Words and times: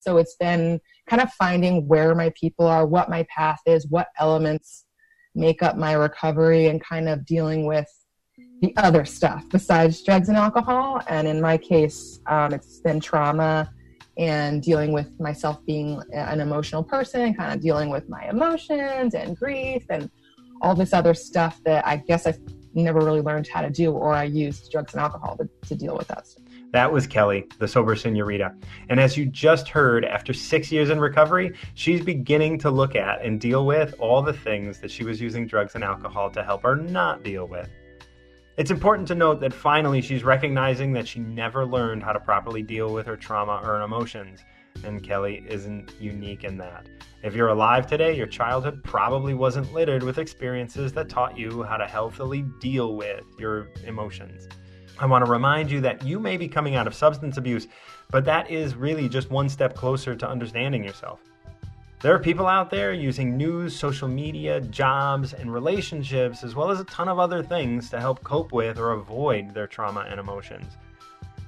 So 0.00 0.16
it's 0.16 0.36
been 0.36 0.80
kind 1.08 1.22
of 1.22 1.32
finding 1.34 1.86
where 1.86 2.14
my 2.14 2.32
people 2.40 2.66
are, 2.66 2.86
what 2.86 3.10
my 3.10 3.26
path 3.34 3.60
is, 3.66 3.86
what 3.88 4.08
elements 4.18 4.86
make 5.34 5.62
up 5.62 5.76
my 5.76 5.92
recovery, 5.92 6.66
and 6.66 6.82
kind 6.82 7.08
of 7.08 7.24
dealing 7.24 7.66
with 7.66 7.86
the 8.62 8.74
other 8.76 9.04
stuff 9.04 9.44
besides 9.50 10.02
drugs 10.02 10.28
and 10.28 10.36
alcohol. 10.36 11.02
And 11.08 11.28
in 11.28 11.40
my 11.40 11.56
case, 11.56 12.20
um, 12.26 12.52
it's 12.52 12.80
been 12.80 13.00
trauma 13.00 13.72
and 14.18 14.62
dealing 14.62 14.92
with 14.92 15.18
myself 15.20 15.64
being 15.64 16.00
an 16.12 16.40
emotional 16.40 16.82
person, 16.82 17.34
kind 17.34 17.54
of 17.54 17.60
dealing 17.60 17.88
with 17.88 18.08
my 18.08 18.28
emotions 18.28 19.14
and 19.14 19.36
grief 19.36 19.84
and 19.88 20.10
all 20.62 20.74
this 20.74 20.92
other 20.92 21.14
stuff 21.14 21.60
that 21.64 21.86
I 21.86 21.96
guess 21.96 22.26
I've 22.26 22.38
never 22.74 23.00
really 23.00 23.22
learned 23.22 23.48
how 23.48 23.62
to 23.62 23.70
do, 23.70 23.92
or 23.92 24.12
I 24.12 24.24
used 24.24 24.70
drugs 24.70 24.92
and 24.92 25.00
alcohol 25.00 25.36
to, 25.38 25.48
to 25.68 25.74
deal 25.74 25.96
with 25.96 26.08
that 26.08 26.26
stuff. 26.26 26.44
That 26.72 26.92
was 26.92 27.08
Kelly, 27.08 27.46
the 27.58 27.66
sober 27.66 27.96
senorita. 27.96 28.54
And 28.88 29.00
as 29.00 29.16
you 29.16 29.26
just 29.26 29.68
heard, 29.68 30.04
after 30.04 30.32
six 30.32 30.70
years 30.70 30.88
in 30.88 31.00
recovery, 31.00 31.56
she's 31.74 32.00
beginning 32.00 32.58
to 32.60 32.70
look 32.70 32.94
at 32.94 33.24
and 33.24 33.40
deal 33.40 33.66
with 33.66 33.94
all 33.98 34.22
the 34.22 34.32
things 34.32 34.78
that 34.78 34.90
she 34.90 35.02
was 35.02 35.20
using 35.20 35.48
drugs 35.48 35.74
and 35.74 35.82
alcohol 35.82 36.30
to 36.30 36.44
help 36.44 36.62
her 36.62 36.76
not 36.76 37.24
deal 37.24 37.48
with. 37.48 37.68
It's 38.56 38.70
important 38.70 39.08
to 39.08 39.16
note 39.16 39.40
that 39.40 39.52
finally 39.52 40.00
she's 40.00 40.22
recognizing 40.22 40.92
that 40.92 41.08
she 41.08 41.18
never 41.18 41.66
learned 41.66 42.04
how 42.04 42.12
to 42.12 42.20
properly 42.20 42.62
deal 42.62 42.92
with 42.92 43.06
her 43.06 43.16
trauma 43.16 43.60
or 43.62 43.78
her 43.78 43.82
emotions, 43.82 44.44
and 44.84 45.02
Kelly 45.02 45.44
isn't 45.48 45.92
unique 45.98 46.44
in 46.44 46.56
that. 46.58 46.86
If 47.24 47.34
you're 47.34 47.48
alive 47.48 47.86
today, 47.86 48.16
your 48.16 48.26
childhood 48.28 48.84
probably 48.84 49.34
wasn't 49.34 49.72
littered 49.72 50.04
with 50.04 50.18
experiences 50.18 50.92
that 50.92 51.08
taught 51.08 51.36
you 51.36 51.64
how 51.64 51.78
to 51.78 51.86
healthily 51.86 52.42
deal 52.60 52.94
with 52.94 53.24
your 53.38 53.70
emotions. 53.86 54.48
I 55.00 55.06
want 55.06 55.24
to 55.24 55.30
remind 55.30 55.70
you 55.70 55.80
that 55.80 56.04
you 56.04 56.20
may 56.20 56.36
be 56.36 56.46
coming 56.46 56.76
out 56.76 56.86
of 56.86 56.94
substance 56.94 57.38
abuse, 57.38 57.68
but 58.10 58.26
that 58.26 58.50
is 58.50 58.74
really 58.74 59.08
just 59.08 59.30
one 59.30 59.48
step 59.48 59.74
closer 59.74 60.14
to 60.14 60.28
understanding 60.28 60.84
yourself. 60.84 61.20
There 62.02 62.14
are 62.14 62.18
people 62.18 62.46
out 62.46 62.68
there 62.68 62.92
using 62.92 63.34
news, 63.34 63.74
social 63.74 64.08
media, 64.08 64.60
jobs, 64.60 65.32
and 65.32 65.50
relationships, 65.50 66.44
as 66.44 66.54
well 66.54 66.70
as 66.70 66.80
a 66.80 66.84
ton 66.84 67.08
of 67.08 67.18
other 67.18 67.42
things 67.42 67.88
to 67.90 67.98
help 67.98 68.22
cope 68.24 68.52
with 68.52 68.78
or 68.78 68.92
avoid 68.92 69.54
their 69.54 69.66
trauma 69.66 70.06
and 70.06 70.20
emotions. 70.20 70.76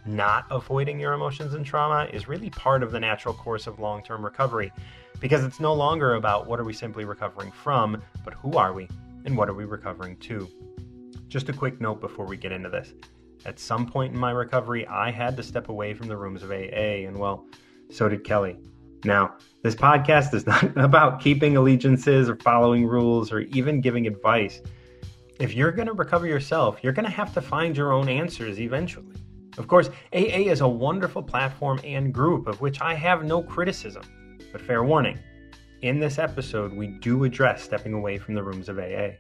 Not 0.06 0.46
avoiding 0.50 0.98
your 0.98 1.12
emotions 1.12 1.52
and 1.52 1.64
trauma 1.64 2.08
is 2.10 2.28
really 2.28 2.48
part 2.48 2.82
of 2.82 2.90
the 2.90 3.00
natural 3.00 3.34
course 3.34 3.66
of 3.66 3.78
long 3.78 4.02
term 4.02 4.24
recovery 4.24 4.72
because 5.20 5.44
it's 5.44 5.60
no 5.60 5.74
longer 5.74 6.14
about 6.14 6.46
what 6.46 6.58
are 6.58 6.64
we 6.64 6.72
simply 6.72 7.04
recovering 7.04 7.52
from, 7.52 8.02
but 8.24 8.32
who 8.32 8.56
are 8.56 8.72
we 8.72 8.88
and 9.26 9.36
what 9.36 9.50
are 9.50 9.54
we 9.54 9.66
recovering 9.66 10.16
to. 10.16 10.48
Just 11.28 11.50
a 11.50 11.52
quick 11.52 11.82
note 11.82 12.00
before 12.00 12.24
we 12.24 12.38
get 12.38 12.50
into 12.50 12.70
this. 12.70 12.94
At 13.44 13.58
some 13.58 13.86
point 13.86 14.12
in 14.12 14.18
my 14.18 14.30
recovery, 14.30 14.86
I 14.86 15.10
had 15.10 15.36
to 15.36 15.42
step 15.42 15.68
away 15.68 15.94
from 15.94 16.08
the 16.08 16.16
rooms 16.16 16.42
of 16.42 16.50
AA, 16.50 17.06
and 17.06 17.18
well, 17.18 17.46
so 17.90 18.08
did 18.08 18.24
Kelly. 18.24 18.56
Now, 19.04 19.34
this 19.62 19.74
podcast 19.74 20.32
is 20.32 20.46
not 20.46 20.76
about 20.76 21.20
keeping 21.20 21.56
allegiances 21.56 22.28
or 22.28 22.36
following 22.36 22.86
rules 22.86 23.32
or 23.32 23.40
even 23.40 23.80
giving 23.80 24.06
advice. 24.06 24.60
If 25.40 25.54
you're 25.54 25.72
going 25.72 25.88
to 25.88 25.92
recover 25.92 26.26
yourself, 26.26 26.78
you're 26.82 26.92
going 26.92 27.04
to 27.04 27.10
have 27.10 27.34
to 27.34 27.40
find 27.40 27.76
your 27.76 27.92
own 27.92 28.08
answers 28.08 28.60
eventually. 28.60 29.16
Of 29.58 29.66
course, 29.66 29.88
AA 30.12 30.48
is 30.50 30.60
a 30.60 30.68
wonderful 30.68 31.22
platform 31.22 31.80
and 31.84 32.14
group 32.14 32.46
of 32.46 32.60
which 32.60 32.80
I 32.80 32.94
have 32.94 33.24
no 33.24 33.42
criticism. 33.42 34.02
But 34.52 34.60
fair 34.60 34.84
warning, 34.84 35.18
in 35.82 35.98
this 35.98 36.18
episode, 36.18 36.72
we 36.72 36.86
do 36.86 37.24
address 37.24 37.62
stepping 37.62 37.92
away 37.92 38.18
from 38.18 38.34
the 38.34 38.42
rooms 38.42 38.68
of 38.68 38.78
AA. 38.78 39.16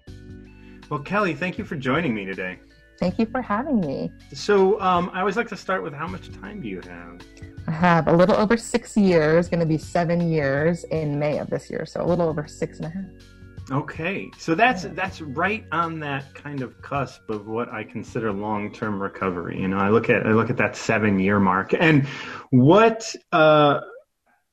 Well, 0.88 1.00
Kelly, 1.00 1.34
thank 1.34 1.58
you 1.58 1.64
for 1.64 1.74
joining 1.74 2.14
me 2.14 2.24
today. 2.24 2.58
Thank 3.02 3.18
you 3.18 3.26
for 3.26 3.42
having 3.42 3.80
me. 3.80 4.12
So, 4.32 4.80
um, 4.80 5.10
I 5.12 5.18
always 5.18 5.36
like 5.36 5.48
to 5.48 5.56
start 5.56 5.82
with 5.82 5.92
how 5.92 6.06
much 6.06 6.30
time 6.40 6.62
do 6.62 6.68
you 6.68 6.80
have? 6.82 7.20
I 7.66 7.72
have 7.72 8.06
a 8.06 8.12
little 8.12 8.36
over 8.36 8.56
six 8.56 8.96
years, 8.96 9.48
going 9.48 9.58
to 9.58 9.66
be 9.66 9.76
seven 9.76 10.30
years 10.30 10.84
in 10.84 11.18
May 11.18 11.38
of 11.38 11.50
this 11.50 11.68
year, 11.68 11.84
so 11.84 12.00
a 12.00 12.06
little 12.06 12.28
over 12.28 12.46
six 12.46 12.78
and 12.78 12.86
a 12.86 12.90
half. 12.90 13.72
Okay, 13.72 14.30
so 14.38 14.54
that's 14.54 14.84
that's 14.84 15.20
right 15.20 15.64
on 15.72 15.98
that 15.98 16.32
kind 16.32 16.62
of 16.62 16.80
cusp 16.80 17.28
of 17.28 17.48
what 17.48 17.72
I 17.72 17.82
consider 17.82 18.30
long-term 18.30 19.02
recovery. 19.02 19.60
You 19.60 19.66
know, 19.66 19.78
I 19.78 19.88
look 19.88 20.08
at 20.08 20.24
I 20.24 20.30
look 20.30 20.48
at 20.48 20.56
that 20.58 20.76
seven-year 20.76 21.40
mark, 21.40 21.74
and 21.74 22.06
what 22.50 23.16
uh, 23.32 23.80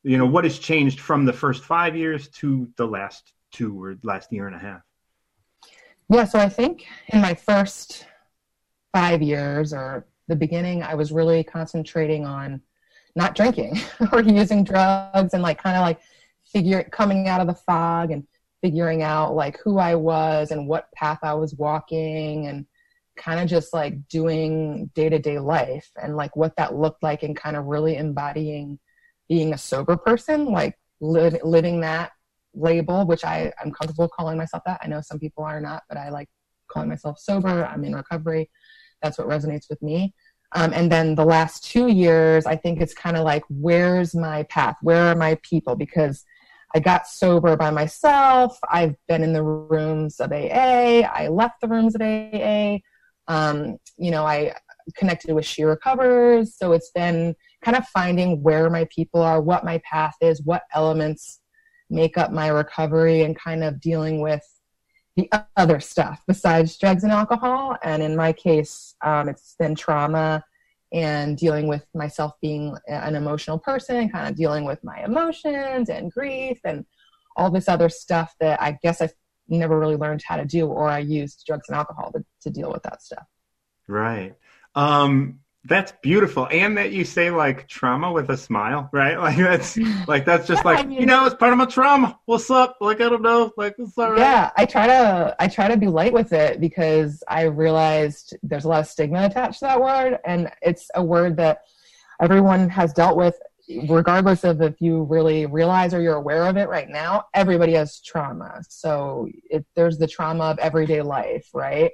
you 0.02 0.18
know, 0.18 0.25
what 0.25 0.44
has 0.44 0.57
changed 0.57 1.02
from 1.02 1.23
the 1.23 1.34
first 1.34 1.63
five 1.66 1.96
years 1.96 2.29
to 2.29 2.68
the 2.78 2.88
last 2.88 3.31
two 3.52 3.79
or 3.79 4.00
last 4.02 4.34
year 4.34 4.47
and 4.47 4.56
a 4.56 4.59
half. 4.59 4.81
Yeah, 6.12 6.25
so 6.25 6.40
I 6.40 6.50
think 6.50 6.88
in 7.09 7.22
my 7.22 7.35
first 7.35 8.07
five 8.94 9.22
years 9.22 9.73
or 9.73 10.07
the 10.27 10.35
beginning, 10.35 10.83
I 10.83 10.95
was 10.95 11.11
really 11.11 11.44
concentrating 11.44 12.25
on 12.25 12.61
not 13.16 13.35
drinking 13.35 13.79
or 14.11 14.22
using 14.22 14.63
drugs 14.63 15.33
and 15.33 15.44
like 15.44 15.61
kind 15.61 15.75
of 15.75 15.81
like 15.81 16.00
figure 16.45 16.83
coming 16.83 17.28
out 17.28 17.41
of 17.41 17.47
the 17.47 17.53
fog 17.53 18.11
and 18.11 18.25
figuring 18.61 19.03
out 19.03 19.35
like 19.35 19.59
who 19.63 19.78
I 19.78 19.95
was 19.95 20.51
and 20.51 20.67
what 20.67 20.91
path 20.94 21.19
I 21.23 21.33
was 21.33 21.55
walking 21.55 22.47
and 22.47 22.66
kind 23.17 23.39
of 23.39 23.47
just 23.47 23.73
like 23.73 24.07
doing 24.07 24.89
day 24.95 25.09
to 25.09 25.19
day 25.19 25.39
life 25.39 25.89
and 26.01 26.16
like 26.16 26.35
what 26.35 26.55
that 26.57 26.75
looked 26.75 27.03
like 27.03 27.23
and 27.23 27.35
kind 27.35 27.55
of 27.55 27.66
really 27.66 27.97
embodying 27.97 28.79
being 29.28 29.53
a 29.53 29.57
sober 29.57 29.95
person, 29.95 30.45
like 30.45 30.75
li- 31.01 31.39
living 31.44 31.81
that 31.81 32.11
label, 32.53 33.05
which 33.05 33.23
I, 33.23 33.53
I'm 33.61 33.72
comfortable 33.72 34.09
calling 34.09 34.38
myself 34.38 34.63
that. 34.66 34.79
I 34.83 34.88
know 34.88 35.01
some 35.01 35.19
people 35.19 35.44
are 35.44 35.61
not, 35.61 35.83
but 35.88 35.97
I 35.97 36.09
like 36.09 36.29
calling 36.69 36.89
myself 36.89 37.19
sober. 37.19 37.66
I'm 37.66 37.83
in 37.83 37.95
recovery. 37.95 38.49
That's 39.01 39.17
what 39.17 39.27
resonates 39.27 39.69
with 39.69 39.81
me. 39.81 40.13
Um, 40.53 40.73
and 40.73 40.91
then 40.91 41.15
the 41.15 41.25
last 41.25 41.63
two 41.63 41.87
years, 41.87 42.45
I 42.45 42.55
think 42.55 42.81
it's 42.81 42.93
kind 42.93 43.15
of 43.15 43.23
like, 43.23 43.43
where's 43.49 44.15
my 44.15 44.43
path? 44.43 44.77
Where 44.81 45.11
are 45.11 45.15
my 45.15 45.37
people? 45.43 45.75
Because 45.75 46.25
I 46.75 46.79
got 46.79 47.07
sober 47.07 47.55
by 47.55 47.71
myself. 47.71 48.57
I've 48.69 48.95
been 49.07 49.23
in 49.23 49.33
the 49.33 49.43
rooms 49.43 50.19
of 50.19 50.31
AA. 50.31 51.01
I 51.01 51.27
left 51.29 51.61
the 51.61 51.67
rooms 51.67 51.95
of 51.95 52.01
AA. 52.01 52.79
Um, 53.27 53.77
you 53.97 54.11
know, 54.11 54.25
I 54.25 54.53
connected 54.95 55.33
with 55.33 55.45
She 55.45 55.63
Recovers. 55.63 56.55
So 56.55 56.71
it's 56.71 56.91
been 56.91 57.35
kind 57.63 57.77
of 57.77 57.87
finding 57.87 58.41
where 58.41 58.69
my 58.69 58.87
people 58.93 59.21
are, 59.21 59.41
what 59.41 59.66
my 59.66 59.79
path 59.89 60.16
is, 60.21 60.41
what 60.43 60.63
elements 60.73 61.41
make 61.89 62.17
up 62.17 62.31
my 62.31 62.47
recovery, 62.47 63.21
and 63.21 63.37
kind 63.37 63.63
of 63.63 63.79
dealing 63.79 64.21
with 64.21 64.41
the 65.19 65.46
other 65.57 65.80
stuff 65.80 66.22
besides 66.28 66.78
drugs 66.78 67.03
and 67.03 67.12
alcohol. 67.12 67.75
And 67.84 68.02
in 68.02 68.16
my 68.16 68.34
case, 68.34 68.96
um, 69.03 69.30
it's 69.30 69.56
been 69.59 69.75
trauma 69.75 70.44
and 70.94 71.38
dealing 71.38 71.68
with 71.68 71.85
myself 71.94 72.34
being 72.41 72.75
an 72.88 73.16
emotional 73.16 73.59
person, 73.59 74.09
kind 74.09 74.28
of 74.28 74.35
dealing 74.35 74.66
with 74.66 74.84
my 74.84 75.03
emotions 75.03 75.90
and 75.90 76.12
grief 76.12 76.59
and 76.63 76.85
all 77.35 77.52
this 77.52 77.68
other 77.68 77.90
stuff 77.90 78.34
that 78.40 78.62
I 78.62 78.78
guess 78.81 79.02
I've 79.02 79.13
never 79.47 79.79
really 79.79 79.96
learned 79.96 80.24
how 80.25 80.38
to 80.38 80.46
do, 80.46 80.68
or 80.68 80.88
I 80.90 81.00
used 81.00 81.44
drugs 81.46 81.69
and 81.69 81.78
alcohol 81.78 82.12
to, 82.13 82.24
to 82.41 82.50
deal 82.50 82.72
with 82.72 82.84
that 82.84 83.02
stuff. 83.02 83.25
Right. 83.88 84.35
Um, 84.75 85.40
that's 85.66 85.92
beautiful, 86.02 86.47
and 86.50 86.78
that 86.78 86.94
you 86.94 87.03
say 87.03 87.31
like 87.31 87.68
trauma 87.68 88.12
with 88.12 88.30
a 88.30 88.38
smile, 88.38 88.90
right? 88.94 89.18
Like 89.20 89.38
that's 89.38 89.78
like 90.08 90.25
that's 90.25 90.47
just 90.47 90.64
like 90.66 90.80
I 90.80 90.84
mean, 90.84 91.02
you 91.02 91.06
know, 91.06 91.25
it's 91.25 91.36
part 91.36 91.52
of 91.52 91.58
my 91.58 91.66
trauma. 91.66 92.18
What's 92.25 92.50
up? 92.50 92.78
Like 92.80 93.02
I 93.02 93.09
don't 93.09 93.22
know, 93.22 93.52
like 93.58 93.78
what's 93.78 93.97
all 93.97 94.12
right? 94.12 94.20
Yeah, 94.20 94.52
I 94.56 94.66
try 94.66 94.88
to 94.88 95.36
I 95.40 95.47
try 95.47 95.68
to 95.68 95.75
be 95.75 95.88
light 95.88 96.14
with 96.14 96.31
it 96.31 96.62
because 96.62 97.22
I 97.28 97.44
realized 97.44 98.38
there's 98.42 98.66
a 98.66 98.70
lot 98.70 98.81
of 98.81 98.88
stigma 98.88 99.25
attached 99.25 99.59
to 99.59 99.66
that 99.66 99.81
word, 99.81 100.20
and 100.25 100.50
it's 100.62 100.90
a 100.96 101.03
word 101.03 101.36
that 101.38 101.64
everyone 102.22 102.70
has 102.70 102.94
dealt 102.94 103.18
with, 103.18 103.36
regardless 103.90 104.46
of 104.46 104.62
if 104.62 104.80
you 104.80 105.03
really 105.03 105.46
realize 105.46 105.94
or 105.94 106.02
you're 106.02 106.16
aware 106.16 106.46
of 106.46 106.56
it 106.56 106.70
right 106.70 106.90
now. 106.90 107.26
Everybody 107.34 107.74
has 107.74 108.00
trauma, 108.00 108.62
so 108.70 109.28
it, 109.50 109.66
there's 109.76 109.97
the 109.97 110.08
trauma 110.08 110.46
of 110.46 110.59
everyday 110.59 111.02
life, 111.02 111.50
right? 111.53 111.91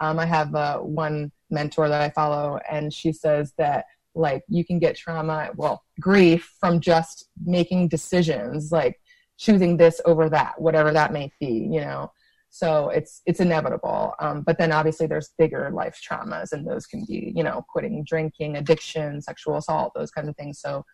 Um, 0.00 0.18
I 0.18 0.26
have 0.26 0.54
uh, 0.54 0.78
one 0.80 1.32
mentor 1.50 1.88
that 1.88 2.00
I 2.00 2.10
follow, 2.10 2.58
and 2.68 2.92
she 2.92 3.12
says 3.12 3.52
that 3.58 3.86
like 4.16 4.42
you 4.48 4.64
can 4.64 4.78
get 4.78 4.96
trauma, 4.96 5.50
well, 5.54 5.84
grief 6.00 6.52
from 6.58 6.80
just 6.80 7.28
making 7.44 7.88
decisions, 7.88 8.72
like 8.72 9.00
choosing 9.38 9.76
this 9.76 10.00
over 10.04 10.28
that, 10.30 10.60
whatever 10.60 10.92
that 10.92 11.12
may 11.12 11.30
be, 11.38 11.68
you 11.70 11.80
know. 11.80 12.10
So 12.48 12.88
it's 12.88 13.20
it's 13.26 13.40
inevitable. 13.40 14.14
Um, 14.18 14.42
but 14.42 14.58
then 14.58 14.72
obviously 14.72 15.06
there's 15.06 15.34
bigger 15.38 15.70
life 15.70 16.00
traumas, 16.02 16.52
and 16.52 16.66
those 16.66 16.86
can 16.86 17.04
be, 17.06 17.32
you 17.36 17.44
know, 17.44 17.64
quitting 17.68 18.02
drinking, 18.04 18.56
addiction, 18.56 19.20
sexual 19.20 19.58
assault, 19.58 19.92
those 19.94 20.10
kinds 20.10 20.28
of 20.28 20.36
things. 20.36 20.60
So 20.60 20.84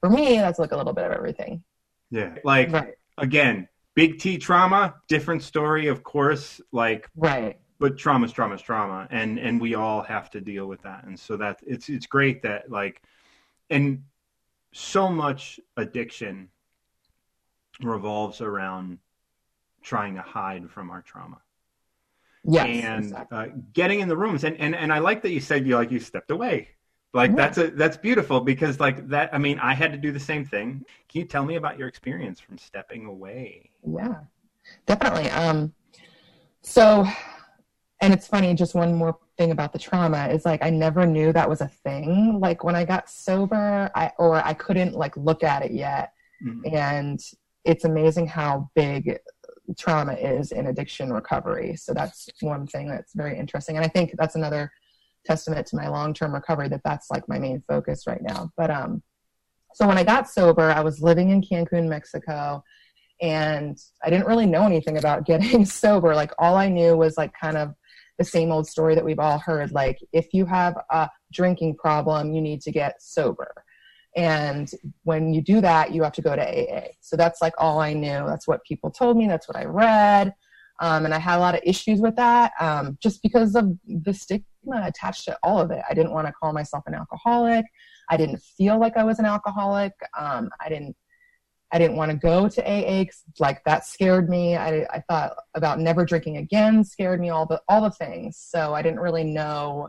for 0.00 0.10
me, 0.10 0.36
that's 0.36 0.58
like 0.58 0.72
a 0.72 0.76
little 0.76 0.92
bit 0.92 1.06
of 1.06 1.12
everything. 1.12 1.62
Yeah, 2.10 2.34
like 2.44 2.72
right. 2.72 2.94
again, 3.16 3.68
big 3.94 4.18
T 4.18 4.38
trauma, 4.38 4.96
different 5.08 5.44
story, 5.44 5.86
of 5.86 6.02
course. 6.02 6.60
Like 6.72 7.08
right 7.16 7.58
but 7.78 7.98
trauma 7.98 8.24
is 8.26 8.32
trauma 8.32 8.54
is 8.54 8.62
trauma 8.62 9.06
and 9.10 9.38
and 9.38 9.60
we 9.60 9.74
all 9.74 10.02
have 10.02 10.30
to 10.30 10.40
deal 10.40 10.66
with 10.66 10.82
that 10.82 11.04
and 11.04 11.18
so 11.18 11.36
that 11.36 11.58
it's 11.66 11.88
it's 11.88 12.06
great 12.06 12.42
that 12.42 12.70
like 12.70 13.02
and 13.70 14.02
so 14.72 15.08
much 15.08 15.60
addiction 15.76 16.48
revolves 17.82 18.40
around 18.40 18.98
trying 19.82 20.14
to 20.14 20.22
hide 20.22 20.70
from 20.70 20.90
our 20.90 21.02
trauma 21.02 21.38
yes 22.44 22.66
and 22.66 23.04
exactly. 23.04 23.38
uh, 23.38 23.46
getting 23.72 24.00
in 24.00 24.08
the 24.08 24.16
rooms 24.16 24.44
and, 24.44 24.56
and 24.58 24.74
and 24.74 24.92
i 24.92 24.98
like 24.98 25.22
that 25.22 25.30
you 25.30 25.40
said 25.40 25.66
you 25.66 25.74
like 25.76 25.90
you 25.90 25.98
stepped 26.00 26.30
away 26.30 26.68
Like 27.14 27.30
yeah. 27.30 27.36
that's 27.36 27.58
a 27.58 27.70
that's 27.70 27.96
beautiful 27.96 28.40
because 28.40 28.80
like 28.80 29.08
that 29.08 29.32
I 29.32 29.38
mean 29.38 29.58
I 29.60 29.72
had 29.72 29.92
to 29.92 29.98
do 29.98 30.10
the 30.10 30.18
same 30.18 30.44
thing. 30.44 30.84
Can 31.08 31.20
you 31.20 31.26
tell 31.26 31.44
me 31.44 31.54
about 31.54 31.78
your 31.78 31.86
experience 31.86 32.40
from 32.40 32.58
stepping 32.58 33.06
away? 33.06 33.70
Yeah. 33.86 34.14
Definitely. 34.86 35.30
Um 35.30 35.74
so 36.62 37.06
and 38.04 38.12
it's 38.12 38.26
funny 38.26 38.52
just 38.52 38.74
one 38.74 38.94
more 38.94 39.18
thing 39.38 39.50
about 39.50 39.72
the 39.72 39.78
trauma 39.78 40.28
is 40.28 40.44
like 40.44 40.62
I 40.62 40.68
never 40.68 41.06
knew 41.06 41.32
that 41.32 41.48
was 41.48 41.62
a 41.62 41.68
thing. 41.68 42.38
Like 42.38 42.62
when 42.62 42.76
I 42.76 42.84
got 42.84 43.08
sober, 43.08 43.90
I 43.94 44.12
or 44.18 44.36
I 44.44 44.52
couldn't 44.52 44.94
like 44.94 45.16
look 45.16 45.42
at 45.42 45.64
it 45.64 45.72
yet. 45.72 46.12
Mm-hmm. 46.44 46.76
And 46.76 47.20
it's 47.64 47.86
amazing 47.86 48.26
how 48.26 48.70
big 48.74 49.18
trauma 49.78 50.12
is 50.12 50.52
in 50.52 50.66
addiction 50.66 51.14
recovery. 51.14 51.76
So 51.76 51.94
that's 51.94 52.28
one 52.42 52.66
thing 52.66 52.90
that's 52.90 53.14
very 53.14 53.38
interesting. 53.38 53.76
And 53.76 53.84
I 53.86 53.88
think 53.88 54.12
that's 54.18 54.34
another 54.34 54.70
testament 55.24 55.66
to 55.68 55.76
my 55.76 55.88
long-term 55.88 56.34
recovery 56.34 56.68
that 56.68 56.82
that's 56.84 57.10
like 57.10 57.26
my 57.26 57.38
main 57.38 57.62
focus 57.66 58.06
right 58.06 58.20
now. 58.20 58.50
But 58.58 58.70
um 58.70 59.02
so 59.72 59.88
when 59.88 59.96
I 59.96 60.04
got 60.04 60.28
sober, 60.28 60.70
I 60.70 60.82
was 60.82 61.00
living 61.00 61.30
in 61.30 61.40
Cancun, 61.40 61.88
Mexico, 61.88 62.62
and 63.22 63.78
I 64.04 64.10
didn't 64.10 64.26
really 64.26 64.46
know 64.46 64.66
anything 64.66 64.98
about 64.98 65.24
getting 65.26 65.64
sober. 65.64 66.14
Like 66.14 66.32
all 66.38 66.56
I 66.56 66.68
knew 66.68 66.98
was 66.98 67.16
like 67.16 67.32
kind 67.40 67.56
of 67.56 67.74
the 68.18 68.24
same 68.24 68.52
old 68.52 68.66
story 68.66 68.94
that 68.94 69.04
we've 69.04 69.18
all 69.18 69.38
heard 69.38 69.72
like 69.72 69.98
if 70.12 70.32
you 70.32 70.44
have 70.46 70.76
a 70.90 71.08
drinking 71.32 71.76
problem, 71.76 72.32
you 72.32 72.40
need 72.40 72.60
to 72.62 72.70
get 72.70 73.02
sober. 73.02 73.52
And 74.16 74.70
when 75.02 75.34
you 75.34 75.42
do 75.42 75.60
that, 75.60 75.92
you 75.92 76.02
have 76.04 76.12
to 76.12 76.22
go 76.22 76.36
to 76.36 76.42
AA. 76.42 76.88
So 77.00 77.16
that's 77.16 77.42
like 77.42 77.54
all 77.58 77.80
I 77.80 77.92
knew. 77.92 78.24
That's 78.26 78.46
what 78.46 78.64
people 78.64 78.90
told 78.90 79.16
me. 79.16 79.26
That's 79.26 79.48
what 79.48 79.56
I 79.56 79.64
read. 79.64 80.32
Um, 80.80 81.04
and 81.04 81.14
I 81.14 81.18
had 81.18 81.38
a 81.38 81.40
lot 81.40 81.54
of 81.54 81.60
issues 81.64 82.00
with 82.00 82.16
that 82.16 82.52
um, 82.60 82.98
just 83.00 83.22
because 83.22 83.54
of 83.54 83.76
the 83.86 84.12
stigma 84.12 84.44
attached 84.84 85.24
to 85.24 85.38
all 85.42 85.60
of 85.60 85.70
it. 85.70 85.82
I 85.88 85.94
didn't 85.94 86.12
want 86.12 86.26
to 86.26 86.32
call 86.32 86.52
myself 86.52 86.84
an 86.86 86.94
alcoholic. 86.94 87.64
I 88.10 88.16
didn't 88.16 88.42
feel 88.56 88.78
like 88.78 88.96
I 88.96 89.04
was 89.04 89.18
an 89.18 89.24
alcoholic. 89.24 89.92
Um, 90.18 90.50
I 90.60 90.68
didn't. 90.68 90.96
I 91.74 91.78
didn't 91.78 91.96
want 91.96 92.12
to 92.12 92.16
go 92.16 92.48
to 92.48 92.62
AA 92.62 93.04
like 93.40 93.62
that 93.64 93.84
scared 93.84 94.30
me. 94.30 94.56
I, 94.56 94.86
I 94.92 95.02
thought 95.08 95.34
about 95.54 95.80
never 95.80 96.04
drinking 96.04 96.36
again 96.36 96.84
scared 96.84 97.20
me 97.20 97.30
all 97.30 97.46
the 97.46 97.60
all 97.68 97.82
the 97.82 97.90
things. 97.90 98.38
So 98.38 98.74
I 98.74 98.80
didn't 98.80 99.00
really 99.00 99.24
know 99.24 99.88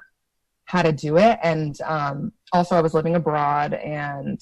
how 0.65 0.81
to 0.81 0.91
do 0.91 1.17
it. 1.17 1.37
And 1.43 1.79
um, 1.81 2.33
also, 2.51 2.75
I 2.75 2.81
was 2.81 2.93
living 2.93 3.15
abroad, 3.15 3.73
and 3.73 4.41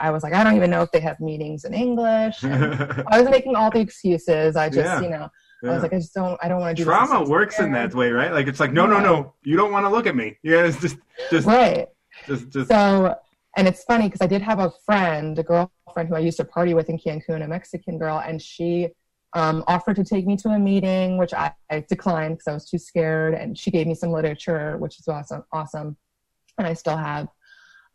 I 0.00 0.10
was 0.10 0.22
like, 0.22 0.34
I 0.34 0.42
don't 0.42 0.56
even 0.56 0.70
know 0.70 0.82
if 0.82 0.90
they 0.90 1.00
have 1.00 1.20
meetings 1.20 1.64
in 1.64 1.72
English. 1.72 2.42
I 2.44 3.20
was 3.20 3.30
making 3.30 3.54
all 3.54 3.70
the 3.70 3.80
excuses. 3.80 4.56
I 4.56 4.68
just, 4.68 4.80
yeah. 4.80 5.00
you 5.00 5.10
know, 5.10 5.28
yeah. 5.62 5.70
I 5.70 5.74
was 5.74 5.82
like, 5.82 5.92
I 5.92 5.98
just 5.98 6.12
don't, 6.12 6.38
I 6.42 6.48
don't 6.48 6.60
want 6.60 6.76
to 6.76 6.82
do 6.82 6.84
trauma 6.84 7.22
works 7.22 7.60
in 7.60 7.70
that 7.72 7.94
way, 7.94 8.10
right? 8.10 8.32
Like 8.32 8.48
it's 8.48 8.58
like, 8.60 8.72
no, 8.72 8.84
yeah. 8.84 8.98
no, 8.98 9.00
no, 9.00 9.34
you 9.44 9.56
don't 9.56 9.70
want 9.70 9.86
to 9.86 9.90
look 9.90 10.06
at 10.06 10.16
me. 10.16 10.36
Yeah, 10.42 10.64
it's 10.64 10.80
just, 10.80 10.96
just 11.30 11.46
right. 11.46 11.86
Just, 12.26 12.50
just. 12.50 12.68
So, 12.68 13.16
and 13.56 13.68
it's 13.68 13.84
funny 13.84 14.06
because 14.06 14.20
I 14.20 14.26
did 14.26 14.42
have 14.42 14.58
a 14.58 14.72
friend, 14.84 15.38
a 15.38 15.42
girlfriend 15.42 16.08
who 16.08 16.14
I 16.14 16.20
used 16.20 16.38
to 16.38 16.44
party 16.44 16.74
with 16.74 16.88
in 16.88 16.98
Cancun, 16.98 17.44
a 17.44 17.48
Mexican 17.48 17.98
girl, 17.98 18.22
and 18.24 18.40
she 18.40 18.88
um, 19.34 19.64
offered 19.66 19.96
to 19.96 20.04
take 20.04 20.26
me 20.26 20.36
to 20.38 20.48
a 20.48 20.58
meeting, 20.58 21.18
which 21.18 21.34
I, 21.34 21.52
I 21.70 21.84
declined 21.88 22.36
because 22.36 22.48
I 22.48 22.54
was 22.54 22.68
too 22.68 22.78
scared. 22.78 23.34
And 23.34 23.58
she 23.58 23.70
gave 23.70 23.86
me 23.86 23.94
some 23.94 24.10
literature, 24.10 24.76
which 24.78 24.98
is 24.98 25.08
awesome, 25.08 25.44
awesome, 25.52 25.96
and 26.58 26.66
I 26.66 26.74
still 26.74 26.96
have. 26.96 27.28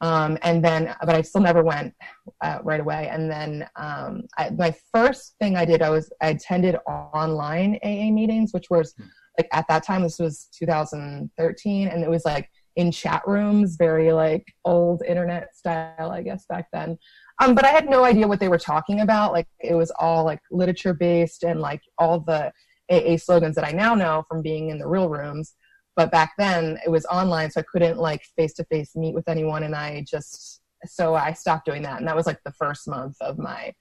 Um, 0.01 0.37
and 0.43 0.63
then, 0.63 0.95
but 1.01 1.15
I 1.15 1.21
still 1.21 1.41
never 1.41 1.61
went 1.61 1.93
uh, 2.41 2.59
right 2.63 2.79
away. 2.79 3.09
And 3.11 3.29
then 3.29 3.67
um, 3.75 4.23
I, 4.37 4.49
my 4.51 4.73
first 4.93 5.35
thing 5.39 5.57
I 5.57 5.65
did, 5.65 5.81
I 5.81 5.89
was 5.89 6.11
I 6.21 6.29
attended 6.29 6.77
online 6.87 7.79
AA 7.83 8.11
meetings, 8.11 8.53
which 8.53 8.69
was 8.69 8.95
like 9.37 9.49
at 9.51 9.67
that 9.67 9.85
time, 9.85 10.03
this 10.03 10.19
was 10.19 10.47
2013, 10.57 11.87
and 11.87 12.03
it 12.03 12.09
was 12.09 12.25
like 12.25 12.49
in 12.79 12.93
chat 12.93 13.21
rooms, 13.27 13.75
very 13.75 14.13
like 14.13 14.53
old 14.63 15.03
internet 15.03 15.53
style, 15.53 16.11
I 16.11 16.21
guess 16.21 16.45
back 16.47 16.67
then. 16.71 16.97
Um, 17.41 17.53
but 17.53 17.65
I 17.65 17.71
had 17.71 17.89
no 17.89 18.05
idea 18.05 18.25
what 18.25 18.39
they 18.39 18.47
were 18.47 18.57
talking 18.57 19.01
about. 19.01 19.33
Like 19.33 19.47
it 19.59 19.75
was 19.75 19.91
all 19.99 20.23
like 20.23 20.39
literature 20.49 20.93
based 20.93 21.43
and 21.43 21.59
like 21.59 21.81
all 21.97 22.21
the 22.21 22.53
AA 22.89 23.17
slogans 23.17 23.55
that 23.55 23.67
I 23.67 23.71
now 23.71 23.95
know 23.95 24.23
from 24.29 24.41
being 24.41 24.69
in 24.69 24.79
the 24.79 24.87
real 24.87 25.09
rooms. 25.09 25.55
But 25.97 26.09
back 26.09 26.31
then 26.37 26.79
it 26.85 26.89
was 26.89 27.05
online, 27.07 27.51
so 27.51 27.59
I 27.59 27.65
couldn't 27.69 27.97
like 27.97 28.21
face 28.37 28.53
to 28.53 28.63
face 28.65 28.95
meet 28.95 29.13
with 29.13 29.27
anyone. 29.27 29.63
And 29.63 29.75
I 29.75 30.05
just, 30.09 30.61
so 30.85 31.15
I 31.15 31.33
stopped 31.33 31.65
doing 31.65 31.81
that. 31.81 31.99
And 31.99 32.07
that 32.07 32.15
was 32.15 32.27
like 32.27 32.39
the 32.45 32.53
first 32.53 32.87
month 32.87 33.17
of 33.19 33.37
my 33.37 33.73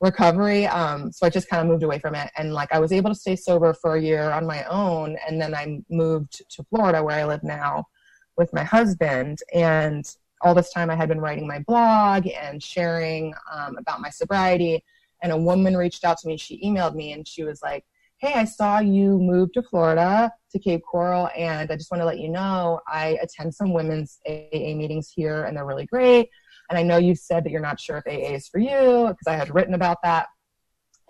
recovery. 0.00 0.66
Um, 0.68 1.10
so 1.10 1.26
I 1.26 1.30
just 1.30 1.48
kind 1.48 1.62
of 1.62 1.66
moved 1.66 1.82
away 1.82 1.98
from 1.98 2.14
it. 2.14 2.30
And 2.36 2.54
like 2.54 2.72
I 2.72 2.78
was 2.78 2.92
able 2.92 3.10
to 3.10 3.18
stay 3.18 3.34
sober 3.34 3.74
for 3.74 3.96
a 3.96 4.00
year 4.00 4.30
on 4.30 4.46
my 4.46 4.62
own. 4.64 5.16
And 5.26 5.40
then 5.42 5.52
I 5.52 5.80
moved 5.90 6.44
to 6.50 6.62
Florida 6.70 7.02
where 7.02 7.18
I 7.18 7.24
live 7.24 7.42
now 7.42 7.86
with 8.36 8.52
my 8.52 8.64
husband. 8.64 9.40
And 9.54 10.06
all 10.42 10.54
this 10.54 10.72
time 10.72 10.90
I 10.90 10.96
had 10.96 11.08
been 11.08 11.20
writing 11.20 11.46
my 11.46 11.60
blog 11.60 12.26
and 12.26 12.62
sharing 12.62 13.34
um, 13.52 13.76
about 13.78 14.00
my 14.00 14.10
sobriety. 14.10 14.84
And 15.22 15.32
a 15.32 15.36
woman 15.36 15.76
reached 15.76 16.04
out 16.04 16.18
to 16.18 16.28
me. 16.28 16.36
She 16.36 16.62
emailed 16.64 16.94
me 16.94 17.12
and 17.12 17.26
she 17.26 17.42
was 17.42 17.62
like, 17.62 17.84
Hey, 18.18 18.32
I 18.32 18.44
saw 18.44 18.78
you 18.80 19.18
move 19.18 19.52
to 19.52 19.62
Florida 19.62 20.32
to 20.50 20.58
Cape 20.58 20.82
Coral, 20.90 21.28
and 21.36 21.70
I 21.70 21.76
just 21.76 21.90
want 21.90 22.00
to 22.00 22.06
let 22.06 22.18
you 22.18 22.30
know 22.30 22.80
I 22.88 23.18
attend 23.20 23.54
some 23.54 23.74
women's 23.74 24.20
AA 24.26 24.72
meetings 24.74 25.12
here, 25.14 25.44
and 25.44 25.54
they're 25.54 25.66
really 25.66 25.84
great. 25.84 26.30
And 26.70 26.78
I 26.78 26.82
know 26.82 26.96
you 26.96 27.14
said 27.14 27.44
that 27.44 27.50
you're 27.50 27.60
not 27.60 27.78
sure 27.78 27.98
if 27.98 28.06
AA 28.06 28.34
is 28.34 28.48
for 28.48 28.58
you 28.58 29.08
because 29.08 29.26
I 29.26 29.34
had 29.34 29.54
written 29.54 29.74
about 29.74 29.98
that. 30.02 30.28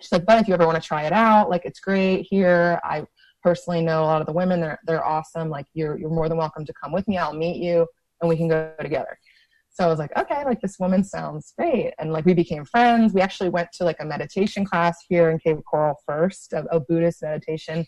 She's 0.01 0.11
like, 0.11 0.25
but 0.25 0.39
if 0.39 0.47
you 0.47 0.53
ever 0.53 0.65
want 0.65 0.81
to 0.81 0.87
try 0.87 1.05
it 1.05 1.13
out, 1.13 1.49
like 1.49 1.65
it's 1.65 1.79
great 1.79 2.27
here. 2.29 2.79
I 2.83 3.05
personally 3.47 3.81
know 3.81 4.03
a 4.03 4.09
lot 4.11 4.19
of 4.19 4.27
the 4.27 4.33
women; 4.33 4.59
they're 4.59 4.79
they're 4.85 5.05
awesome. 5.05 5.49
Like 5.49 5.67
you're 5.73 5.97
you're 5.97 6.09
more 6.09 6.27
than 6.27 6.37
welcome 6.37 6.65
to 6.65 6.73
come 6.81 6.91
with 6.91 7.07
me. 7.07 7.17
I'll 7.17 7.33
meet 7.33 7.63
you 7.63 7.87
and 8.19 8.27
we 8.27 8.35
can 8.35 8.49
go 8.49 8.73
together. 8.79 9.17
So 9.69 9.85
I 9.85 9.87
was 9.87 9.99
like, 9.99 10.15
okay, 10.17 10.43
like 10.43 10.59
this 10.59 10.79
woman 10.79 11.03
sounds 11.03 11.53
great. 11.57 11.93
And 11.99 12.11
like 12.11 12.25
we 12.25 12.33
became 12.33 12.65
friends. 12.65 13.13
We 13.13 13.21
actually 13.21 13.49
went 13.49 13.69
to 13.73 13.83
like 13.83 13.97
a 13.99 14.05
meditation 14.05 14.65
class 14.65 14.97
here 15.07 15.29
in 15.29 15.37
Cape 15.37 15.59
Coral 15.69 15.95
first, 16.05 16.51
a, 16.51 16.65
a 16.75 16.79
Buddhist 16.79 17.21
meditation 17.21 17.85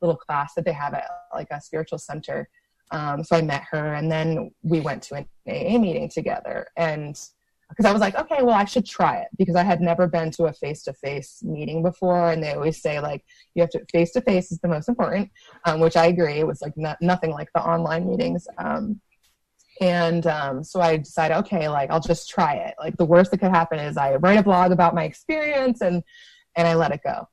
little 0.00 0.16
class 0.16 0.54
that 0.54 0.64
they 0.64 0.72
have 0.72 0.94
at 0.94 1.08
like 1.34 1.48
a 1.50 1.60
spiritual 1.60 1.98
center. 1.98 2.48
Um, 2.92 3.24
so 3.24 3.36
I 3.36 3.42
met 3.42 3.64
her 3.72 3.94
and 3.94 4.10
then 4.10 4.52
we 4.62 4.80
went 4.80 5.02
to 5.04 5.16
an 5.16 5.26
AA 5.48 5.76
meeting 5.78 6.08
together. 6.08 6.68
And 6.76 7.20
because 7.68 7.86
I 7.86 7.92
was 7.92 8.00
like, 8.00 8.14
okay, 8.16 8.42
well, 8.42 8.54
I 8.54 8.64
should 8.64 8.86
try 8.86 9.16
it 9.18 9.28
because 9.38 9.56
I 9.56 9.62
had 9.62 9.80
never 9.80 10.06
been 10.06 10.30
to 10.32 10.44
a 10.44 10.52
face 10.52 10.82
to 10.84 10.92
face 10.92 11.42
meeting 11.42 11.82
before. 11.82 12.30
And 12.30 12.42
they 12.42 12.52
always 12.52 12.80
say, 12.80 13.00
like, 13.00 13.24
you 13.54 13.62
have 13.62 13.70
to 13.70 13.84
face 13.90 14.12
to 14.12 14.20
face 14.20 14.52
is 14.52 14.58
the 14.58 14.68
most 14.68 14.88
important, 14.88 15.30
um, 15.64 15.80
which 15.80 15.96
I 15.96 16.06
agree. 16.06 16.34
It 16.34 16.46
was 16.46 16.62
like 16.62 16.76
not, 16.76 16.98
nothing 17.00 17.30
like 17.30 17.48
the 17.54 17.62
online 17.62 18.08
meetings. 18.08 18.46
Um, 18.58 19.00
and 19.80 20.26
um, 20.26 20.62
so 20.62 20.80
I 20.80 20.98
decided, 20.98 21.36
okay, 21.38 21.68
like 21.68 21.90
I'll 21.90 22.00
just 22.00 22.28
try 22.28 22.54
it. 22.54 22.74
Like 22.78 22.96
the 22.96 23.04
worst 23.04 23.30
that 23.32 23.38
could 23.38 23.50
happen 23.50 23.78
is 23.78 23.96
I 23.96 24.16
write 24.16 24.38
a 24.38 24.42
blog 24.42 24.70
about 24.70 24.94
my 24.94 25.04
experience 25.04 25.80
and 25.80 26.02
and 26.56 26.68
I 26.68 26.74
let 26.74 26.92
it 26.92 27.00
go. 27.02 27.28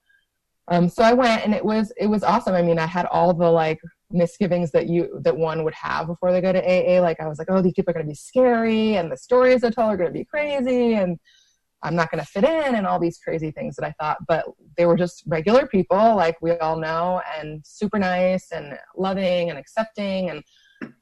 Um, 0.68 0.90
so 0.90 1.04
I 1.04 1.14
went 1.14 1.44
and 1.44 1.54
it 1.54 1.64
was 1.64 1.92
it 1.98 2.08
was 2.08 2.24
awesome. 2.24 2.56
I 2.56 2.62
mean, 2.62 2.80
I 2.80 2.88
had 2.88 3.06
all 3.08 3.34
the 3.34 3.50
like 3.50 3.80
misgivings 4.14 4.72
that 4.72 4.88
you 4.88 5.20
that 5.24 5.36
one 5.36 5.64
would 5.64 5.74
have 5.74 6.08
before 6.08 6.32
they 6.32 6.42
go 6.42 6.52
to 6.52 6.64
AA. 6.64 7.02
Like 7.02 7.20
I 7.20 7.28
was 7.28 7.40
like, 7.40 7.50
oh, 7.50 7.62
these 7.62 7.74
people 7.74 7.92
are 7.92 7.94
going 7.94 8.06
to 8.06 8.10
be 8.10 8.16
scary, 8.16 8.96
and 8.96 9.12
the 9.12 9.18
stories 9.18 9.62
they 9.62 9.72
tell 9.72 9.88
are 9.88 9.98
going 9.98 10.10
to 10.10 10.14
be 10.14 10.26
crazy, 10.26 10.96
and 10.96 11.20
I'm 11.84 11.96
not 11.96 12.12
going 12.12 12.24
to 12.24 12.30
fit 12.30 12.44
in, 12.44 12.76
and 12.76 12.86
all 12.86 13.00
these 13.00 13.18
crazy 13.18 13.52
things 13.52 13.76
that 13.76 13.86
I 13.86 13.94
thought. 14.00 14.18
But 14.28 14.46
they 14.78 14.86
were 14.86 14.98
just 14.98 15.24
regular 15.28 15.68
people, 15.68 16.16
like 16.16 16.38
we 16.42 16.52
all 16.58 16.80
know, 16.80 17.22
and 17.38 17.62
super 17.66 18.00
nice 18.00 18.52
and 18.52 18.78
loving 18.96 19.50
and 19.50 19.58
accepting 19.58 20.30
and 20.30 20.44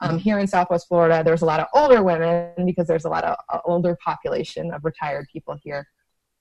um, 0.02 0.18
here 0.18 0.40
in 0.40 0.48
Southwest 0.48 0.88
Florida, 0.88 1.24
there's 1.24 1.42
a 1.42 1.46
lot 1.46 1.60
of 1.60 1.68
older 1.74 2.04
women 2.04 2.66
because 2.66 2.88
there's 2.88 3.06
a 3.06 3.10
lot 3.10 3.24
of 3.24 3.38
uh, 3.50 3.60
older 3.66 3.98
population 4.04 4.72
of 4.74 4.84
retired 4.84 5.28
people 5.32 5.58
here. 5.62 5.88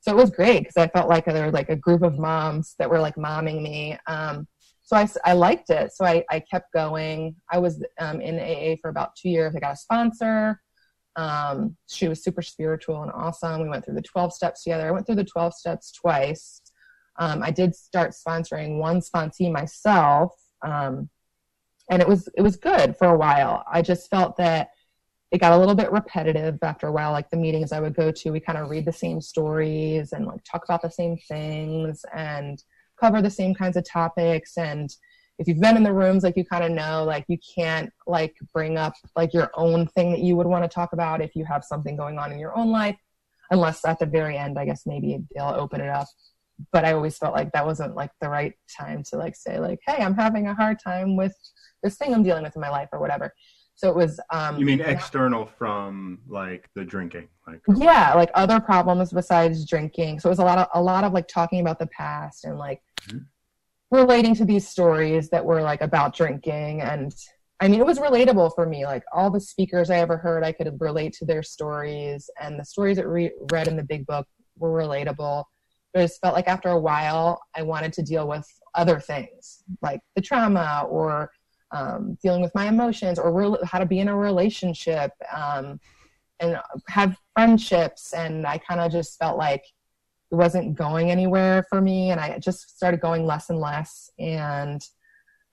So 0.01 0.13
it 0.13 0.17
was 0.17 0.31
great 0.31 0.61
because 0.61 0.77
I 0.77 0.89
felt 0.89 1.09
like 1.09 1.25
there 1.25 1.47
were 1.47 1.53
like 1.53 1.71
a 1.71 1.77
group 1.77 2.03
of 2.03 2.19
moms 2.19 2.75
that 2.79 2.89
were 2.89 3.01
like 3.01 3.17
momming 3.17 3.63
me. 3.63 3.99
Um, 4.07 4.47
so 4.89 4.97
I, 4.97 5.07
I 5.23 5.35
liked 5.35 5.69
it. 5.69 5.93
So 5.93 6.07
I, 6.07 6.25
I 6.31 6.41
kept 6.41 6.73
going. 6.73 7.37
I 7.53 7.59
was 7.59 7.85
um, 8.01 8.23
in 8.23 8.39
AA 8.39 8.77
for 8.81 8.89
about 8.89 9.15
two 9.17 9.29
years. 9.29 9.55
I 9.55 9.61
got 9.61 9.75
a 9.75 9.77
sponsor. 9.77 10.63
Um, 11.15 11.77
she 11.91 12.09
was 12.09 12.25
super 12.25 12.41
spiritual 12.41 13.03
and 13.03 13.13
awesome. 13.13 13.61
We 13.61 13.69
went 13.69 13.85
through 13.85 13.97
the 13.97 14.03
12 14.03 14.33
steps 14.33 14.65
together. 14.65 14.89
I 14.89 14.91
went 14.91 15.05
through 15.05 15.17
the 15.17 15.25
12 15.25 15.53
steps 15.53 15.93
twice. 15.93 16.63
Um, 17.19 17.43
I 17.43 17.51
did 17.51 17.75
start 17.77 18.13
sponsoring 18.13 18.79
one 18.79 19.01
sponsee 19.01 19.53
myself. 19.53 20.33
Um, 20.63 21.11
and 21.91 22.01
it 22.01 22.09
was 22.09 22.31
it 22.35 22.41
was 22.41 22.57
good 22.57 22.97
for 22.97 23.09
a 23.09 23.19
while. 23.19 23.67
I 23.71 23.83
just 23.83 24.09
felt 24.09 24.39
that 24.39 24.71
it 25.31 25.39
got 25.39 25.53
a 25.53 25.59
little 25.59 25.75
bit 25.75 25.93
repetitive 25.93 26.59
after 26.63 26.87
a 26.87 26.93
while. 26.93 27.13
Like 27.13 27.29
the 27.29 27.37
meetings 27.37 27.73
I 27.73 27.81
would 27.81 27.95
go 27.95 28.11
to, 28.11 28.31
we 28.31 28.41
kind 28.41 28.57
of 28.57 28.71
read 28.71 28.87
the 28.87 28.93
same 28.93 29.21
stories 29.21 30.15
and 30.15 30.25
like 30.25 30.43
talk 30.45 30.65
about 30.65 30.81
the 30.81 30.91
same 30.91 31.19
things 31.29 32.07
and 32.17 32.63
cover 32.99 33.23
the 33.23 33.31
same 33.31 33.55
kinds 33.55 33.77
of 33.77 33.85
topics. 33.85 34.57
And 34.57 34.95
if 35.39 35.47
you've 35.47 35.61
been 35.61 35.77
in 35.77 35.83
the 35.83 35.93
rooms, 35.93 36.25
like 36.25 36.37
you 36.37 36.45
kind 36.45 36.65
of 36.65 36.73
know, 36.73 37.05
like 37.05 37.25
you 37.29 37.39
can't 37.55 37.91
like 38.07 38.37
bring 38.53 38.77
up 38.77 38.95
like 39.17 39.33
your 39.33 39.51
own 39.55 39.87
thing 39.89 40.11
that 40.11 40.21
you 40.21 40.37
would 40.37 40.47
want 40.47 40.65
to 40.65 40.69
talk 40.69 40.93
about 40.93 41.21
if 41.21 41.37
you 41.37 41.45
have 41.45 41.65
something 41.65 41.97
going 41.97 42.19
on 42.19 42.33
in 42.33 42.39
your 42.39 42.57
own 42.57 42.71
life, 42.71 42.97
unless 43.51 43.85
at 43.85 43.99
the 43.99 44.07
very 44.07 44.37
end, 44.37 44.59
I 44.59 44.65
guess 44.65 44.83
maybe 44.87 45.19
they'll 45.35 45.55
open 45.57 45.81
it 45.81 45.89
up. 45.89 46.09
But 46.73 46.85
I 46.85 46.93
always 46.93 47.17
felt 47.17 47.35
like 47.35 47.53
that 47.53 47.65
wasn't 47.65 47.95
like 47.95 48.11
the 48.21 48.29
right 48.29 48.55
time 48.77 49.05
to 49.11 49.17
like 49.17 49.37
say 49.37 49.61
like, 49.61 49.79
hey, 49.87 50.03
I'm 50.03 50.15
having 50.15 50.49
a 50.49 50.55
hard 50.55 50.81
time 50.83 51.17
with 51.17 51.35
this 51.83 51.97
thing 51.97 52.13
I'm 52.13 52.25
dealing 52.25 52.43
with 52.43 52.57
in 52.57 52.61
my 52.61 52.71
life 52.71 52.89
or 52.93 52.99
whatever. 52.99 53.33
So 53.79 53.89
it 53.89 53.95
was. 53.95 54.19
Um, 54.31 54.59
you 54.59 54.67
mean 54.67 54.81
external 54.81 55.47
from 55.47 56.19
like 56.27 56.69
the 56.75 56.85
drinking, 56.85 57.29
like 57.47 57.61
yeah, 57.77 58.13
like 58.13 58.29
other 58.35 58.59
problems 58.59 59.13
besides 59.13 59.65
drinking. 59.65 60.19
So 60.19 60.29
it 60.29 60.31
was 60.31 60.41
a 60.41 60.45
lot 60.45 60.59
of 60.59 60.67
a 60.75 60.83
lot 60.83 61.05
of 61.05 61.13
like 61.13 61.29
talking 61.29 61.61
about 61.61 61.79
the 61.79 61.87
past 61.87 62.45
and 62.45 62.59
like 62.59 62.83
mm-hmm. 63.03 63.19
relating 63.97 64.35
to 64.35 64.45
these 64.45 64.67
stories 64.67 65.31
that 65.31 65.45
were 65.45 65.63
like 65.63 65.81
about 65.81 66.15
drinking 66.15 66.83
and. 66.83 67.15
I 67.61 67.67
mean, 67.67 67.81
it 67.81 67.87
was 67.87 67.99
relatable 67.99 68.55
for 68.55 68.67
me. 68.67 68.87
Like 68.87 69.03
all 69.13 69.33
the 69.33 69.41
speakers 69.41 69.91
I 69.91 69.97
ever 69.97 70.17
heard, 70.17 70.45
I 70.45 70.53
could 70.53 70.81
relate 70.81 71.13
to 71.15 71.25
their 71.25 71.43
stories, 71.43 72.31
and 72.41 72.57
the 72.57 72.65
stories 72.65 72.99
that 72.99 73.09
re- 73.09 73.33
read 73.51 73.67
in 73.67 73.75
the 73.75 73.83
big 73.83 74.07
book 74.07 74.29
were 74.59 74.71
relatable. 74.71 75.43
But 75.93 76.01
I 76.01 76.05
just 76.05 76.21
felt 76.21 76.35
like 76.35 76.47
after 76.47 76.69
a 76.69 76.79
while, 76.79 77.43
I 77.57 77.63
wanted 77.63 77.93
to 77.95 78.03
deal 78.03 78.29
with 78.29 78.47
other 78.77 79.01
things, 79.01 79.65
like 79.83 80.01
the 80.15 80.23
trauma 80.23 80.87
or 80.89 81.33
um, 81.71 82.19
dealing 82.23 82.41
with 82.41 82.55
my 82.55 82.69
emotions 82.69 83.19
or 83.19 83.59
how 83.65 83.79
to 83.79 83.87
be 83.87 83.99
in 83.99 84.09
a 84.09 84.17
relationship 84.17 85.13
um, 85.35 85.81
and 86.41 86.59
have 86.89 87.17
friendships. 87.35 88.13
And 88.13 88.47
I 88.47 88.59
kind 88.59 88.81
of 88.81 88.93
just 88.93 89.19
felt 89.19 89.39
like 89.39 89.65
it 90.31 90.35
wasn't 90.35 90.77
going 90.77 91.11
anywhere 91.11 91.65
for 91.69 91.81
me. 91.81 92.11
And 92.11 92.21
I 92.21 92.39
just 92.39 92.77
started 92.77 93.01
going 93.01 93.27
less 93.27 93.51
and 93.51 93.59
less. 93.59 94.11
And, 94.19 94.83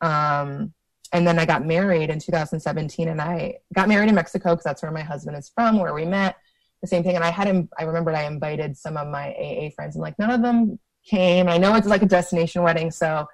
um, 0.01 0.73
and 1.13 1.25
then 1.25 1.39
I 1.39 1.45
got 1.45 1.65
married 1.65 2.09
in 2.09 2.19
2017 2.19 3.07
and 3.07 3.21
I 3.21 3.55
got 3.73 3.87
married 3.87 4.09
in 4.09 4.15
Mexico 4.15 4.51
because 4.51 4.65
that's 4.65 4.81
where 4.81 4.91
my 4.91 5.01
husband 5.01 5.37
is 5.37 5.51
from, 5.53 5.79
where 5.79 5.93
we 5.93 6.05
met. 6.05 6.35
The 6.81 6.87
same 6.87 7.03
thing. 7.03 7.15
And 7.15 7.23
I 7.23 7.31
had 7.31 7.47
him, 7.47 7.69
I 7.79 7.83
remembered 7.83 8.15
I 8.15 8.23
invited 8.23 8.77
some 8.77 8.97
of 8.97 9.07
my 9.07 9.33
AA 9.33 9.69
friends 9.69 9.95
and 9.95 10.01
like 10.01 10.19
none 10.19 10.31
of 10.31 10.41
them 10.41 10.77
came. 11.05 11.47
I 11.47 11.57
know 11.57 11.75
it's 11.75 11.87
like 11.87 12.01
a 12.01 12.07
destination 12.07 12.63
wedding, 12.63 12.91
so 12.91 13.25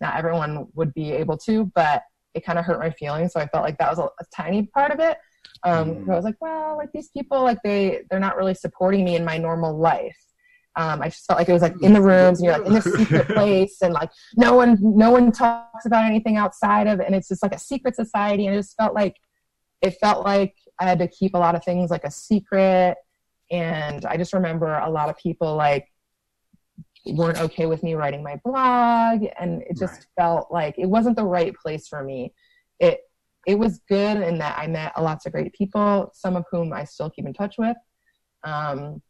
not 0.00 0.16
everyone 0.16 0.66
would 0.74 0.94
be 0.94 1.12
able 1.12 1.36
to, 1.38 1.70
but 1.74 2.02
it 2.36 2.44
kind 2.44 2.58
of 2.58 2.64
hurt 2.64 2.78
my 2.78 2.90
feelings. 2.90 3.32
So 3.32 3.40
I 3.40 3.46
felt 3.46 3.64
like 3.64 3.78
that 3.78 3.90
was 3.90 3.98
a, 3.98 4.04
a 4.04 4.24
tiny 4.34 4.64
part 4.66 4.92
of 4.92 5.00
it. 5.00 5.16
Um, 5.64 5.96
mm. 5.96 6.10
I 6.10 6.14
was 6.14 6.24
like, 6.24 6.36
well, 6.40 6.76
like 6.76 6.92
these 6.92 7.08
people, 7.08 7.42
like 7.42 7.58
they 7.64 8.02
they're 8.10 8.20
not 8.20 8.36
really 8.36 8.54
supporting 8.54 9.04
me 9.04 9.16
in 9.16 9.24
my 9.24 9.38
normal 9.38 9.76
life. 9.76 10.16
Um, 10.76 11.00
I 11.00 11.08
just 11.08 11.24
felt 11.26 11.38
like 11.38 11.48
it 11.48 11.54
was 11.54 11.62
like 11.62 11.80
in 11.80 11.94
the 11.94 12.02
rooms 12.02 12.38
and 12.38 12.44
you're 12.44 12.58
like 12.58 12.66
in 12.66 12.74
this 12.74 12.84
secret 12.84 13.28
place 13.28 13.78
and 13.80 13.94
like 13.94 14.10
no 14.36 14.54
one 14.54 14.76
no 14.80 15.10
one 15.10 15.32
talks 15.32 15.86
about 15.86 16.04
anything 16.04 16.36
outside 16.36 16.86
of 16.86 17.00
it 17.00 17.06
and 17.06 17.14
it's 17.14 17.28
just 17.28 17.42
like 17.42 17.54
a 17.54 17.58
secret 17.58 17.96
society 17.96 18.46
and 18.46 18.54
it 18.54 18.58
just 18.58 18.76
felt 18.76 18.94
like 18.94 19.16
it 19.80 19.92
felt 19.92 20.26
like 20.26 20.54
I 20.78 20.84
had 20.84 20.98
to 20.98 21.08
keep 21.08 21.34
a 21.34 21.38
lot 21.38 21.54
of 21.54 21.64
things 21.64 21.90
like 21.90 22.04
a 22.04 22.10
secret 22.10 22.96
and 23.50 24.04
I 24.04 24.18
just 24.18 24.34
remember 24.34 24.76
a 24.76 24.90
lot 24.90 25.08
of 25.08 25.16
people 25.16 25.56
like 25.56 25.88
weren't 27.14 27.38
okay 27.38 27.66
with 27.66 27.82
me 27.82 27.94
writing 27.94 28.22
my 28.22 28.40
blog 28.44 29.24
and 29.38 29.62
it 29.62 29.76
just 29.78 29.94
right. 29.94 30.06
felt 30.18 30.50
like 30.50 30.74
it 30.78 30.86
wasn't 30.86 31.16
the 31.16 31.24
right 31.24 31.54
place 31.54 31.86
for 31.86 32.02
me. 32.02 32.32
It 32.80 33.00
it 33.46 33.58
was 33.58 33.80
good 33.88 34.16
in 34.18 34.38
that 34.38 34.58
i 34.58 34.66
met 34.66 34.92
lots 35.00 35.24
of 35.24 35.32
great 35.32 35.52
people 35.54 36.10
some 36.12 36.36
of 36.36 36.44
whom 36.50 36.72
i 36.72 36.84
still 36.84 37.08
keep 37.08 37.24
in 37.24 37.32
touch 37.32 37.54
with 37.56 37.76
um, 38.44 39.00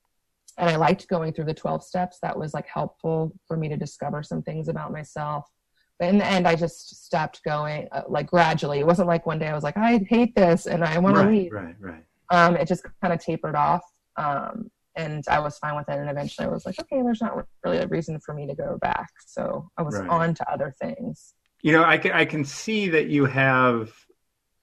and 0.59 0.71
i 0.71 0.77
liked 0.77 1.09
going 1.09 1.33
through 1.33 1.45
the 1.45 1.55
12 1.55 1.83
steps. 1.83 2.19
That 2.23 2.39
was 2.39 2.55
like 2.55 2.67
helpful 2.67 3.33
for 3.47 3.57
me 3.57 3.69
to 3.69 3.77
discover 3.77 4.23
some 4.23 4.43
things 4.43 4.69
about 4.69 4.93
myself. 4.93 5.45
But 5.99 6.09
in 6.09 6.19
the 6.19 6.27
end 6.27 6.47
i 6.47 6.55
just 6.55 7.05
stopped 7.05 7.43
going 7.45 7.89
uh, 7.93 8.03
like 8.09 8.29
gradually. 8.29 8.79
It 8.79 8.87
wasn't 8.87 9.09
like 9.09 9.27
one 9.27 9.39
day 9.39 9.49
i 9.49 9.55
was 9.55 9.65
like 9.65 9.77
i 9.77 9.99
hate 10.09 10.35
this 10.35 10.67
and 10.67 10.85
i 10.85 10.99
want 10.99 11.17
right, 11.17 11.25
to 11.25 11.31
leave. 11.31 11.53
right 11.53 11.75
right. 11.81 12.05
Um, 12.31 12.57
it 12.57 12.67
just 12.67 12.85
kind 13.01 13.15
of 13.15 13.21
tapered 13.21 13.55
off 13.55 13.83
um, 14.17 14.71
and 14.97 15.25
I 15.29 15.39
was 15.41 15.59
fine 15.59 15.77
with 15.77 15.89
it. 15.89 15.99
And 15.99 16.09
eventually 16.09 16.47
I 16.47 16.51
was 16.51 16.65
like, 16.67 16.81
okay, 16.81 17.03
there's 17.03 17.21
not 17.21 17.47
really 17.65 17.79
a 17.79 17.87
reason 17.87 18.19
for 18.21 18.35
me 18.35 18.47
to 18.47 18.55
go 18.55 18.79
back. 18.81 19.11
So 19.27 19.71
I 19.77 19.83
was 19.83 19.99
right. 19.99 20.09
on 20.09 20.35
to 20.35 20.51
other 20.51 20.75
things. 20.81 21.35
You 21.63 21.73
know, 21.73 21.85
I 21.85 21.99
can, 21.99 22.13
I 22.13 22.25
can 22.25 22.45
see 22.45 22.89
that 22.91 23.09
you 23.09 23.27
have, 23.27 23.93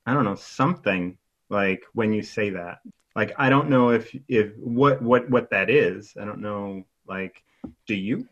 I 0.06 0.14
don't 0.14 0.26
know, 0.26 0.36
something 0.36 1.18
like 1.50 1.84
when 1.94 2.14
you 2.14 2.24
say 2.24 2.50
that. 2.52 2.80
Like, 3.16 3.34
I 3.38 3.50
don't 3.50 3.70
know 3.70 3.90
if, 3.90 4.16
if 4.28 4.54
what, 4.58 5.02
what, 5.02 5.30
what 5.30 5.52
that 5.52 5.70
is. 5.70 6.14
I 6.20 6.26
don't 6.26 6.40
know. 6.40 6.84
Like, 7.08 7.44
do 7.88 7.96
you? 7.96 8.28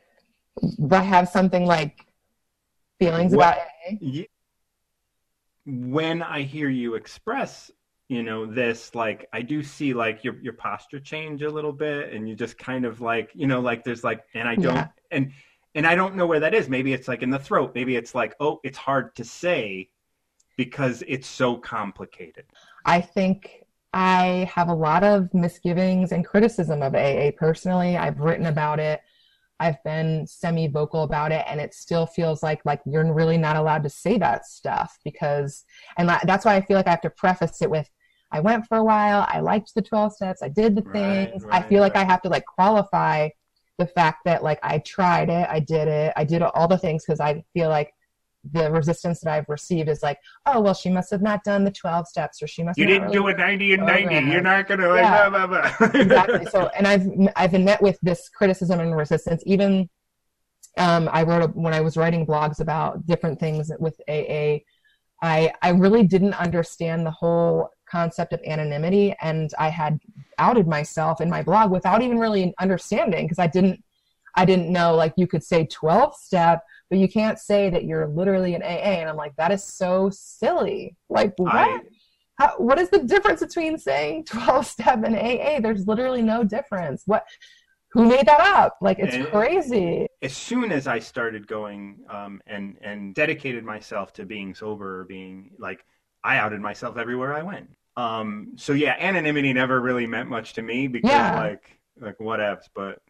I 0.91 1.01
have 1.01 1.29
something 1.29 1.65
like 1.65 2.05
feelings 2.99 3.35
what, 3.35 3.57
about 3.57 3.67
it. 4.01 4.29
When 5.65 6.23
I 6.23 6.41
hear 6.41 6.69
you 6.69 6.95
express 6.95 7.69
you 8.11 8.23
know 8.23 8.45
this 8.45 8.93
like 8.93 9.25
i 9.31 9.41
do 9.41 9.63
see 9.63 9.93
like 9.93 10.21
your 10.21 10.35
your 10.41 10.51
posture 10.51 10.99
change 10.99 11.43
a 11.43 11.49
little 11.49 11.71
bit 11.71 12.11
and 12.11 12.27
you 12.27 12.35
just 12.35 12.57
kind 12.57 12.83
of 12.83 12.99
like 12.99 13.31
you 13.33 13.47
know 13.47 13.61
like 13.61 13.85
there's 13.85 14.03
like 14.03 14.25
and 14.33 14.49
i 14.49 14.53
don't 14.53 14.75
yeah. 14.75 14.87
and 15.11 15.31
and 15.75 15.87
i 15.87 15.95
don't 15.95 16.17
know 16.17 16.25
where 16.25 16.41
that 16.41 16.53
is. 16.53 16.67
Maybe 16.67 16.91
it's 16.91 17.07
like 17.07 17.23
in 17.23 17.29
the 17.29 17.39
throat. 17.39 17.71
Maybe 17.73 17.95
it's 17.95 18.13
like 18.13 18.35
oh 18.41 18.59
it's 18.65 18.77
hard 18.77 19.15
to 19.15 19.23
say 19.23 19.89
because 20.57 21.01
it's 21.07 21.25
so 21.25 21.55
complicated. 21.55 22.43
I 22.85 22.99
think 22.99 23.63
i 23.93 24.49
have 24.53 24.67
a 24.67 24.73
lot 24.73 25.05
of 25.05 25.33
misgivings 25.33 26.11
and 26.11 26.25
criticism 26.25 26.81
of 26.81 26.95
aa 26.95 27.29
personally 27.37 27.95
i've 27.97 28.19
written 28.19 28.47
about 28.47 28.79
it. 28.79 28.99
I've 29.61 29.81
been 29.85 30.27
semi 30.27 30.67
vocal 30.67 31.03
about 31.03 31.31
it 31.31 31.45
and 31.47 31.61
it 31.61 31.73
still 31.73 32.07
feels 32.07 32.43
like 32.43 32.59
like 32.65 32.81
you're 32.85 33.13
really 33.13 33.37
not 33.37 33.55
allowed 33.55 33.83
to 33.83 33.89
say 33.89 34.17
that 34.17 34.45
stuff 34.47 34.99
because 35.05 35.63
and 35.97 36.09
that's 36.09 36.43
why 36.43 36.55
I 36.55 36.61
feel 36.61 36.75
like 36.75 36.87
I 36.87 36.89
have 36.89 37.07
to 37.09 37.09
preface 37.09 37.61
it 37.61 37.69
with 37.69 37.89
I 38.31 38.39
went 38.39 38.67
for 38.67 38.77
a 38.77 38.83
while. 38.83 39.25
I 39.27 39.39
liked 39.39 39.73
the 39.75 39.81
12 39.81 40.13
steps. 40.13 40.41
I 40.41 40.49
did 40.49 40.75
the 40.75 40.81
things. 40.81 41.43
Right, 41.43 41.51
right, 41.51 41.63
I 41.65 41.67
feel 41.67 41.81
like 41.81 41.95
right. 41.95 42.07
I 42.07 42.11
have 42.11 42.21
to 42.23 42.29
like 42.29 42.45
qualify 42.45 43.29
the 43.77 43.87
fact 43.87 44.19
that 44.25 44.43
like 44.43 44.59
I 44.63 44.79
tried 44.79 45.29
it. 45.29 45.47
I 45.49 45.59
did 45.59 45.87
it. 45.87 46.13
I 46.15 46.23
did 46.23 46.41
all 46.41 46.67
the 46.67 46.77
things 46.77 47.03
because 47.05 47.19
I 47.19 47.43
feel 47.53 47.69
like 47.69 47.93
the 48.53 48.71
resistance 48.71 49.19
that 49.21 49.31
I've 49.31 49.49
received 49.49 49.89
is 49.89 50.01
like, 50.01 50.17
oh, 50.45 50.61
well, 50.61 50.73
she 50.73 50.89
must 50.89 51.11
have 51.11 51.21
not 51.21 51.43
done 51.43 51.63
the 51.63 51.71
12 51.71 52.07
steps 52.07 52.41
or 52.41 52.47
she 52.47 52.63
must 52.63 52.79
have 52.79 52.89
You 52.89 52.93
didn't 52.93 53.09
really 53.09 53.33
do 53.33 53.41
a 53.41 53.47
90 53.47 53.73
and 53.73 53.85
90. 53.85 54.15
You're 54.31 54.41
not 54.41 54.67
going 54.67 54.79
to 54.79 54.89
like, 54.89 55.01
yeah. 55.01 55.29
blah, 55.29 55.47
blah, 55.47 55.77
blah. 55.77 55.89
exactly. 56.01 56.45
So, 56.47 56.67
and 56.75 56.87
I've, 56.87 57.07
I've 57.35 57.51
been 57.51 57.65
met 57.65 57.81
with 57.81 57.99
this 58.01 58.29
criticism 58.29 58.79
and 58.79 58.95
resistance. 58.95 59.43
Even 59.45 59.89
um, 60.77 61.09
I 61.11 61.23
wrote 61.23 61.43
a, 61.43 61.47
when 61.47 61.73
I 61.73 61.81
was 61.81 61.97
writing 61.97 62.25
blogs 62.25 62.61
about 62.61 63.05
different 63.05 63.39
things 63.39 63.71
with 63.79 63.99
AA, 64.09 64.59
I, 65.21 65.53
I 65.61 65.69
really 65.69 66.03
didn't 66.03 66.33
understand 66.33 67.05
the 67.05 67.11
whole 67.11 67.69
concept 67.91 68.31
of 68.33 68.39
anonymity 68.45 69.13
and 69.21 69.51
I 69.59 69.69
had 69.69 69.99
outed 70.37 70.67
myself 70.67 71.19
in 71.19 71.29
my 71.29 71.43
blog 71.43 71.71
without 71.71 72.01
even 72.01 72.17
really 72.17 72.53
understanding 72.59 73.25
because 73.25 73.39
I 73.39 73.47
didn't 73.47 73.83
I 74.35 74.45
didn't 74.45 74.71
know 74.71 74.95
like 74.95 75.13
you 75.17 75.27
could 75.27 75.43
say 75.43 75.65
12 75.65 76.15
step 76.15 76.63
but 76.89 76.99
you 76.99 77.07
can't 77.07 77.37
say 77.37 77.69
that 77.69 77.83
you're 77.83 78.07
literally 78.07 78.55
an 78.55 78.63
AA 78.63 78.99
and 79.01 79.09
I'm 79.09 79.17
like 79.17 79.35
that 79.35 79.51
is 79.51 79.63
so 79.63 80.09
silly. 80.11 80.95
Like 81.09 81.33
what? 81.37 81.53
I, 81.53 81.79
How, 82.35 82.55
what 82.57 82.79
is 82.79 82.89
the 82.89 82.99
difference 82.99 83.41
between 83.41 83.77
saying 83.77 84.25
12 84.29 84.65
step 84.65 85.03
and 85.03 85.15
AA 85.15 85.59
there's 85.59 85.85
literally 85.85 86.21
no 86.21 86.43
difference. 86.43 87.03
What 87.05 87.25
who 87.91 88.05
made 88.05 88.25
that 88.25 88.39
up? 88.39 88.77
Like 88.79 88.99
it's 88.99 89.17
crazy. 89.31 90.07
as 90.21 90.35
soon 90.35 90.71
as 90.71 90.87
I 90.87 90.99
started 90.99 91.45
going 91.45 92.05
um, 92.09 92.41
and 92.47 92.77
and 92.81 93.13
dedicated 93.13 93.65
myself 93.65 94.13
to 94.13 94.25
being 94.25 94.55
sober 94.55 95.01
or 95.01 95.03
being 95.03 95.51
like 95.59 95.85
I 96.23 96.37
outed 96.37 96.61
myself 96.61 96.97
everywhere 96.97 97.33
I 97.33 97.41
went 97.41 97.69
um, 97.97 98.53
so 98.55 98.73
yeah, 98.73 98.95
anonymity 98.99 99.53
never 99.53 99.81
really 99.81 100.07
meant 100.07 100.29
much 100.29 100.53
to 100.53 100.61
me 100.61 100.87
because 100.87 101.09
yeah. 101.09 101.39
like 101.39 101.79
like 101.99 102.17
whatevs, 102.17 102.63
but 102.73 103.01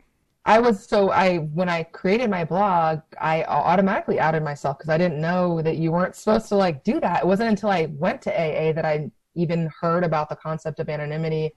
I 0.46 0.60
was 0.60 0.84
so 0.84 1.12
I 1.12 1.38
when 1.38 1.70
I 1.70 1.84
created 1.84 2.30
my 2.30 2.44
blog, 2.44 3.02
I 3.20 3.44
automatically 3.44 4.20
outed 4.20 4.44
myself 4.44 4.78
because 4.78 4.90
I 4.90 4.98
didn't 4.98 5.22
know 5.22 5.62
that 5.62 5.78
you 5.78 5.92
weren't 5.92 6.16
supposed 6.16 6.48
to 6.50 6.56
like 6.56 6.84
do 6.84 7.00
that. 7.00 7.24
It 7.24 7.28
wasn't 7.28 7.50
until 7.50 7.70
I 7.70 7.86
went 7.86 8.22
to 8.24 8.32
AA 8.32 8.74
that 8.74 8.86
I 8.86 9.12
even 9.36 9.70
heard 9.80 10.04
about 10.04 10.30
the 10.30 10.36
concept 10.36 10.80
of 10.80 10.90
anonymity, 10.90 11.52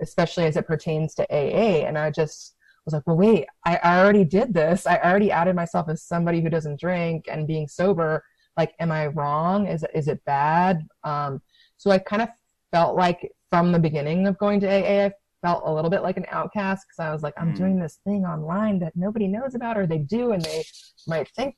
especially 0.00 0.44
as 0.46 0.56
it 0.56 0.66
pertains 0.66 1.14
to 1.14 1.22
AA. 1.32 1.86
And 1.86 1.96
I 1.96 2.10
just 2.10 2.56
was 2.84 2.92
like, 2.92 3.06
well, 3.06 3.16
wait, 3.16 3.46
I, 3.64 3.76
I 3.76 4.00
already 4.00 4.24
did 4.24 4.52
this. 4.52 4.86
I 4.86 4.96
already 4.98 5.32
outed 5.32 5.54
myself 5.56 5.88
as 5.88 6.02
somebody 6.02 6.40
who 6.40 6.50
doesn't 6.50 6.80
drink 6.80 7.26
and 7.30 7.46
being 7.46 7.68
sober. 7.68 8.24
Like, 8.56 8.74
am 8.80 8.90
I 8.92 9.06
wrong? 9.08 9.68
Is 9.68 9.84
is 9.94 10.08
it 10.08 10.24
bad? 10.24 10.86
Um, 11.04 11.40
so 11.76 11.90
I 11.90 11.98
kind 11.98 12.22
of 12.22 12.28
felt 12.74 12.96
like 12.96 13.30
from 13.50 13.70
the 13.70 13.78
beginning 13.78 14.26
of 14.26 14.36
going 14.36 14.58
to 14.58 14.66
AA, 14.66 15.06
I 15.06 15.12
felt 15.42 15.62
a 15.64 15.72
little 15.72 15.90
bit 15.90 16.02
like 16.02 16.16
an 16.16 16.26
outcast 16.28 16.84
because 16.88 16.98
I 16.98 17.12
was 17.12 17.22
like, 17.22 17.34
I'm 17.36 17.52
mm. 17.52 17.56
doing 17.56 17.78
this 17.78 18.00
thing 18.02 18.24
online 18.24 18.80
that 18.80 18.96
nobody 18.96 19.28
knows 19.28 19.54
about, 19.54 19.78
or 19.78 19.86
they 19.86 19.98
do, 19.98 20.32
and 20.32 20.42
they 20.42 20.64
might 21.06 21.28
think 21.36 21.54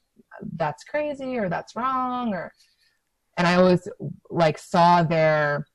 that's 0.57 0.85
crazy 0.85 1.39
or 1.39 1.49
that's 1.49 1.75
wrong, 1.75 2.35
or 2.35 2.53
and 3.39 3.47
I 3.47 3.55
always 3.55 3.89
like 4.29 4.59
saw 4.59 5.03
their 5.03 5.67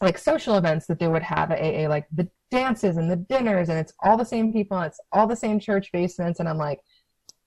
like 0.00 0.18
social 0.18 0.56
events 0.56 0.86
that 0.86 0.98
they 0.98 1.06
would 1.06 1.22
have 1.22 1.52
at 1.52 1.60
AA, 1.60 1.88
like 1.88 2.06
the 2.12 2.28
dances 2.50 2.96
and 2.96 3.08
the 3.08 3.16
dinners, 3.16 3.68
and 3.68 3.78
it's 3.78 3.92
all 4.02 4.16
the 4.16 4.24
same 4.24 4.52
people, 4.52 4.76
and 4.76 4.86
it's 4.86 5.00
all 5.12 5.28
the 5.28 5.36
same 5.36 5.60
church 5.60 5.92
basements, 5.92 6.40
and 6.40 6.48
I'm 6.48 6.58
like, 6.58 6.80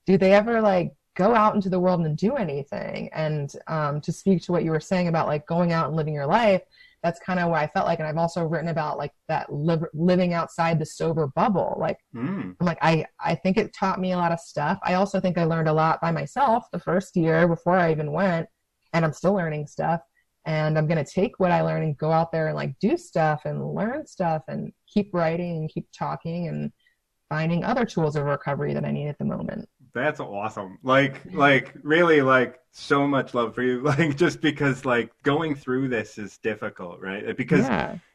do 0.06 0.18
they 0.18 0.32
ever 0.32 0.62
like 0.62 0.94
go 1.18 1.36
out 1.36 1.56
into 1.56 1.68
the 1.68 1.80
world 1.80 2.00
and 2.00 2.18
do 2.18 2.38
anything? 2.38 3.10
And 3.12 3.52
um, 3.68 4.00
to 4.00 4.14
speak 4.14 4.44
to 4.44 4.54
what 4.54 4.64
you 4.64 4.72
were 4.72 4.80
saying 4.80 5.10
about 5.10 5.28
like 5.28 5.46
going 5.46 5.74
out 5.74 5.88
and 5.88 5.98
living 5.98 6.14
your 6.14 6.26
life, 6.26 6.62
that's 7.04 7.20
kind 7.20 7.40
of 7.40 7.50
what 7.50 7.60
I 7.62 7.68
felt 7.68 7.86
like. 7.86 8.00
And 8.00 8.08
I've 8.08 8.18
also 8.18 8.44
written 8.44 8.70
about 8.70 8.98
like 8.98 9.14
that 9.28 9.54
li- 9.54 9.78
living 9.94 10.34
outside 10.34 10.80
the 10.80 10.86
sober 10.86 11.28
bubble. 11.28 11.78
Like, 11.80 12.00
mm. 12.14 12.56
I'm 12.60 12.66
like, 12.66 12.80
I, 12.82 13.06
I 13.20 13.36
think 13.36 13.58
it 13.58 13.74
taught 13.74 14.00
me 14.00 14.14
a 14.14 14.18
lot 14.18 14.32
of 14.32 14.40
stuff. 14.40 14.80
I 14.84 14.96
also 14.96 15.20
think 15.20 15.38
I 15.38 15.44
learned 15.44 15.70
a 15.70 15.74
lot 15.74 16.02
by 16.02 16.12
myself 16.12 16.66
the 16.72 16.80
first 16.80 17.16
year 17.16 17.48
before 17.48 17.78
I 17.78 17.92
even 17.92 18.12
went, 18.12 18.48
and 18.94 19.06
I'm 19.06 19.14
still 19.14 19.34
learning 19.34 19.68
stuff. 19.68 20.02
and 20.48 20.78
I'm 20.78 20.88
going 20.88 21.04
to 21.04 21.12
take 21.12 21.40
what 21.40 21.52
I 21.52 21.62
learn 21.62 21.84
and 21.84 21.98
go 21.98 22.10
out 22.12 22.32
there 22.32 22.48
and 22.48 22.56
like 22.56 22.80
do 22.80 22.96
stuff 22.96 23.42
and 23.44 23.76
learn 23.76 24.08
stuff 24.08 24.44
and 24.48 24.72
keep 24.88 25.14
writing 25.14 25.58
and 25.58 25.70
keep 25.70 25.90
talking 25.92 26.48
and 26.48 26.72
finding 27.28 27.66
other 27.66 27.84
tools 27.84 28.16
of 28.16 28.24
recovery 28.24 28.74
that 28.74 28.86
I 28.86 28.92
need 28.92 29.10
at 29.10 29.18
the 29.18 29.26
moment. 29.26 29.68
That's 29.98 30.20
awesome. 30.20 30.80
Like, 30.84 31.22
like 31.34 31.74
really, 31.84 32.22
like 32.22 32.60
so 32.72 33.08
much 33.08 33.34
love 33.34 33.56
for 33.56 33.64
you. 33.64 33.82
Like, 33.84 34.16
just 34.16 34.42
because 34.42 34.86
like 34.86 35.12
going 35.24 35.56
through 35.56 35.90
this 35.90 36.18
is 36.18 36.38
difficult, 36.38 37.00
right? 37.02 37.36
Because 37.36 37.68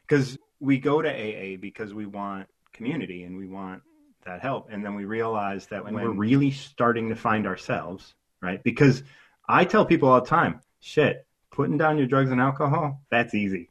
because 0.07 0.31
yeah. 0.31 0.37
we 0.59 0.77
go 0.79 1.01
to 1.01 1.09
AA 1.09 1.57
because 1.57 1.93
we 1.93 2.05
want 2.05 2.47
community 2.71 3.23
and 3.23 3.37
we 3.37 3.47
want 3.47 3.81
that 4.25 4.41
help, 4.41 4.69
and 4.71 4.83
then 4.85 4.95
we 4.95 5.05
realize 5.05 5.67
that 5.67 5.83
when, 5.83 5.93
when 5.93 6.03
we're 6.03 6.11
really 6.11 6.51
starting 6.51 7.09
to 7.09 7.15
find 7.15 7.45
ourselves, 7.45 8.15
right? 8.41 8.63
Because 8.63 9.03
I 9.47 9.65
tell 9.65 9.85
people 9.85 10.09
all 10.09 10.21
the 10.21 10.27
time, 10.27 10.61
shit, 10.79 11.25
putting 11.51 11.77
down 11.77 11.97
your 11.97 12.07
drugs 12.07 12.31
and 12.31 12.39
alcohol, 12.39 13.01
that's 13.11 13.33
easy. 13.33 13.69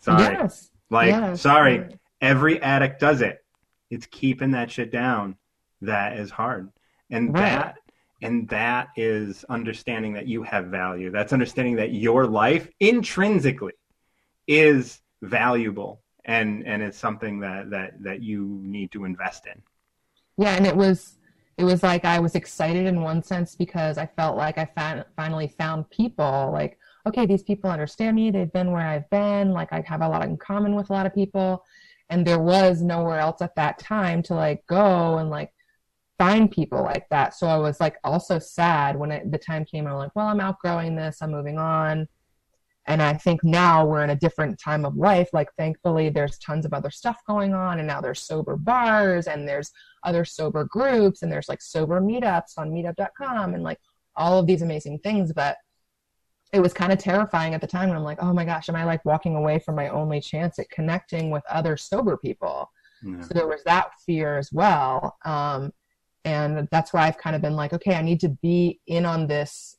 Sorry. 0.00 0.22
Yes. 0.22 0.70
Like, 0.90 1.08
yes. 1.08 1.40
sorry. 1.40 1.98
Every 2.20 2.60
addict 2.62 3.00
does 3.00 3.20
it. 3.20 3.44
It's 3.90 4.06
keeping 4.06 4.52
that 4.52 4.70
shit 4.70 4.90
down 4.90 5.36
that 5.82 6.18
is 6.18 6.30
hard. 6.30 6.70
And 7.10 7.32
right. 7.34 7.40
that 7.40 7.76
and 8.20 8.48
that 8.48 8.88
is 8.96 9.44
understanding 9.48 10.12
that 10.14 10.26
you 10.26 10.42
have 10.42 10.66
value. 10.66 11.10
That's 11.10 11.32
understanding 11.32 11.76
that 11.76 11.92
your 11.92 12.26
life 12.26 12.68
intrinsically 12.80 13.74
is 14.46 15.00
valuable 15.22 16.00
and 16.24 16.66
and 16.66 16.82
it's 16.82 16.98
something 16.98 17.40
that 17.40 17.70
that 17.70 18.02
that 18.02 18.22
you 18.22 18.60
need 18.62 18.92
to 18.92 19.04
invest 19.04 19.46
in. 19.46 19.62
Yeah, 20.36 20.54
and 20.54 20.66
it 20.66 20.76
was 20.76 21.16
it 21.56 21.64
was 21.64 21.82
like 21.82 22.04
I 22.04 22.20
was 22.20 22.34
excited 22.34 22.86
in 22.86 23.02
one 23.02 23.22
sense 23.22 23.56
because 23.56 23.98
I 23.98 24.06
felt 24.06 24.36
like 24.36 24.58
I 24.58 24.66
found, 24.76 25.04
finally 25.16 25.48
found 25.58 25.90
people 25.90 26.50
like 26.52 26.78
okay, 27.06 27.24
these 27.24 27.42
people 27.42 27.70
understand 27.70 28.16
me. 28.16 28.30
They've 28.30 28.52
been 28.52 28.70
where 28.70 28.86
I've 28.86 29.08
been. 29.08 29.52
Like 29.52 29.72
I 29.72 29.82
have 29.86 30.02
a 30.02 30.08
lot 30.08 30.24
in 30.24 30.36
common 30.36 30.74
with 30.74 30.90
a 30.90 30.92
lot 30.92 31.06
of 31.06 31.14
people. 31.14 31.64
And 32.10 32.26
there 32.26 32.38
was 32.38 32.82
nowhere 32.82 33.18
else 33.18 33.40
at 33.40 33.54
that 33.56 33.78
time 33.78 34.22
to 34.24 34.34
like 34.34 34.66
go 34.66 35.18
and 35.18 35.30
like 35.30 35.52
find 36.18 36.50
people 36.50 36.82
like 36.82 37.08
that. 37.10 37.34
So 37.34 37.46
I 37.46 37.56
was 37.56 37.80
like 37.80 37.96
also 38.04 38.38
sad 38.38 38.96
when 38.96 39.10
it, 39.12 39.30
the 39.30 39.38
time 39.38 39.64
came. 39.64 39.86
I'm 39.86 39.94
like, 39.94 40.14
well, 40.14 40.26
I'm 40.26 40.40
outgrowing 40.40 40.96
this. 40.96 41.18
I'm 41.22 41.30
moving 41.30 41.58
on. 41.58 42.08
And 42.86 43.02
I 43.02 43.12
think 43.12 43.44
now 43.44 43.84
we're 43.84 44.02
in 44.02 44.10
a 44.10 44.16
different 44.16 44.58
time 44.58 44.84
of 44.84 44.96
life. 44.96 45.28
Like, 45.34 45.48
thankfully, 45.58 46.08
there's 46.08 46.38
tons 46.38 46.64
of 46.64 46.72
other 46.72 46.90
stuff 46.90 47.18
going 47.26 47.52
on. 47.54 47.78
And 47.78 47.86
now 47.86 48.00
there's 48.00 48.22
sober 48.22 48.56
bars 48.56 49.26
and 49.26 49.46
there's 49.46 49.70
other 50.04 50.24
sober 50.24 50.64
groups 50.64 51.22
and 51.22 51.30
there's 51.30 51.50
like 51.50 51.60
sober 51.60 52.00
meetups 52.00 52.56
on 52.56 52.70
meetup.com 52.70 53.54
and 53.54 53.62
like 53.62 53.78
all 54.16 54.38
of 54.38 54.46
these 54.46 54.62
amazing 54.62 55.00
things. 55.00 55.32
But 55.34 55.58
it 56.52 56.60
was 56.60 56.72
kind 56.72 56.92
of 56.92 56.98
terrifying 56.98 57.52
at 57.52 57.60
the 57.60 57.66
time 57.66 57.90
when 57.90 57.98
I'm 57.98 58.04
like, 58.04 58.22
oh 58.22 58.32
my 58.32 58.46
gosh, 58.46 58.70
am 58.70 58.76
I 58.76 58.84
like 58.84 59.04
walking 59.04 59.36
away 59.36 59.58
from 59.58 59.74
my 59.74 59.88
only 59.90 60.20
chance 60.20 60.58
at 60.58 60.70
connecting 60.70 61.30
with 61.30 61.42
other 61.48 61.76
sober 61.76 62.16
people? 62.16 62.70
Yeah. 63.04 63.20
So 63.20 63.34
there 63.34 63.46
was 63.46 63.62
that 63.64 63.90
fear 64.06 64.38
as 64.38 64.50
well. 64.50 65.18
Um, 65.26 65.72
and 66.28 66.68
that's 66.70 66.92
why 66.92 67.06
I've 67.06 67.18
kind 67.18 67.34
of 67.36 67.42
been 67.42 67.56
like, 67.56 67.72
okay, 67.72 67.94
I 67.94 68.02
need 68.02 68.20
to 68.20 68.28
be 68.28 68.80
in 68.86 69.04
on 69.04 69.26
this 69.26 69.76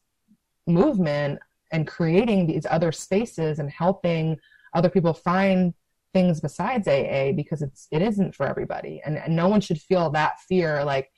movement 0.68 1.40
and 1.72 1.88
creating 1.88 2.48
these 2.48 2.66
other 2.70 2.92
spaces 2.92 3.60
and 3.60 3.70
helping 3.70 4.38
other 4.74 4.90
people 4.90 5.14
find 5.14 5.74
things 6.14 6.42
besides 6.42 6.88
AA 6.88 7.32
because 7.34 7.62
it's 7.62 7.88
it 7.92 8.02
isn't 8.02 8.34
for 8.36 8.48
everybody. 8.48 9.02
And, 9.06 9.18
and 9.18 9.36
no 9.36 9.48
one 9.48 9.62
should 9.62 9.80
feel 9.80 10.10
that 10.12 10.40
fear 10.48 10.84
like 10.84 11.10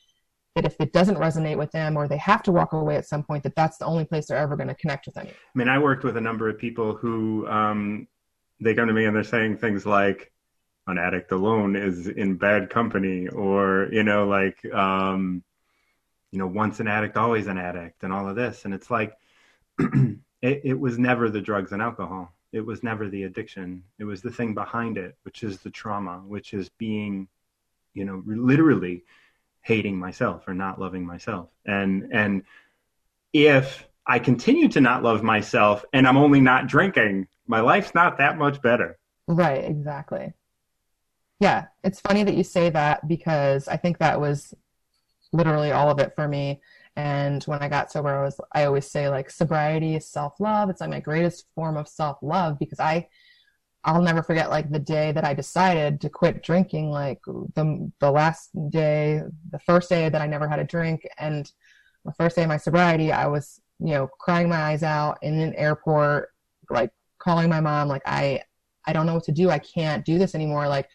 that 0.55 0.65
if 0.65 0.75
it 0.79 0.91
doesn't 0.91 1.17
resonate 1.17 1.57
with 1.57 1.71
them 1.71 1.95
or 1.95 2.07
they 2.07 2.17
have 2.17 2.43
to 2.43 2.51
walk 2.51 2.73
away 2.73 2.95
at 2.97 3.07
some 3.07 3.23
point 3.23 3.43
that 3.43 3.55
that's 3.55 3.77
the 3.77 3.85
only 3.85 4.03
place 4.03 4.27
they're 4.27 4.38
ever 4.38 4.57
going 4.57 4.67
to 4.67 4.75
connect 4.75 5.05
with 5.05 5.17
anyone 5.17 5.33
i 5.33 5.57
mean 5.57 5.69
i 5.69 5.79
worked 5.79 6.03
with 6.03 6.17
a 6.17 6.21
number 6.21 6.50
of 6.50 6.57
people 6.57 6.93
who 6.93 7.47
um, 7.47 8.05
they 8.59 8.73
come 8.73 8.88
to 8.88 8.93
me 8.93 9.05
and 9.05 9.15
they're 9.15 9.23
saying 9.23 9.57
things 9.57 9.85
like 9.85 10.31
an 10.88 10.97
addict 10.97 11.31
alone 11.31 11.75
is 11.75 12.07
in 12.07 12.35
bad 12.35 12.69
company 12.69 13.27
or 13.27 13.88
you 13.91 14.03
know 14.03 14.27
like 14.27 14.63
um, 14.73 15.43
you 16.31 16.39
know 16.39 16.47
once 16.47 16.79
an 16.79 16.88
addict 16.88 17.17
always 17.17 17.47
an 17.47 17.57
addict 17.57 18.03
and 18.03 18.11
all 18.11 18.27
of 18.27 18.35
this 18.35 18.65
and 18.65 18.74
it's 18.74 18.89
like 18.89 19.15
it, 19.79 20.22
it 20.41 20.79
was 20.79 20.98
never 20.98 21.29
the 21.29 21.41
drugs 21.41 21.72
and 21.72 21.81
alcohol 21.81 22.33
it 22.51 22.65
was 22.65 22.83
never 22.83 23.09
the 23.09 23.24
addiction 23.24 23.83
it 24.00 24.03
was 24.03 24.22
the 24.22 24.31
thing 24.31 24.53
behind 24.53 24.98
it 24.98 25.15
which 25.24 25.44
is 25.44 25.59
the 25.59 25.70
trauma 25.70 26.22
which 26.27 26.53
is 26.53 26.70
being 26.77 27.27
you 27.94 28.05
know 28.05 28.24
literally 28.25 29.03
hating 29.61 29.98
myself 29.98 30.48
or 30.48 30.53
not 30.53 30.79
loving 30.79 31.05
myself. 31.05 31.50
And 31.65 32.09
and 32.11 32.44
if 33.33 33.87
I 34.05 34.20
continue 34.20 34.67
to 34.70 34.81
not 34.81 35.03
love 35.03 35.24
myself 35.24 35.85
and 35.94 36.07
I'm 36.07 36.17
only 36.17 36.41
not 36.41 36.67
drinking, 36.67 37.27
my 37.48 37.61
life's 37.61 37.94
not 37.94 38.17
that 38.17 38.37
much 38.37 38.61
better. 38.61 38.98
Right, 39.27 39.63
exactly. 39.63 40.33
Yeah, 41.42 41.66
it's 41.84 42.00
funny 42.00 42.24
that 42.24 42.36
you 42.36 42.44
say 42.44 42.70
that 42.70 43.08
because 43.08 43.68
I 43.68 43.75
think 43.75 43.98
that 43.98 44.22
was 44.22 44.54
literally 45.34 45.72
all 45.72 45.90
of 45.92 46.00
it 46.00 46.14
for 46.16 46.27
me. 46.27 46.62
And 46.98 47.44
when 47.46 47.60
I 47.64 47.70
got 47.70 47.92
sober, 47.92 48.10
I 48.10 48.24
was 48.24 48.40
I 48.54 48.66
always 48.66 48.90
say 48.92 49.10
like 49.10 49.30
sobriety 49.32 49.96
is 49.96 50.08
self 50.08 50.40
love. 50.40 50.70
It's 50.70 50.82
like 50.82 50.92
my 50.92 51.00
greatest 51.01 51.48
form 51.56 51.77
of 51.77 51.88
self 51.88 52.20
love 52.22 52.60
because 52.60 52.80
I 52.80 53.10
I'll 53.86 54.01
never 54.04 54.24
forget 54.24 54.51
like 54.51 54.72
the 54.72 54.80
day 54.80 55.12
that 55.14 55.25
I 55.25 55.34
decided 55.34 56.01
to 56.01 56.10
quit 56.10 56.44
drinking, 56.44 56.92
like 56.92 57.22
the 57.56 57.92
the 58.00 58.12
last 58.12 58.51
day, 58.72 59.22
the 59.51 59.60
first 59.60 59.90
day 59.90 60.10
that 60.10 60.22
I 60.22 60.27
never 60.27 60.48
had 60.48 60.60
a 60.60 60.66
drink, 60.66 61.08
and 61.20 61.51
the 62.06 62.14
first 62.14 62.36
day 62.36 62.44
of 62.44 62.50
my 62.50 62.58
sobriety, 62.58 63.12
I 63.12 63.27
was 63.27 63.62
you 63.80 63.94
know 63.94 64.08
crying 64.20 64.50
my 64.50 64.58
eyes 64.62 64.84
out 64.84 65.20
in 65.24 65.40
an 65.40 65.56
airport, 65.56 66.30
like 66.70 66.92
calling 67.20 67.50
my 67.50 67.62
mom, 67.62 67.88
like 67.90 68.04
I 68.06 68.44
I 68.86 68.94
don't 68.94 69.06
know 69.08 69.16
what 69.16 69.25
to 69.25 69.32
do, 69.34 69.50
I 69.51 69.60
can't 69.60 70.06
do 70.06 70.20
this 70.20 70.36
anymore, 70.36 70.68
like 70.68 70.90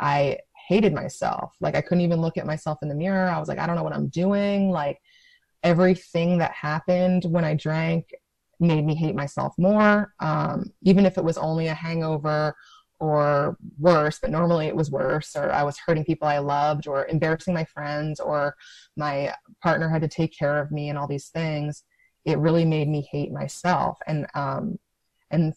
I 0.00 0.38
hated 0.68 0.94
myself, 0.94 1.54
like 1.60 1.74
I 1.76 1.80
couldn't 1.80 2.04
even 2.04 2.20
look 2.20 2.36
at 2.36 2.46
myself 2.46 2.78
in 2.82 2.88
the 2.88 2.94
mirror. 2.94 3.28
I 3.28 3.38
was 3.38 3.48
like 3.48 3.58
I 3.58 3.66
don't 3.66 3.76
know 3.76 3.82
what 3.82 3.94
I'm 3.94 4.08
doing, 4.08 4.70
like 4.70 4.98
everything 5.62 6.38
that 6.38 6.52
happened 6.52 7.24
when 7.24 7.44
I 7.44 7.54
drank 7.54 8.14
made 8.60 8.84
me 8.84 8.94
hate 8.94 9.14
myself 9.14 9.54
more, 9.58 10.14
um, 10.20 10.72
even 10.82 11.06
if 11.06 11.18
it 11.18 11.24
was 11.24 11.38
only 11.38 11.68
a 11.68 11.74
hangover 11.74 12.54
or 13.00 13.56
worse, 13.78 14.18
but 14.20 14.30
normally 14.30 14.66
it 14.66 14.76
was 14.76 14.90
worse, 14.90 15.34
or 15.34 15.50
I 15.50 15.62
was 15.62 15.78
hurting 15.78 16.04
people 16.04 16.28
I 16.28 16.38
loved, 16.38 16.86
or 16.86 17.06
embarrassing 17.06 17.54
my 17.54 17.64
friends, 17.64 18.20
or 18.20 18.54
my 18.96 19.34
partner 19.62 19.88
had 19.88 20.02
to 20.02 20.08
take 20.08 20.36
care 20.38 20.60
of 20.60 20.70
me, 20.70 20.90
and 20.90 20.98
all 20.98 21.08
these 21.08 21.28
things. 21.28 21.82
It 22.26 22.38
really 22.38 22.66
made 22.66 22.88
me 22.88 23.08
hate 23.10 23.32
myself, 23.32 23.98
and 24.06 24.26
um, 24.34 24.78
and 25.30 25.54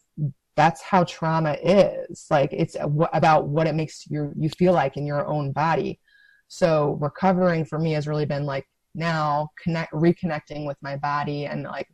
that's 0.56 0.82
how 0.82 1.04
trauma 1.04 1.54
is. 1.64 2.28
Like 2.30 2.54
it's 2.54 2.76
about 2.80 3.48
what 3.48 3.68
it 3.68 3.76
makes 3.76 4.06
you 4.08 4.32
you 4.38 4.50
feel 4.50 4.74
like 4.74 4.98
in 4.98 5.06
your 5.06 5.26
own 5.26 5.52
body. 5.52 6.00
So 6.48 6.98
recovering 7.02 7.66
for 7.66 7.80
me 7.80 7.94
has 7.94 8.08
really 8.08 8.26
been 8.26 8.46
like 8.46 8.68
now 8.96 9.50
connect 9.62 9.92
reconnecting 9.94 10.66
with 10.66 10.78
my 10.82 10.96
body 10.98 11.46
and 11.46 11.64
like 11.64 11.88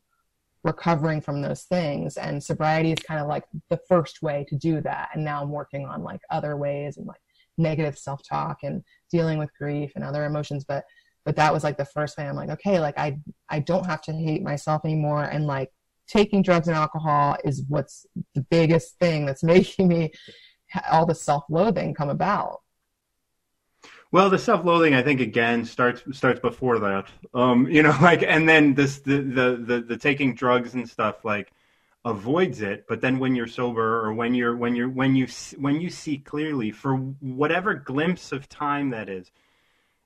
recovering 0.63 1.21
from 1.21 1.41
those 1.41 1.63
things 1.63 2.17
and 2.17 2.43
sobriety 2.43 2.91
is 2.91 2.99
kind 2.99 3.21
of 3.21 3.27
like 3.27 3.45
the 3.69 3.79
first 3.87 4.21
way 4.21 4.45
to 4.49 4.57
do 4.57 4.81
that 4.81 5.09
and 5.13 5.23
now 5.23 5.41
i'm 5.41 5.49
working 5.49 5.85
on 5.85 6.03
like 6.03 6.19
other 6.29 6.57
ways 6.57 6.97
and 6.97 7.07
like 7.07 7.21
negative 7.57 7.97
self-talk 7.97 8.57
and 8.63 8.83
dealing 9.09 9.37
with 9.37 9.49
grief 9.57 9.93
and 9.95 10.03
other 10.03 10.25
emotions 10.25 10.65
but 10.67 10.83
but 11.23 11.35
that 11.35 11.53
was 11.53 11.63
like 11.63 11.77
the 11.77 11.85
first 11.85 12.17
way 12.17 12.27
i'm 12.27 12.35
like 12.35 12.49
okay 12.49 12.79
like 12.79 12.97
i 12.97 13.17
i 13.49 13.59
don't 13.59 13.85
have 13.85 14.01
to 14.01 14.11
hate 14.11 14.43
myself 14.43 14.83
anymore 14.83 15.23
and 15.23 15.47
like 15.47 15.71
taking 16.09 16.41
drugs 16.41 16.67
and 16.67 16.75
alcohol 16.75 17.37
is 17.43 17.63
what's 17.67 18.05
the 18.35 18.41
biggest 18.41 18.97
thing 18.99 19.25
that's 19.25 19.43
making 19.55 19.87
me 19.87 20.11
all 20.91 21.05
the 21.05 21.15
self-loathing 21.15 21.93
come 21.93 22.09
about 22.09 22.61
well, 24.11 24.31
the 24.31 24.39
self-loathing, 24.39 24.95
I 24.95 25.03
think, 25.03 25.21
again 25.21 25.65
starts 25.65 26.01
starts 26.17 26.39
before 26.39 26.79
that. 26.79 27.09
Um, 27.33 27.67
you 27.69 27.83
know, 27.83 27.95
like, 28.01 28.23
and 28.23 28.49
then 28.49 28.73
this 28.73 28.99
the, 28.99 29.17
the 29.21 29.63
the 29.63 29.81
the 29.81 29.97
taking 29.97 30.33
drugs 30.33 30.73
and 30.73 30.89
stuff 30.89 31.23
like 31.23 31.51
avoids 32.05 32.61
it. 32.61 32.85
But 32.87 33.01
then 33.01 33.19
when 33.19 33.35
you're 33.35 33.47
sober, 33.47 34.03
or 34.03 34.13
when 34.13 34.33
you're 34.33 34.55
when 34.55 34.75
you're 34.75 34.89
when 34.89 35.15
you 35.15 35.27
when 35.57 35.79
you 35.79 35.89
see 35.91 36.17
clearly 36.17 36.71
for 36.71 36.95
whatever 36.95 37.75
glimpse 37.75 38.31
of 38.31 38.49
time 38.49 38.89
that 38.91 39.09
is, 39.09 39.31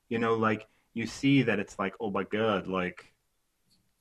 you 0.10 0.20
know, 0.20 0.34
like 0.36 0.68
you 0.94 1.08
see 1.08 1.44
that 1.44 1.60
it's 1.60 1.80
like, 1.80 1.96
oh 2.02 2.12
my 2.12 2.24
god, 2.24 2.68
like 2.68 3.13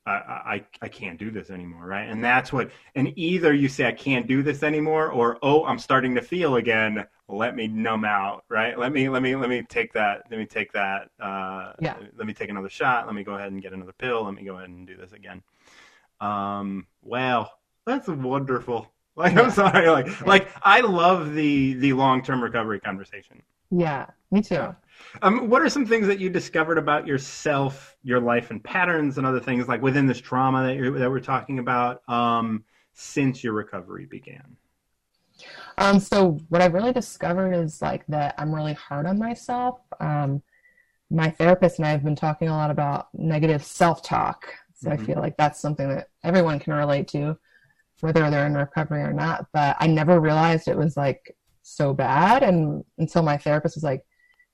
I, 0.04 0.10
I, 0.10 0.64
I 0.82 0.88
can't 0.88 1.18
do 1.18 1.30
this 1.30 1.50
anymore, 1.50 1.86
right? 1.86 2.08
And 2.08 2.24
that's 2.24 2.52
what, 2.52 2.70
and 2.94 3.12
either 3.16 3.54
you 3.54 3.68
say 3.68 3.86
I 3.86 3.92
can't 3.92 4.26
do 4.26 4.42
this 4.42 4.62
anymore, 4.62 5.10
or 5.10 5.38
oh, 5.42 5.64
I'm 5.64 5.78
starting 5.78 6.14
to 6.16 6.22
feel 6.22 6.56
again. 6.56 7.06
Let 7.28 7.54
me 7.54 7.68
numb 7.68 8.04
out, 8.04 8.44
right? 8.48 8.78
Let 8.78 8.92
me, 8.92 9.08
let 9.08 9.22
me, 9.22 9.36
let 9.36 9.48
me 9.48 9.62
take 9.68 9.92
that. 9.92 10.24
Let 10.30 10.38
me 10.38 10.46
take 10.46 10.72
that. 10.72 11.08
Uh, 11.20 11.72
yeah. 11.80 11.96
Let 12.16 12.26
me 12.26 12.34
take 12.34 12.50
another 12.50 12.68
shot. 12.68 13.06
Let 13.06 13.14
me 13.14 13.22
go 13.22 13.34
ahead 13.34 13.52
and 13.52 13.62
get 13.62 13.72
another 13.72 13.92
pill. 13.92 14.24
Let 14.24 14.34
me 14.34 14.44
go 14.44 14.56
ahead 14.56 14.68
and 14.68 14.86
do 14.86 14.96
this 14.96 15.12
again. 15.12 15.42
Um, 16.20 16.86
wow, 17.02 17.50
that's 17.86 18.08
wonderful. 18.08 18.92
Like, 19.14 19.34
yeah. 19.34 19.42
I'm 19.42 19.50
sorry, 19.50 19.90
like, 19.90 20.06
yeah. 20.06 20.22
like 20.24 20.48
I 20.62 20.80
love 20.80 21.34
the 21.34 21.74
the 21.74 21.92
long 21.92 22.22
term 22.22 22.42
recovery 22.42 22.80
conversation. 22.80 23.42
Yeah, 23.72 24.06
me 24.30 24.42
too. 24.42 24.76
Um, 25.22 25.48
what 25.48 25.62
are 25.62 25.68
some 25.68 25.86
things 25.86 26.06
that 26.06 26.20
you 26.20 26.30
discovered 26.30 26.78
about 26.78 27.06
yourself, 27.06 27.96
your 28.04 28.20
life, 28.20 28.50
and 28.50 28.62
patterns, 28.62 29.18
and 29.18 29.26
other 29.26 29.40
things 29.40 29.66
like 29.66 29.82
within 29.82 30.06
this 30.06 30.20
trauma 30.20 30.66
that 30.66 30.76
you're, 30.76 30.98
that 30.98 31.10
we're 31.10 31.20
talking 31.20 31.58
about? 31.58 32.08
Um, 32.08 32.64
since 32.94 33.42
your 33.42 33.54
recovery 33.54 34.06
began? 34.06 34.56
Um, 35.78 35.98
so 35.98 36.38
what 36.50 36.60
I've 36.60 36.74
really 36.74 36.92
discovered 36.92 37.52
is 37.54 37.80
like 37.80 38.06
that 38.08 38.34
I'm 38.38 38.54
really 38.54 38.74
hard 38.74 39.06
on 39.06 39.18
myself. 39.18 39.80
Um, 39.98 40.42
my 41.10 41.30
therapist 41.30 41.78
and 41.78 41.86
I 41.86 41.90
have 41.90 42.04
been 42.04 42.16
talking 42.16 42.48
a 42.48 42.56
lot 42.56 42.70
about 42.70 43.08
negative 43.14 43.64
self-talk. 43.64 44.46
So 44.74 44.90
mm-hmm. 44.90 45.02
I 45.02 45.06
feel 45.06 45.16
like 45.16 45.36
that's 45.36 45.60
something 45.60 45.88
that 45.88 46.10
everyone 46.22 46.58
can 46.58 46.74
relate 46.74 47.08
to, 47.08 47.38
whether 48.00 48.28
they're 48.30 48.46
in 48.46 48.54
recovery 48.54 49.02
or 49.02 49.12
not. 49.12 49.46
But 49.52 49.76
I 49.80 49.86
never 49.86 50.20
realized 50.20 50.68
it 50.68 50.76
was 50.76 50.96
like 50.96 51.34
so 51.62 51.94
bad, 51.94 52.42
and 52.42 52.84
until 52.98 53.22
my 53.22 53.36
therapist 53.36 53.76
was 53.76 53.84
like, 53.84 54.02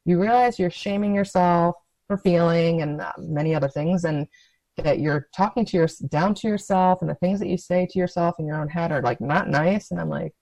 "You 0.05 0.21
realize 0.21 0.59
you're 0.59 0.71
shaming 0.71 1.15
yourself 1.15 1.77
for 2.07 2.19
feeling 2.19 2.83
and 2.83 3.01
uh, 3.01 3.13
many 3.19 3.55
other 3.55 3.69
things, 3.69 4.05
and 4.05 4.27
that 4.77 5.01
you're 5.01 5.29
talking 5.35 5.65
to 5.67 5.77
your 5.77 5.89
down 6.09 6.35
to 6.37 6.49
yourself, 6.49 7.01
and 7.01 7.11
the 7.11 7.15
things 7.17 7.41
that 7.41 7.49
you 7.49 7.59
say 7.59 7.87
to 7.91 7.99
yourself 7.99 8.37
in 8.39 8.47
your 8.47 8.61
own 8.61 8.69
head 8.69 8.93
are 8.93 9.03
like 9.03 9.21
not 9.21 9.49
nice." 9.49 9.91
And 9.91 10.01
I'm 10.01 10.11
like, 10.11 10.35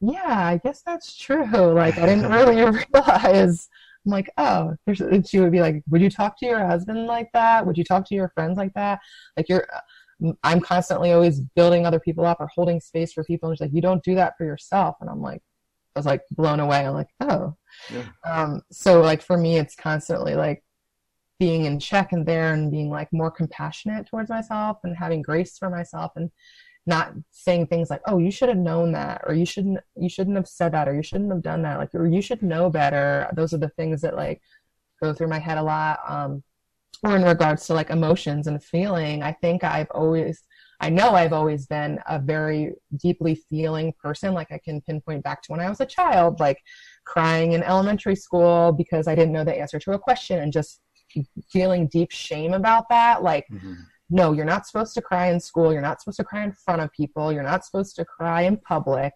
"Yeah, 0.00 0.22
I 0.26 0.58
guess 0.58 0.82
that's 0.82 1.16
true. 1.16 1.44
Like 1.74 1.98
I 1.98 2.06
didn't 2.06 2.30
really 2.32 2.56
realize." 2.94 3.68
I'm 4.06 4.12
like, 4.12 4.30
oh, 4.38 4.74
she 5.26 5.40
would 5.40 5.52
be 5.52 5.60
like, 5.60 5.82
would 5.90 6.00
you 6.00 6.08
talk 6.08 6.38
to 6.38 6.46
your 6.46 6.64
husband 6.66 7.06
like 7.06 7.28
that? 7.34 7.66
Would 7.66 7.76
you 7.76 7.84
talk 7.84 8.06
to 8.08 8.14
your 8.14 8.30
friends 8.30 8.56
like 8.56 8.72
that? 8.74 9.00
Like 9.36 9.48
you're, 9.48 9.66
I'm 10.42 10.60
constantly 10.60 11.12
always 11.12 11.40
building 11.40 11.86
other 11.86 12.00
people 12.00 12.24
up 12.26 12.40
or 12.40 12.48
holding 12.54 12.80
space 12.80 13.12
for 13.12 13.22
people. 13.24 13.48
And 13.48 13.56
she's 13.56 13.62
like, 13.62 13.74
you 13.74 13.82
don't 13.82 14.02
do 14.02 14.14
that 14.16 14.36
for 14.36 14.44
yourself. 14.44 14.96
And 15.00 15.08
I'm 15.08 15.20
like, 15.20 15.42
was 15.98 16.06
like 16.06 16.22
blown 16.30 16.60
away. 16.60 16.86
I'm 16.86 16.94
like, 16.94 17.10
oh. 17.20 17.56
Yeah. 17.92 18.04
Um, 18.24 18.62
so 18.70 19.00
like 19.00 19.22
for 19.22 19.36
me, 19.36 19.58
it's 19.58 19.74
constantly 19.76 20.34
like 20.34 20.64
being 21.38 21.64
in 21.64 21.78
check 21.78 22.12
and 22.12 22.26
there 22.26 22.52
and 22.52 22.70
being 22.70 22.90
like 22.90 23.12
more 23.12 23.30
compassionate 23.30 24.06
towards 24.06 24.30
myself 24.30 24.78
and 24.84 24.96
having 24.96 25.22
grace 25.22 25.56
for 25.58 25.70
myself 25.70 26.12
and 26.16 26.30
not 26.86 27.12
saying 27.30 27.66
things 27.66 27.90
like, 27.90 28.00
"Oh, 28.06 28.18
you 28.18 28.30
should 28.30 28.48
have 28.48 28.58
known 28.58 28.92
that," 28.92 29.22
or 29.26 29.34
"You 29.34 29.44
shouldn't, 29.46 29.78
you 29.94 30.08
shouldn't 30.08 30.36
have 30.36 30.48
said 30.48 30.72
that," 30.72 30.88
or 30.88 30.94
"You 30.94 31.02
shouldn't 31.02 31.30
have 31.30 31.42
done 31.42 31.62
that," 31.62 31.78
like, 31.78 31.94
or 31.94 32.06
"You 32.06 32.22
should 32.22 32.42
know 32.42 32.70
better." 32.70 33.28
Those 33.34 33.52
are 33.52 33.58
the 33.58 33.68
things 33.68 34.00
that 34.00 34.16
like 34.16 34.40
go 35.02 35.12
through 35.12 35.28
my 35.28 35.38
head 35.38 35.58
a 35.58 35.62
lot. 35.62 36.00
Um, 36.08 36.42
or 37.04 37.14
in 37.16 37.22
regards 37.22 37.66
to 37.66 37.74
like 37.74 37.90
emotions 37.90 38.46
and 38.46 38.62
feeling, 38.62 39.22
I 39.22 39.32
think 39.32 39.62
I've 39.64 39.90
always, 39.92 40.42
I 40.80 40.90
know 40.90 41.10
I've 41.10 41.32
always 41.32 41.66
been 41.66 41.98
a 42.08 42.18
very 42.18 42.72
deeply 42.96 43.34
feeling 43.34 43.92
person. 44.00 44.32
Like 44.32 44.52
I 44.52 44.58
can 44.58 44.80
pinpoint 44.80 45.24
back 45.24 45.42
to 45.42 45.52
when 45.52 45.60
I 45.60 45.68
was 45.68 45.80
a 45.80 45.86
child, 45.86 46.38
like 46.40 46.62
crying 47.04 47.52
in 47.52 47.62
elementary 47.62 48.14
school 48.14 48.72
because 48.72 49.08
I 49.08 49.14
didn't 49.14 49.32
know 49.32 49.44
the 49.44 49.58
answer 49.58 49.78
to 49.80 49.92
a 49.92 49.98
question 49.98 50.40
and 50.40 50.52
just 50.52 50.80
feeling 51.50 51.88
deep 51.88 52.10
shame 52.10 52.54
about 52.54 52.88
that. 52.88 53.22
Like. 53.22 53.46
Mm-hmm 53.52 53.74
no, 54.10 54.32
you're 54.32 54.44
not 54.44 54.66
supposed 54.66 54.94
to 54.94 55.02
cry 55.02 55.26
in 55.26 55.40
school. 55.40 55.72
You're 55.72 55.82
not 55.82 56.00
supposed 56.00 56.18
to 56.18 56.24
cry 56.24 56.44
in 56.44 56.52
front 56.52 56.80
of 56.80 56.92
people. 56.92 57.32
You're 57.32 57.42
not 57.42 57.64
supposed 57.64 57.94
to 57.96 58.04
cry 58.04 58.42
in 58.42 58.56
public. 58.56 59.12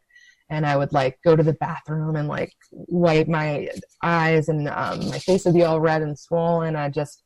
And 0.51 0.67
I 0.67 0.77
would 0.77 0.93
like 0.93 1.19
go 1.25 1.35
to 1.35 1.43
the 1.43 1.55
bathroom 1.55 2.17
and 2.17 2.29
like 2.29 2.53
wipe 2.71 3.27
my 3.27 3.71
eyes 4.03 4.51
and 4.51 4.69
um, 4.69 5.09
my 5.09 5.19
face 5.19 5.47
would 5.47 5.55
be 5.55 5.65
all 5.65 5.81
red 5.81 6.03
and 6.03 6.19
swollen. 6.19 6.77
I 6.77 6.91
just 6.91 7.23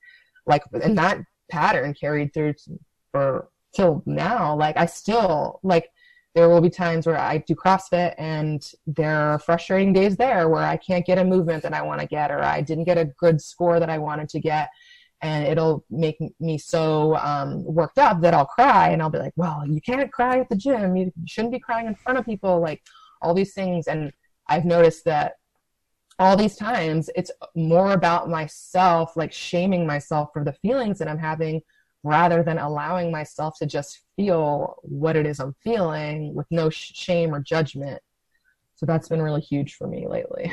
like, 0.46 0.62
and 0.81 0.96
that 0.99 1.22
pattern 1.51 1.92
carried 1.92 2.33
through 2.33 2.55
for 3.11 3.49
till 3.74 4.02
now. 4.07 4.57
Like 4.57 4.76
I 4.76 4.87
still 4.87 5.61
like, 5.62 5.90
there 6.35 6.48
will 6.50 6.61
be 6.61 6.68
times 6.68 7.07
where 7.07 7.18
I 7.18 7.38
do 7.38 7.55
CrossFit 7.55 8.14
and 8.18 8.62
there 8.87 9.31
are 9.31 9.38
frustrating 9.38 9.94
days 9.94 10.16
there 10.16 10.50
where 10.50 10.62
I 10.62 10.76
can't 10.76 11.07
get 11.07 11.18
a 11.18 11.24
movement 11.24 11.62
that 11.62 11.72
I 11.72 11.81
want 11.81 12.02
to 12.02 12.07
get 12.07 12.31
or 12.31 12.42
I 12.42 12.61
didn't 12.61 12.85
get 12.85 12.98
a 12.98 13.07
good 13.07 13.40
score 13.40 13.81
that 13.81 13.88
I 13.88 13.96
wanted 13.96 14.29
to 14.31 14.40
get 14.40 14.68
and 15.22 15.46
it'll 15.46 15.85
make 15.90 16.18
me 16.40 16.59
so 16.59 17.16
um, 17.16 17.64
worked 17.64 17.98
up 17.98 18.20
that 18.20 18.35
I'll 18.35 18.46
cry 18.46 18.90
and 18.90 19.00
I'll 19.00 19.11
be 19.11 19.18
like, 19.18 19.33
well, 19.37 19.62
you 19.66 19.81
can't 19.81 20.12
cry 20.12 20.38
at 20.40 20.48
the 20.48 20.57
gym. 20.57 20.96
You 20.96 21.12
shouldn't 21.26 21.52
be 21.52 21.59
crying 21.59 21.87
in 21.87 21.94
front 21.94 22.18
of 22.18 22.24
people, 22.24 22.61
like 22.61 22.83
all 23.22 23.33
these 23.33 23.55
things. 23.55 23.87
And 23.87 24.12
I've 24.46 24.64
noticed 24.64 25.05
that 25.07 25.35
all 26.18 26.37
these 26.37 26.57
times 26.57 27.11
it's 27.14 27.31
more 27.55 27.92
about 27.92 28.29
myself, 28.29 29.16
like 29.16 29.33
shaming 29.33 29.87
myself 29.87 30.31
for 30.33 30.44
the 30.44 30.52
feelings 30.52 30.98
that 30.98 31.09
I'm 31.09 31.18
having 31.18 31.62
rather 32.07 32.45
than 32.45 32.59
allowing 32.59 33.11
myself 33.11 33.59
to 33.59 33.66
just 33.66 34.03
feel 34.14 34.77
what 34.83 35.16
it 35.16 35.27
is 35.27 35.40
I'm 35.40 35.57
feeling 35.64 36.35
with 36.35 36.47
no 36.51 36.71
shame 36.71 37.35
or 37.35 37.40
judgment. 37.40 38.01
So 38.77 38.87
that's 38.87 39.09
been 39.09 39.21
really 39.21 39.40
huge 39.40 39.75
for 39.75 39.88
me 39.88 40.07
lately. 40.09 40.51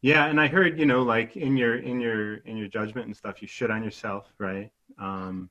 Yeah, 0.00 0.26
and 0.26 0.40
I 0.40 0.46
heard 0.46 0.78
you 0.78 0.86
know 0.86 1.02
like 1.02 1.36
in 1.36 1.56
your 1.56 1.78
in 1.78 2.00
your 2.00 2.36
in 2.36 2.56
your 2.56 2.68
judgment 2.68 3.06
and 3.06 3.16
stuff, 3.16 3.42
you 3.42 3.48
should 3.48 3.72
on 3.72 3.82
yourself, 3.82 4.32
right? 4.38 4.70
Um, 4.96 5.50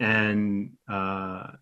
and 0.00 0.72
uh, 0.88 1.52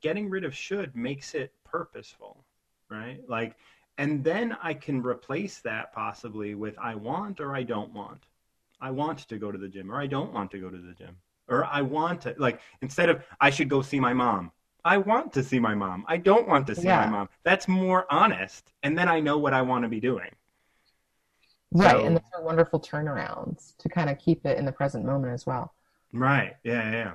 getting 0.00 0.30
rid 0.30 0.44
of 0.44 0.54
should 0.54 0.96
makes 0.96 1.34
it 1.34 1.52
purposeful, 1.64 2.46
right? 2.88 3.20
Like, 3.28 3.56
and 3.98 4.24
then 4.24 4.56
I 4.62 4.72
can 4.72 5.02
replace 5.02 5.60
that 5.60 5.92
possibly 5.92 6.54
with 6.54 6.74
I 6.78 6.94
want 6.94 7.40
or 7.40 7.54
I 7.54 7.62
don't 7.62 7.92
want. 7.92 8.24
I 8.80 8.90
want 8.90 9.28
to 9.28 9.36
go 9.36 9.52
to 9.52 9.58
the 9.58 9.68
gym 9.68 9.92
or 9.92 10.00
I 10.00 10.06
don't 10.06 10.32
want 10.32 10.50
to 10.52 10.58
go 10.58 10.70
to 10.70 10.78
the 10.78 10.94
gym 10.94 11.18
or 11.48 11.64
I 11.64 11.82
want 11.82 12.22
to 12.22 12.34
like 12.38 12.60
instead 12.80 13.08
of 13.08 13.22
I 13.40 13.50
should 13.50 13.68
go 13.68 13.82
see 13.82 14.00
my 14.00 14.12
mom. 14.12 14.52
I 14.84 14.98
want 14.98 15.32
to 15.34 15.44
see 15.44 15.60
my 15.60 15.74
mom. 15.74 16.04
I 16.08 16.16
don't 16.16 16.48
want 16.48 16.66
to 16.66 16.74
see 16.74 16.88
yeah. 16.88 17.04
my 17.04 17.10
mom. 17.10 17.28
That's 17.44 17.68
more 17.68 18.06
honest, 18.10 18.72
and 18.82 18.98
then 18.98 19.08
I 19.08 19.20
know 19.20 19.38
what 19.38 19.54
I 19.54 19.62
want 19.62 19.84
to 19.84 19.88
be 19.88 20.00
doing. 20.00 20.30
Right, 21.74 21.92
so, 21.92 22.04
and 22.04 22.16
those 22.16 22.22
are 22.36 22.42
wonderful 22.42 22.80
turnarounds 22.80 23.76
to 23.78 23.88
kind 23.88 24.10
of 24.10 24.18
keep 24.18 24.44
it 24.44 24.58
in 24.58 24.66
the 24.66 24.72
present 24.72 25.04
moment 25.04 25.32
as 25.32 25.46
well. 25.46 25.72
Right. 26.12 26.54
Yeah. 26.64 26.90
Yeah. 26.90 27.12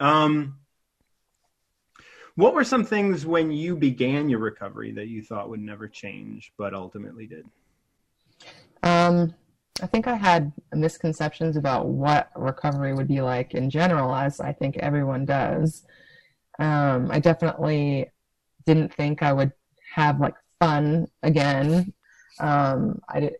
Um, 0.00 0.58
what 2.34 2.54
were 2.54 2.64
some 2.64 2.84
things 2.84 3.24
when 3.24 3.52
you 3.52 3.76
began 3.76 4.28
your 4.28 4.40
recovery 4.40 4.92
that 4.92 5.06
you 5.06 5.22
thought 5.22 5.50
would 5.50 5.60
never 5.60 5.86
change, 5.86 6.52
but 6.56 6.74
ultimately 6.74 7.26
did? 7.26 7.46
Um, 8.82 9.34
I 9.80 9.86
think 9.86 10.06
I 10.06 10.14
had 10.14 10.52
misconceptions 10.74 11.56
about 11.56 11.86
what 11.86 12.30
recovery 12.36 12.94
would 12.94 13.08
be 13.08 13.20
like 13.20 13.54
in 13.54 13.70
general, 13.70 14.14
as 14.14 14.40
I 14.40 14.52
think 14.52 14.76
everyone 14.76 15.24
does. 15.24 15.84
Um, 16.58 17.10
I 17.10 17.18
definitely 17.20 18.10
didn't 18.66 18.94
think 18.94 19.22
I 19.22 19.32
would 19.32 19.52
have 19.94 20.20
like 20.20 20.34
fun 20.60 21.06
again. 21.22 21.92
Um, 22.38 23.00
I 23.08 23.20
did, 23.20 23.34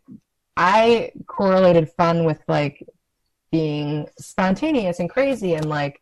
I 0.56 1.12
correlated 1.26 1.90
fun 1.96 2.24
with 2.24 2.40
like 2.48 2.86
being 3.50 4.06
spontaneous 4.18 4.98
and 4.98 5.10
crazy 5.10 5.54
and 5.54 5.66
like 5.66 6.00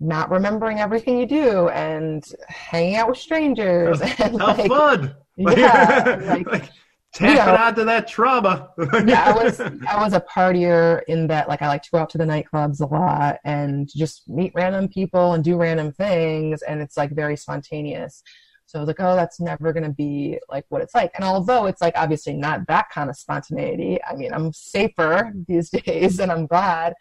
not 0.00 0.30
remembering 0.30 0.78
everything 0.78 1.18
you 1.18 1.26
do 1.26 1.68
and 1.70 2.24
hanging 2.48 2.96
out 2.96 3.08
with 3.08 3.18
strangers 3.18 4.00
and 4.18 4.40
have 4.40 4.58
like, 4.58 4.68
fun. 4.68 5.14
Yeah, 5.36 6.18
like, 6.24 6.46
like 6.50 6.70
tap 7.14 7.30
you 7.30 7.36
know, 7.36 7.54
it 7.54 7.60
out 7.60 7.76
to 7.76 7.84
that 7.84 8.08
trauma. 8.08 8.70
yeah, 9.06 9.24
I 9.26 9.44
was 9.44 9.60
I 9.60 10.02
was 10.02 10.12
a 10.12 10.20
partier 10.20 11.02
in 11.08 11.26
that 11.28 11.48
like 11.48 11.62
I 11.62 11.68
like 11.68 11.82
to 11.82 11.90
go 11.90 11.98
out 11.98 12.10
to 12.10 12.18
the 12.18 12.24
nightclubs 12.24 12.80
a 12.80 12.86
lot 12.86 13.38
and 13.44 13.88
just 13.94 14.28
meet 14.28 14.52
random 14.54 14.88
people 14.88 15.34
and 15.34 15.42
do 15.42 15.56
random 15.56 15.92
things 15.92 16.62
and 16.62 16.80
it's 16.80 16.96
like 16.96 17.10
very 17.10 17.36
spontaneous. 17.36 18.22
So 18.66 18.78
I 18.78 18.82
was 18.82 18.86
like, 18.88 19.00
oh, 19.00 19.16
that's 19.16 19.40
never 19.40 19.72
going 19.72 19.84
to 19.84 19.94
be 19.94 20.38
like 20.50 20.66
what 20.68 20.82
it's 20.82 20.94
like. 20.94 21.10
And 21.14 21.24
although 21.24 21.64
it's 21.64 21.80
like 21.80 21.94
obviously 21.96 22.34
not 22.34 22.66
that 22.66 22.90
kind 22.90 23.08
of 23.08 23.16
spontaneity, 23.16 23.98
I 24.04 24.14
mean, 24.14 24.32
I'm 24.34 24.52
safer 24.52 25.32
these 25.46 25.70
days 25.86 26.20
and 26.20 26.30
I'm 26.30 26.46
glad. 26.46 26.92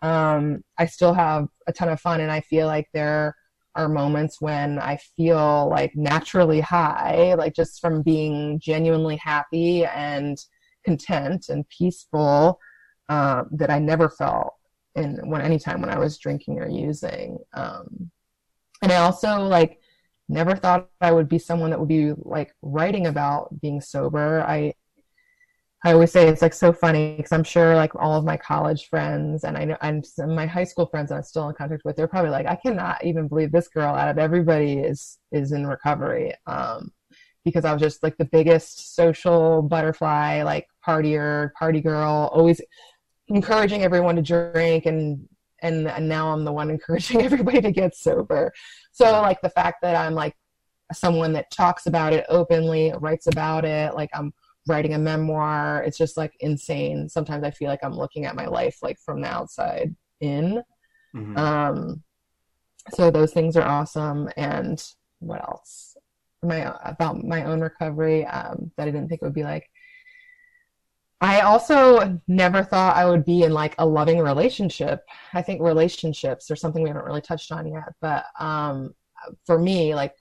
Um, 0.00 0.64
I 0.78 0.86
still 0.86 1.12
have 1.12 1.48
a 1.66 1.72
ton 1.72 1.90
of 1.90 2.00
fun 2.00 2.22
and 2.22 2.32
I 2.32 2.40
feel 2.40 2.66
like 2.66 2.88
there 2.94 3.36
are 3.74 3.88
moments 3.88 4.40
when 4.40 4.78
I 4.78 4.98
feel 5.16 5.68
like 5.68 5.96
naturally 5.96 6.60
high, 6.60 7.34
like 7.34 7.54
just 7.54 7.80
from 7.80 8.02
being 8.02 8.60
genuinely 8.60 9.16
happy 9.16 9.84
and 9.84 10.38
content 10.84 11.46
and 11.48 11.68
peaceful 11.68 12.60
uh, 13.08 13.44
that 13.52 13.70
I 13.70 13.78
never 13.78 14.10
felt 14.10 14.54
in 14.94 15.18
when 15.28 15.40
any 15.40 15.58
time 15.58 15.80
when 15.80 15.90
I 15.90 15.98
was 15.98 16.18
drinking 16.18 16.58
or 16.58 16.68
using. 16.68 17.38
Um, 17.54 18.10
and 18.82 18.92
I 18.92 18.96
also 18.96 19.38
like 19.40 19.80
never 20.28 20.54
thought 20.54 20.88
I 21.00 21.12
would 21.12 21.28
be 21.28 21.38
someone 21.38 21.70
that 21.70 21.78
would 21.78 21.88
be 21.88 22.12
like 22.16 22.54
writing 22.62 23.06
about 23.06 23.60
being 23.60 23.80
sober. 23.80 24.42
I 24.42 24.74
I 25.84 25.92
always 25.92 26.12
say 26.12 26.28
it's 26.28 26.42
like 26.42 26.54
so 26.54 26.72
funny 26.72 27.16
because 27.16 27.32
I'm 27.32 27.42
sure 27.42 27.74
like 27.74 27.94
all 27.96 28.16
of 28.16 28.24
my 28.24 28.36
college 28.36 28.88
friends 28.88 29.42
and 29.42 29.56
I 29.56 29.64
know 29.64 29.76
and 29.80 30.04
my 30.28 30.46
high 30.46 30.62
school 30.64 30.86
friends 30.86 31.10
I'm 31.10 31.24
still 31.24 31.48
in 31.48 31.56
contact 31.56 31.84
with, 31.84 31.96
they're 31.96 32.06
probably 32.06 32.30
like, 32.30 32.46
I 32.46 32.54
cannot 32.54 33.04
even 33.04 33.26
believe 33.26 33.50
this 33.50 33.66
girl 33.66 33.94
out 33.94 34.08
of 34.08 34.18
everybody 34.18 34.74
is 34.74 35.18
is 35.32 35.50
in 35.50 35.66
recovery. 35.66 36.34
Um, 36.46 36.92
because 37.44 37.64
I 37.64 37.72
was 37.72 37.82
just 37.82 38.04
like 38.04 38.16
the 38.16 38.24
biggest 38.26 38.94
social 38.94 39.62
butterfly, 39.62 40.44
like 40.44 40.68
partier, 40.86 41.52
party 41.54 41.80
girl, 41.80 42.30
always 42.32 42.60
encouraging 43.26 43.82
everyone 43.82 44.16
to 44.16 44.22
drink 44.22 44.86
and 44.86 45.28
and, 45.62 45.88
and 45.88 46.08
now 46.08 46.32
I'm 46.32 46.44
the 46.44 46.52
one 46.52 46.70
encouraging 46.76 47.22
everybody 47.22 47.60
to 47.60 47.72
get 47.72 47.96
sober. 47.96 48.52
So 48.92 49.10
like 49.20 49.40
the 49.42 49.50
fact 49.50 49.82
that 49.82 49.96
I'm 49.96 50.14
like 50.14 50.36
someone 50.92 51.32
that 51.32 51.50
talks 51.50 51.86
about 51.86 52.12
it 52.12 52.24
openly, 52.28 52.92
writes 53.00 53.26
about 53.26 53.64
it, 53.64 53.94
like 53.94 54.10
I'm 54.14 54.32
writing 54.68 54.94
a 54.94 54.98
memoir, 54.98 55.82
it's 55.84 55.98
just 55.98 56.16
like 56.16 56.32
insane. 56.40 57.08
Sometimes 57.08 57.44
I 57.44 57.50
feel 57.50 57.68
like 57.68 57.82
I'm 57.82 57.96
looking 57.96 58.26
at 58.26 58.36
my 58.36 58.46
life 58.46 58.78
like 58.82 58.98
from 59.04 59.20
the 59.20 59.28
outside 59.28 59.94
in. 60.20 60.62
Mm-hmm. 61.14 61.36
Um, 61.36 62.02
so 62.94 63.10
those 63.10 63.32
things 63.32 63.56
are 63.56 63.66
awesome. 63.66 64.28
And 64.36 64.82
what 65.20 65.40
else? 65.42 65.92
my 66.42 66.74
about 66.84 67.22
my 67.22 67.44
own 67.44 67.60
recovery 67.60 68.26
um, 68.26 68.70
that 68.76 68.88
I 68.88 68.90
didn't 68.90 69.08
think 69.08 69.22
it 69.22 69.24
would 69.24 69.34
be 69.34 69.44
like. 69.44 69.68
I 71.20 71.42
also 71.42 72.20
never 72.26 72.64
thought 72.64 72.96
I 72.96 73.08
would 73.08 73.24
be 73.24 73.44
in 73.44 73.52
like 73.52 73.76
a 73.78 73.86
loving 73.86 74.18
relationship. 74.18 75.04
I 75.32 75.40
think 75.40 75.62
relationships 75.62 76.50
are 76.50 76.56
something 76.56 76.82
we 76.82 76.88
haven't 76.88 77.04
really 77.04 77.20
touched 77.20 77.52
on 77.52 77.72
yet, 77.72 77.94
but 78.00 78.24
um, 78.40 78.92
for 79.46 79.58
me, 79.58 79.94
like 79.94 80.14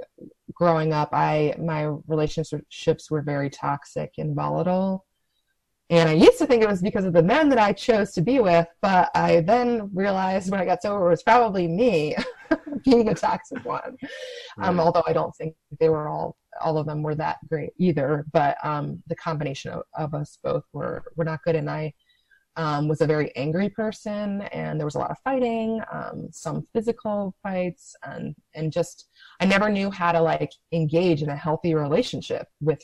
growing 0.53 0.93
up, 0.93 1.09
I 1.13 1.55
my 1.59 1.83
relationships 2.07 3.11
were 3.11 3.21
very 3.21 3.49
toxic 3.49 4.13
and 4.17 4.35
volatile. 4.35 5.05
And 5.89 6.07
I 6.07 6.13
used 6.13 6.37
to 6.37 6.45
think 6.45 6.63
it 6.63 6.69
was 6.69 6.81
because 6.81 7.03
of 7.03 7.11
the 7.11 7.21
men 7.21 7.49
that 7.49 7.59
I 7.59 7.73
chose 7.73 8.13
to 8.13 8.21
be 8.21 8.39
with, 8.39 8.65
but 8.81 9.11
I 9.13 9.41
then 9.41 9.89
realized 9.93 10.49
when 10.49 10.61
I 10.61 10.65
got 10.65 10.81
sober 10.81 11.05
it 11.07 11.09
was 11.09 11.21
probably 11.21 11.67
me 11.67 12.15
being 12.85 13.09
a 13.09 13.13
toxic 13.13 13.65
one. 13.65 13.97
Um, 14.61 14.79
although 14.79 15.03
I 15.05 15.11
don't 15.11 15.35
think 15.35 15.53
they 15.81 15.89
were 15.89 16.07
all 16.07 16.37
all 16.61 16.77
of 16.77 16.85
them 16.85 17.01
were 17.01 17.15
that 17.15 17.37
great 17.49 17.71
either, 17.77 18.25
but 18.31 18.57
um, 18.63 19.01
the 19.07 19.15
combination 19.15 19.71
of, 19.71 19.83
of, 19.97 20.13
us 20.13 20.37
both 20.43 20.63
were 20.73 21.03
were 21.15 21.25
not 21.25 21.43
good. 21.43 21.55
And 21.55 21.69
I 21.69 21.93
um, 22.57 22.87
was 22.87 23.01
a 23.01 23.07
very 23.07 23.35
angry 23.35 23.69
person, 23.69 24.41
and 24.53 24.79
there 24.79 24.85
was 24.85 24.95
a 24.95 24.99
lot 24.99 25.11
of 25.11 25.17
fighting, 25.23 25.81
um, 25.91 26.27
some 26.31 26.67
physical 26.73 27.33
fights, 27.41 27.95
and 28.03 28.35
and 28.55 28.71
just 28.71 29.07
I 29.39 29.45
never 29.45 29.69
knew 29.69 29.89
how 29.89 30.11
to 30.11 30.21
like 30.21 30.51
engage 30.71 31.23
in 31.23 31.29
a 31.29 31.35
healthy 31.35 31.75
relationship 31.75 32.47
with 32.59 32.81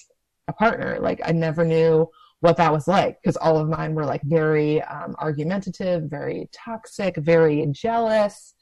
a 0.47 0.53
partner. 0.53 0.97
Like 1.01 1.21
I 1.25 1.31
never 1.31 1.65
knew 1.65 2.09
what 2.39 2.57
that 2.57 2.71
was 2.71 2.87
like 2.87 3.19
because 3.21 3.35
all 3.37 3.57
of 3.57 3.67
mine 3.67 3.95
were 3.95 4.05
like 4.05 4.21
very 4.23 4.81
um, 4.83 5.15
argumentative, 5.19 6.03
very 6.03 6.49
toxic, 6.53 7.17
very 7.17 7.65
jealous. 7.71 8.53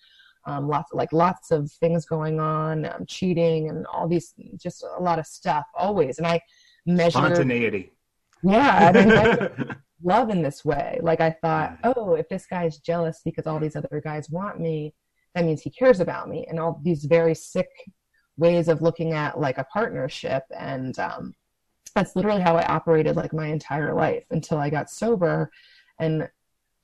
Um, 0.48 0.68
lots 0.68 0.94
like 0.94 1.12
lots 1.12 1.52
of 1.52 1.72
things 1.72 2.06
going 2.06 2.39
on, 2.39 2.86
um, 2.86 3.06
cheating 3.08 3.70
and 3.70 3.86
all 3.88 4.08
these 4.08 4.34
just 4.58 4.84
a 4.84 5.02
lot 5.02 5.20
of 5.20 5.26
stuff 5.26 5.65
always. 5.76 6.20
And 6.20 6.28
I 6.28 6.39
measured 6.86 7.13
spontaneity. 7.13 7.91
Yeah, 8.44 8.91
I 8.94 9.76
love 10.04 10.30
in 10.30 10.42
this 10.42 10.64
way. 10.66 11.00
Like 11.02 11.22
I 11.22 11.32
thought, 11.32 11.78
oh, 11.84 12.16
if 12.16 12.30
this 12.30 12.46
guy's 12.46 12.78
jealous 12.78 13.22
because 13.24 13.48
all 13.48 13.60
these 13.60 13.76
other 13.76 14.02
guys 14.04 14.30
want 14.30 14.60
me, 14.60 14.94
that 15.34 15.46
means 15.46 15.62
he 15.62 15.70
cares 15.70 16.00
about 16.00 16.30
me. 16.30 16.46
And 16.50 16.60
all 16.60 16.80
these 16.84 17.06
very 17.06 17.36
sick 17.36 17.70
ways 18.38 18.68
of 18.68 18.82
looking 18.82 19.14
at 19.14 19.40
like 19.40 19.58
a 19.58 19.64
partnership 19.66 20.44
and 20.58 20.98
um, 21.00 21.34
that's 21.96 22.16
literally 22.16 22.42
how 22.42 22.58
I 22.58 22.66
operated 22.66 23.16
like 23.16 23.34
my 23.34 23.48
entire 23.48 23.94
life 23.94 24.26
until 24.32 24.58
I 24.58 24.70
got 24.70 24.90
sober. 24.90 25.50
And 26.00 26.30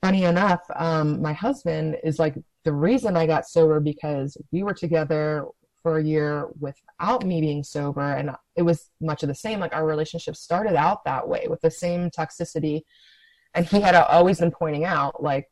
funny 0.00 0.24
enough, 0.24 0.62
um, 0.74 1.20
my 1.20 1.34
husband 1.34 1.98
is 2.02 2.18
like 2.18 2.34
the 2.64 2.72
reason 2.72 3.16
I 3.16 3.26
got 3.26 3.46
sober 3.46 3.78
because 3.78 4.36
we 4.50 4.62
were 4.62 4.74
together 4.74 5.44
for 5.82 5.98
a 5.98 6.04
year 6.04 6.48
without 6.60 7.24
me 7.24 7.40
being 7.40 7.64
sober. 7.64 8.00
And 8.00 8.30
it 8.56 8.62
was 8.62 8.90
much 9.00 9.22
of 9.22 9.28
the 9.28 9.34
same. 9.34 9.60
Like 9.60 9.74
our 9.74 9.86
relationship 9.86 10.36
started 10.36 10.76
out 10.76 11.04
that 11.04 11.28
way 11.28 11.46
with 11.48 11.60
the 11.60 11.70
same 11.70 12.10
toxicity. 12.10 12.82
And 13.54 13.66
he 13.66 13.80
had 13.80 13.94
always 13.94 14.40
been 14.40 14.50
pointing 14.50 14.84
out, 14.84 15.22
like, 15.22 15.50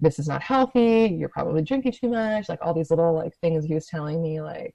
this 0.00 0.18
is 0.18 0.28
not 0.28 0.42
healthy. 0.42 1.14
You're 1.18 1.28
probably 1.28 1.62
drinking 1.62 1.92
too 1.92 2.08
much. 2.08 2.48
Like 2.48 2.60
all 2.62 2.72
these 2.72 2.90
little 2.90 3.12
like 3.14 3.36
things 3.38 3.64
he 3.64 3.74
was 3.74 3.86
telling 3.86 4.22
me, 4.22 4.40
like, 4.40 4.74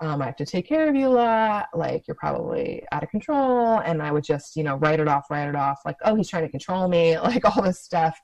um, 0.00 0.22
I 0.22 0.26
have 0.26 0.36
to 0.36 0.46
take 0.46 0.68
care 0.68 0.88
of 0.88 0.94
you 0.94 1.08
a 1.08 1.10
lot. 1.10 1.68
Like, 1.74 2.06
you're 2.06 2.14
probably 2.14 2.84
out 2.92 3.02
of 3.02 3.10
control. 3.10 3.78
And 3.78 4.02
I 4.02 4.12
would 4.12 4.24
just, 4.24 4.56
you 4.56 4.62
know, 4.62 4.76
write 4.76 5.00
it 5.00 5.08
off, 5.08 5.30
write 5.30 5.48
it 5.48 5.56
off. 5.56 5.80
Like, 5.84 5.96
oh, 6.04 6.14
he's 6.14 6.28
trying 6.28 6.44
to 6.44 6.50
control 6.50 6.88
me, 6.88 7.18
like 7.20 7.44
all 7.44 7.62
this 7.62 7.80
stuff. 7.80 8.18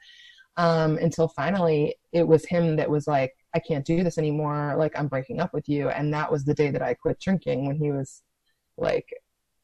Um, 0.56 0.98
until 0.98 1.26
finally 1.26 1.96
it 2.12 2.26
was 2.26 2.44
him 2.46 2.76
that 2.76 2.88
was 2.88 3.08
like, 3.08 3.32
I 3.54 3.60
can't 3.60 3.84
do 3.84 4.02
this 4.02 4.18
anymore. 4.18 4.74
Like, 4.76 4.98
I'm 4.98 5.08
breaking 5.08 5.40
up 5.40 5.54
with 5.54 5.68
you. 5.68 5.88
And 5.88 6.12
that 6.12 6.30
was 6.30 6.44
the 6.44 6.54
day 6.54 6.70
that 6.70 6.82
I 6.82 6.94
quit 6.94 7.20
drinking 7.20 7.66
when 7.66 7.76
he 7.76 7.92
was 7.92 8.22
like, 8.76 9.08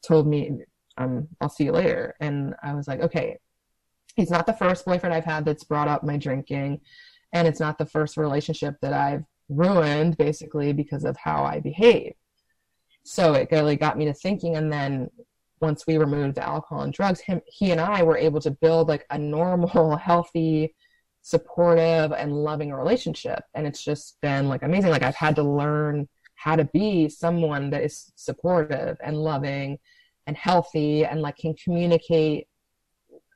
told 0.07 0.27
me, 0.27 0.59
um, 0.97 1.29
I'll 1.41 1.49
see 1.49 1.65
you 1.65 1.73
later. 1.73 2.15
And 2.21 2.55
I 2.63 2.75
was 2.75 2.87
like, 2.87 3.01
okay, 3.01 3.39
he's 4.15 4.31
not 4.31 4.47
the 4.47 4.53
first 4.53 4.85
boyfriend 4.85 5.15
I've 5.15 5.25
had 5.25 5.45
that's 5.45 5.65
brought 5.65 5.89
up 5.89 6.05
my 6.05 6.17
drinking. 6.17 6.81
And 7.33 7.49
it's 7.49 7.61
not 7.61 7.79
the 7.79 7.87
first 7.87 8.17
relationship 8.17 8.77
that 8.83 8.93
I've 8.93 9.25
ruined 9.49 10.17
basically 10.17 10.73
because 10.73 11.05
of 11.05 11.17
how 11.17 11.45
I 11.45 11.61
behave. 11.61 12.15
So 13.05 13.35
it 13.35 13.49
really 13.51 13.77
got 13.77 13.99
me 13.99 14.05
to 14.07 14.15
thinking. 14.15 14.57
And 14.57 14.73
then 14.73 15.11
once 15.61 15.87
we 15.87 15.99
removed 15.99 16.37
the 16.37 16.47
alcohol 16.47 16.83
and 16.83 16.93
drugs, 16.93 17.21
him, 17.21 17.41
he 17.47 17.71
and 17.71 17.81
I 17.81 18.03
were 18.03 18.17
able 18.17 18.41
to 18.41 18.51
build 18.51 18.89
like 18.89 19.07
a 19.11 19.19
normal, 19.19 19.97
healthy, 19.97 20.75
supportive, 21.23 22.13
and 22.13 22.33
loving 22.33 22.73
relationship. 22.73 23.43
And 23.55 23.67
it's 23.67 23.83
just 23.83 24.21
been 24.21 24.49
like 24.49 24.63
amazing. 24.63 24.91
Like 24.91 25.03
I've 25.03 25.15
had 25.15 25.37
to 25.37 25.43
learn 25.43 26.09
how 26.35 26.57
to 26.57 26.65
be 26.65 27.09
someone 27.09 27.71
that 27.71 27.83
is 27.83 28.13
supportive 28.17 28.97
and 29.03 29.17
loving 29.17 29.79
and 30.27 30.37
healthy 30.37 31.05
and 31.05 31.21
like 31.21 31.37
can 31.37 31.55
communicate 31.55 32.47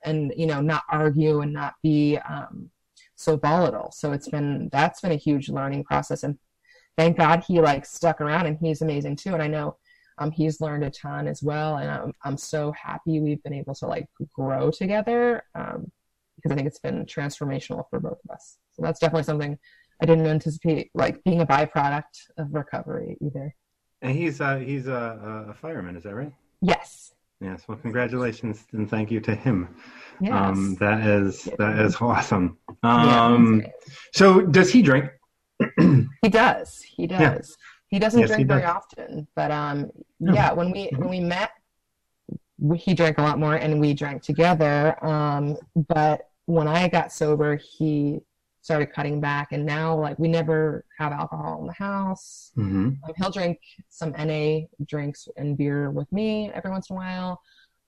and 0.04 0.32
you 0.36 0.46
know 0.46 0.60
not 0.60 0.84
argue 0.90 1.40
and 1.40 1.52
not 1.52 1.74
be 1.82 2.18
um, 2.28 2.70
so 3.16 3.36
volatile. 3.36 3.90
So 3.92 4.12
it's 4.12 4.28
been 4.28 4.68
that's 4.70 5.00
been 5.00 5.12
a 5.12 5.16
huge 5.16 5.48
learning 5.48 5.84
process, 5.84 6.22
and 6.22 6.38
thank 6.96 7.16
God 7.16 7.44
he 7.46 7.60
like 7.60 7.86
stuck 7.86 8.20
around, 8.20 8.46
and 8.46 8.58
he's 8.60 8.82
amazing 8.82 9.16
too. 9.16 9.34
And 9.34 9.42
I 9.42 9.48
know 9.48 9.76
um, 10.18 10.30
he's 10.30 10.60
learned 10.60 10.84
a 10.84 10.90
ton 10.90 11.26
as 11.26 11.42
well, 11.42 11.76
and 11.76 11.90
I'm 11.90 12.12
I'm 12.22 12.36
so 12.36 12.72
happy 12.72 13.20
we've 13.20 13.42
been 13.42 13.54
able 13.54 13.74
to 13.76 13.86
like 13.86 14.06
grow 14.32 14.70
together 14.70 15.42
um, 15.54 15.90
because 16.44 16.54
I 16.54 16.56
think 16.56 16.68
it's 16.68 16.78
been 16.78 17.06
transformational 17.06 17.84
for 17.88 17.98
both 18.00 18.18
of 18.24 18.30
us. 18.30 18.58
So 18.72 18.82
that's 18.82 19.00
definitely 19.00 19.24
something 19.24 19.58
I 20.02 20.06
didn't 20.06 20.26
anticipate 20.26 20.90
like 20.94 21.22
being 21.24 21.40
a 21.40 21.46
byproduct 21.46 22.28
of 22.36 22.52
recovery 22.52 23.16
either. 23.20 23.54
And 24.02 24.16
he's 24.16 24.40
uh, 24.40 24.56
he's 24.56 24.86
a, 24.86 25.46
a 25.48 25.54
fireman, 25.54 25.96
is 25.96 26.02
that 26.02 26.14
right? 26.14 26.32
Yes. 26.60 27.14
Yes. 27.40 27.62
Well, 27.66 27.78
congratulations 27.78 28.66
and 28.72 28.88
thank 28.88 29.10
you 29.10 29.20
to 29.20 29.34
him. 29.34 29.74
Yes. 30.20 30.32
Um, 30.32 30.76
that 30.76 31.06
is 31.06 31.48
that 31.58 31.78
is 31.78 31.96
awesome. 32.00 32.58
Um, 32.82 33.62
yeah, 33.64 33.70
so 34.12 34.42
does 34.42 34.70
he 34.70 34.82
drink? 34.82 35.10
he 35.78 36.28
does. 36.28 36.82
He 36.82 37.06
does. 37.06 37.56
Yeah. 37.58 37.64
He 37.88 37.98
doesn't 37.98 38.20
yes, 38.20 38.28
drink 38.28 38.40
he 38.40 38.44
very 38.44 38.62
does. 38.62 38.70
often, 38.70 39.26
but 39.36 39.50
um, 39.50 39.90
yeah, 40.18 40.52
when 40.52 40.70
we 40.70 40.90
when 40.96 41.08
we 41.08 41.20
met, 41.20 41.50
he 42.76 42.92
drank 42.92 43.18
a 43.18 43.22
lot 43.22 43.38
more, 43.38 43.54
and 43.54 43.80
we 43.80 43.94
drank 43.94 44.22
together. 44.22 45.02
Um, 45.04 45.56
but 45.88 46.28
when 46.46 46.68
I 46.68 46.88
got 46.88 47.12
sober, 47.12 47.56
he 47.56 48.20
started 48.62 48.86
cutting 48.86 49.20
back, 49.20 49.52
and 49.52 49.66
now 49.66 49.94
like 49.94 50.18
we 50.18 50.28
never 50.28 50.84
have 50.98 51.12
alcohol 51.12 51.60
in 51.60 51.66
the 51.66 51.72
house. 51.74 52.52
Mm-hmm. 52.56 52.86
Um, 52.86 52.98
he'll 53.16 53.30
drink 53.30 53.58
some 53.90 54.12
NA 54.12 54.60
drinks 54.86 55.28
and 55.36 55.56
beer 55.56 55.90
with 55.90 56.10
me 56.12 56.50
every 56.54 56.70
once 56.70 56.90
in 56.90 56.96
a 56.96 56.98
while. 56.98 57.40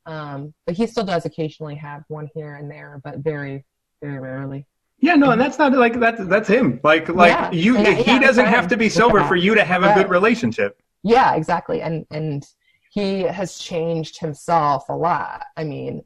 Um, 0.04 0.54
but 0.66 0.76
he 0.76 0.86
still 0.86 1.04
does 1.04 1.24
occasionally 1.24 1.74
have 1.76 2.04
one 2.08 2.28
here 2.34 2.54
and 2.54 2.70
there, 2.70 3.00
but 3.02 3.18
very, 3.18 3.64
very 4.02 4.18
rarely. 4.18 4.66
Yeah, 4.98 5.14
no, 5.14 5.30
and 5.30 5.40
that's 5.40 5.58
not 5.58 5.72
like 5.72 5.98
that's 6.00 6.24
that's 6.26 6.48
him. 6.48 6.80
Like 6.82 7.08
like 7.08 7.30
yeah. 7.30 7.50
you, 7.50 7.76
he 7.76 8.04
yeah, 8.06 8.18
doesn't 8.18 8.46
have 8.46 8.68
to 8.68 8.76
be 8.76 8.88
sober 8.88 9.22
for 9.24 9.36
you 9.36 9.54
to 9.54 9.64
have 9.64 9.82
a 9.82 9.92
good 9.94 10.08
relationship. 10.08 10.80
Yeah, 11.02 11.34
exactly, 11.34 11.82
and 11.82 12.06
and 12.10 12.46
he 12.90 13.22
has 13.22 13.58
changed 13.58 14.18
himself 14.18 14.88
a 14.88 14.94
lot. 14.94 15.44
I 15.56 15.64
mean, 15.64 16.02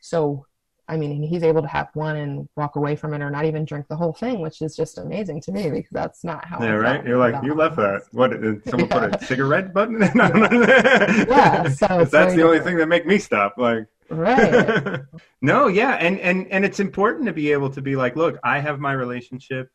so 0.00 0.44
I 0.88 0.96
mean, 0.96 1.22
he's 1.22 1.42
able 1.42 1.62
to 1.62 1.68
have 1.68 1.88
one 1.94 2.16
and 2.16 2.48
walk 2.56 2.76
away 2.76 2.94
from 2.94 3.12
it 3.12 3.20
or 3.20 3.28
not 3.28 3.44
even 3.44 3.64
drink 3.64 3.88
the 3.88 3.96
whole 3.96 4.12
thing, 4.12 4.40
which 4.40 4.62
is 4.62 4.76
just 4.76 4.98
amazing 4.98 5.40
to 5.42 5.52
me 5.52 5.68
because 5.70 5.90
that's 5.90 6.22
not 6.22 6.44
how. 6.44 6.62
Yeah, 6.62 6.74
right. 6.74 7.04
You're 7.04 7.18
like, 7.18 7.42
you 7.42 7.54
left 7.54 7.76
that. 7.76 8.02
What? 8.12 8.30
Did 8.30 8.44
uh, 8.44 8.60
someone 8.70 8.88
yeah. 8.88 9.08
put 9.08 9.22
a 9.22 9.24
cigarette 9.24 9.74
button? 9.74 10.00
yeah. 10.14 11.68
So 11.70 11.86
that's 12.10 12.34
the 12.34 12.42
only 12.44 12.60
thing 12.60 12.76
that 12.76 12.86
make 12.86 13.06
me 13.06 13.18
stop. 13.18 13.54
Like. 13.58 13.86
Right. 14.08 15.00
no, 15.42 15.66
yeah, 15.66 15.94
and 15.94 16.20
and 16.20 16.46
and 16.52 16.64
it's 16.64 16.78
important 16.78 17.26
to 17.26 17.32
be 17.32 17.50
able 17.50 17.70
to 17.70 17.82
be 17.82 17.96
like, 17.96 18.14
look, 18.14 18.38
I 18.44 18.60
have 18.60 18.78
my 18.78 18.92
relationship 18.92 19.72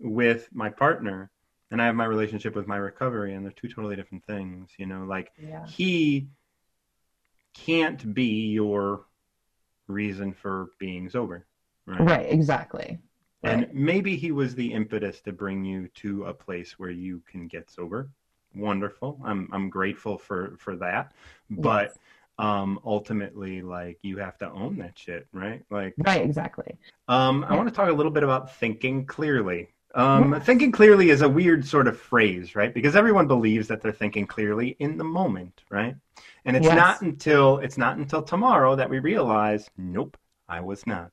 with 0.00 0.48
my 0.52 0.70
partner, 0.70 1.30
and 1.70 1.80
I 1.80 1.86
have 1.86 1.94
my 1.94 2.06
relationship 2.06 2.56
with 2.56 2.66
my 2.66 2.76
recovery, 2.78 3.34
and 3.34 3.44
they're 3.44 3.52
two 3.52 3.68
totally 3.68 3.94
different 3.94 4.24
things. 4.24 4.70
You 4.76 4.86
know, 4.86 5.04
like 5.04 5.30
yeah. 5.40 5.64
he 5.64 6.26
can't 7.54 8.12
be 8.12 8.50
your 8.50 9.04
reason 9.88 10.32
for 10.32 10.70
being 10.78 11.08
sober. 11.08 11.46
Right, 11.86 12.00
right 12.00 12.26
exactly. 12.32 12.98
And 13.42 13.62
right. 13.62 13.74
maybe 13.74 14.16
he 14.16 14.30
was 14.30 14.54
the 14.54 14.72
impetus 14.72 15.20
to 15.22 15.32
bring 15.32 15.64
you 15.64 15.88
to 15.96 16.24
a 16.24 16.34
place 16.34 16.78
where 16.78 16.90
you 16.90 17.22
can 17.30 17.48
get 17.48 17.70
sober. 17.70 18.08
Wonderful. 18.54 19.18
I'm 19.24 19.48
I'm 19.52 19.68
grateful 19.70 20.18
for 20.18 20.56
for 20.58 20.76
that. 20.76 21.12
But 21.50 21.88
yes. 21.88 21.98
um 22.38 22.78
ultimately 22.84 23.62
like 23.62 23.98
you 24.02 24.18
have 24.18 24.38
to 24.38 24.50
own 24.50 24.78
that 24.78 24.98
shit, 24.98 25.26
right? 25.32 25.64
Like 25.70 25.94
Right, 25.98 26.22
exactly. 26.22 26.76
Um 27.08 27.44
I 27.48 27.56
want 27.56 27.68
to 27.68 27.74
talk 27.74 27.88
a 27.88 27.92
little 27.92 28.12
bit 28.12 28.22
about 28.22 28.54
thinking 28.54 29.06
clearly. 29.06 29.68
Um, 29.94 30.40
thinking 30.40 30.72
clearly 30.72 31.10
is 31.10 31.20
a 31.20 31.28
weird 31.28 31.66
sort 31.66 31.86
of 31.86 32.00
phrase, 32.00 32.56
right? 32.56 32.72
Because 32.72 32.96
everyone 32.96 33.26
believes 33.26 33.68
that 33.68 33.82
they're 33.82 33.92
thinking 33.92 34.26
clearly 34.26 34.76
in 34.78 34.96
the 34.96 35.04
moment, 35.04 35.62
right? 35.70 35.94
And 36.44 36.56
it's 36.56 36.64
yes. 36.64 36.76
not 36.76 37.02
until 37.02 37.58
it's 37.58 37.76
not 37.76 37.98
until 37.98 38.22
tomorrow 38.22 38.74
that 38.74 38.88
we 38.88 39.00
realize, 39.00 39.70
nope, 39.76 40.16
I 40.48 40.60
was 40.60 40.86
not. 40.86 41.12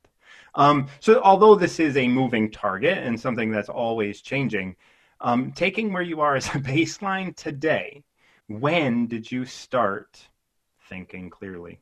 Um, 0.56 0.88
so 1.00 1.22
although 1.22 1.56
this 1.56 1.80
is 1.80 1.98
a 1.98 2.08
moving 2.08 2.50
target 2.52 2.98
and 2.98 3.20
something 3.20 3.52
that's 3.52 3.70
always 3.70 4.22
changing, 4.22 4.76
um, 5.22 5.52
taking 5.52 5.92
where 5.92 6.02
you 6.02 6.22
are 6.22 6.36
as 6.36 6.48
a 6.48 6.52
baseline 6.60 7.36
today, 7.36 8.04
when 8.48 9.08
did 9.08 9.32
you 9.32 9.46
start 9.46 10.30
thinking 10.88 11.30
clearly? 11.30 11.80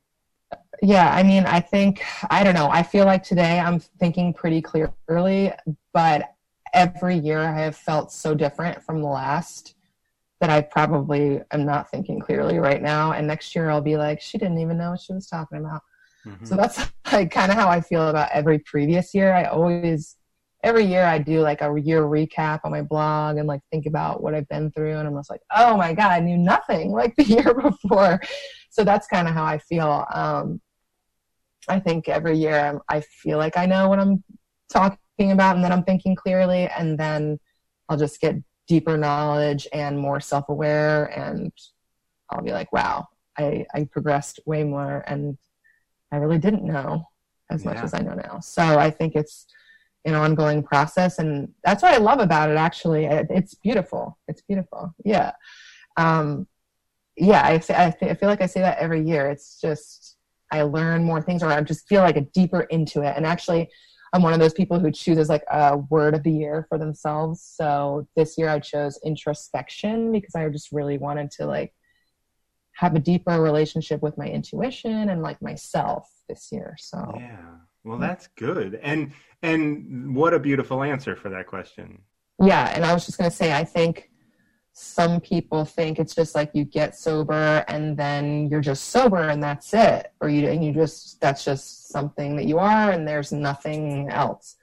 Yeah, 0.82 1.14
I 1.14 1.24
mean, 1.24 1.46
I 1.46 1.60
think, 1.60 2.04
I 2.30 2.44
don't 2.44 2.54
know, 2.54 2.70
I 2.70 2.84
feel 2.84 3.06
like 3.06 3.24
today 3.24 3.60
I'm 3.60 3.80
thinking 3.80 4.34
pretty 4.34 4.62
clearly, 4.62 5.52
but 5.94 6.34
every 6.78 7.18
year 7.18 7.40
I 7.40 7.60
have 7.62 7.76
felt 7.76 8.12
so 8.12 8.36
different 8.36 8.84
from 8.84 9.02
the 9.02 9.08
last 9.08 9.74
that 10.40 10.52
I 10.52 10.62
probably 10.62 11.42
am 11.52 11.66
not 11.66 11.90
thinking 11.90 12.20
clearly 12.20 12.60
right 12.60 12.82
now. 12.82 13.14
And 13.14 13.26
next 13.26 13.56
year 13.56 13.72
I'll 13.72 13.82
be 13.82 13.98
like, 13.98 14.22
she 14.22 14.38
didn't 14.38 14.60
even 14.60 14.78
know 14.78 14.92
what 14.92 15.02
she 15.02 15.14
was 15.14 15.26
talking 15.26 15.58
about. 15.58 15.82
Mm-hmm. 16.24 16.46
So 16.46 16.56
that's 16.56 16.80
like 17.12 17.32
kind 17.32 17.52
of 17.52 17.58
how 17.58 17.68
I 17.68 17.82
feel 17.82 18.10
about 18.10 18.30
every 18.32 18.60
previous 18.60 19.16
year. 19.16 19.34
I 19.34 19.46
always, 19.46 20.18
every 20.64 20.86
year 20.86 21.04
I 21.04 21.18
do 21.18 21.40
like 21.40 21.62
a 21.62 21.82
year 21.82 22.04
recap 22.04 22.60
on 22.64 22.70
my 22.70 22.84
blog 22.84 23.38
and 23.38 23.48
like 23.48 23.62
think 23.72 23.88
about 23.88 24.22
what 24.22 24.36
I've 24.36 24.48
been 24.48 24.70
through. 24.70 24.98
And 24.98 25.08
I'm 25.08 25.16
just 25.16 25.32
like, 25.32 25.42
oh 25.56 25.78
my 25.78 25.94
God, 25.94 26.12
I 26.12 26.20
knew 26.20 26.38
nothing 26.38 26.92
like 26.92 27.16
the 27.18 27.24
year 27.24 27.56
before. 27.56 28.22
So 28.70 28.84
that's 28.84 29.08
kind 29.08 29.28
of 29.28 29.34
how 29.34 29.46
I 29.46 29.58
feel. 29.58 30.06
Um, 30.14 30.62
I 31.68 31.80
think 31.80 32.08
every 32.08 32.38
year 32.38 32.60
I'm, 32.60 32.80
I 32.88 33.02
feel 33.02 33.40
like 33.40 33.58
I 33.58 33.66
know 33.66 33.90
what 33.90 34.00
I'm 34.00 34.24
talking 34.70 35.00
about 35.20 35.56
and 35.56 35.64
then 35.64 35.72
I'm 35.72 35.84
thinking 35.84 36.16
clearly. 36.16 36.70
And 36.78 36.98
then 36.98 37.40
I'll 37.90 37.98
just 37.98 38.22
get 38.22 38.36
deeper 38.68 38.98
knowledge 38.98 39.68
and 39.74 39.98
more 39.98 40.20
self 40.20 40.50
aware. 40.50 41.06
And 41.06 41.52
I'll 42.30 42.44
be 42.44 42.52
like, 42.52 42.72
wow, 42.72 43.08
I, 43.38 43.66
I 43.74 43.86
progressed 43.86 44.40
way 44.46 44.64
more. 44.64 45.04
And 45.08 45.38
I 46.12 46.18
really 46.18 46.38
didn't 46.38 46.64
know 46.64 47.08
as 47.50 47.64
yeah. 47.64 47.74
much 47.74 47.84
as 47.84 47.94
I 47.94 48.00
know 48.00 48.14
now. 48.14 48.40
So 48.40 48.62
I 48.62 48.90
think 48.92 49.16
it's 49.16 49.48
an 50.06 50.14
ongoing 50.14 50.64
process. 50.64 51.20
And 51.20 51.50
that's 51.64 51.84
what 51.84 51.94
I 51.94 51.98
love 51.98 52.20
about 52.20 52.50
it, 52.50 52.58
actually. 52.58 53.06
It's 53.06 53.56
beautiful. 53.56 54.18
It's 54.28 54.42
beautiful. 54.42 54.94
Yeah. 55.04 55.32
Um, 55.98 56.48
yeah, 57.16 57.46
I, 57.46 57.60
say, 57.60 57.74
I, 57.74 57.88
I 58.02 58.14
feel 58.14 58.30
like 58.30 58.42
I 58.42 58.46
say 58.46 58.62
that 58.62 58.78
every 58.78 59.02
year. 59.02 59.30
It's 59.30 59.60
just, 59.60 60.18
I 60.52 60.62
learn 60.62 61.04
more 61.04 61.22
things 61.22 61.44
or 61.44 61.48
I 61.48 61.60
just 61.62 61.88
feel 61.88 62.02
like 62.02 62.16
a 62.16 62.22
deeper 62.22 62.62
into 62.62 63.02
it. 63.02 63.14
And 63.18 63.26
actually, 63.26 63.70
I'm 64.14 64.22
one 64.22 64.34
of 64.34 64.40
those 64.40 64.54
people 64.54 64.80
who 64.80 64.92
chooses 64.92 65.30
like 65.30 65.44
a 65.52 65.78
word 65.78 66.14
of 66.14 66.24
the 66.24 66.32
year 66.32 66.66
for 66.70 66.78
themselves. 66.78 67.42
So 67.56 68.08
this 68.16 68.38
year 68.38 68.50
I 68.50 68.60
chose 68.60 69.00
introspection 69.06 70.12
because 70.12 70.36
I 70.36 70.48
just 70.50 70.72
really 70.72 70.98
wanted 70.98 71.32
to 71.32 71.46
like 71.46 71.74
have 72.76 72.96
a 72.96 73.00
deeper 73.00 73.42
relationship 73.42 74.02
with 74.02 74.18
my 74.18 74.28
intuition 74.28 75.10
and 75.10 75.22
like 75.22 75.42
myself 75.42 76.10
this 76.30 76.50
year. 76.52 76.76
So 76.80 77.14
yeah, 77.18 77.56
well, 77.84 77.98
that's 77.98 78.28
good. 78.38 78.80
And 78.82 79.12
and 79.42 80.16
what 80.16 80.34
a 80.34 80.40
beautiful 80.40 80.84
answer 80.84 81.16
for 81.16 81.30
that 81.30 81.48
question. 81.48 82.02
Yeah, 82.42 82.72
and 82.76 82.86
I 82.86 82.94
was 82.94 83.06
just 83.06 83.18
gonna 83.18 83.32
say, 83.32 83.54
I 83.54 83.64
think 83.64 84.10
some 84.80 85.20
people 85.20 85.66
think 85.66 85.98
it's 85.98 86.14
just 86.14 86.36
like 86.36 86.52
you 86.54 86.64
get 86.64 86.96
sober 86.96 87.66
and 87.68 87.98
then 87.98 88.48
you're 88.48 88.62
just 88.62 88.90
sober 88.90 89.30
and 89.30 89.42
that's 89.42 89.74
it, 89.74 90.12
or 90.22 90.30
you 90.30 90.48
and 90.48 90.64
you 90.64 90.72
just 90.72 91.20
that's 91.20 91.44
just 91.44 91.90
something 91.90 92.36
that 92.36 92.46
you 92.46 92.60
are 92.60 92.92
and 92.92 93.08
there's 93.08 93.32
nothing 93.32 94.10
else. 94.10 94.56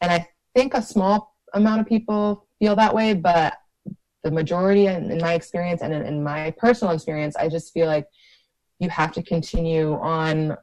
And 0.00 0.10
I 0.10 0.28
think 0.54 0.74
a 0.74 0.82
small 0.82 1.36
amount 1.54 1.80
of 1.80 1.86
people 1.86 2.46
feel 2.58 2.74
that 2.76 2.94
way, 2.94 3.14
but 3.14 3.54
the 4.26 4.32
majority 4.32 4.86
in, 4.86 5.12
in 5.12 5.18
my 5.18 5.34
experience 5.34 5.80
and 5.80 5.94
in, 5.94 6.04
in 6.04 6.20
my 6.20 6.50
personal 6.58 6.92
experience 6.92 7.36
i 7.36 7.48
just 7.48 7.72
feel 7.72 7.86
like 7.86 8.08
you 8.80 8.88
have 8.88 9.12
to 9.12 9.22
continue 9.22 9.94
on 10.00 10.56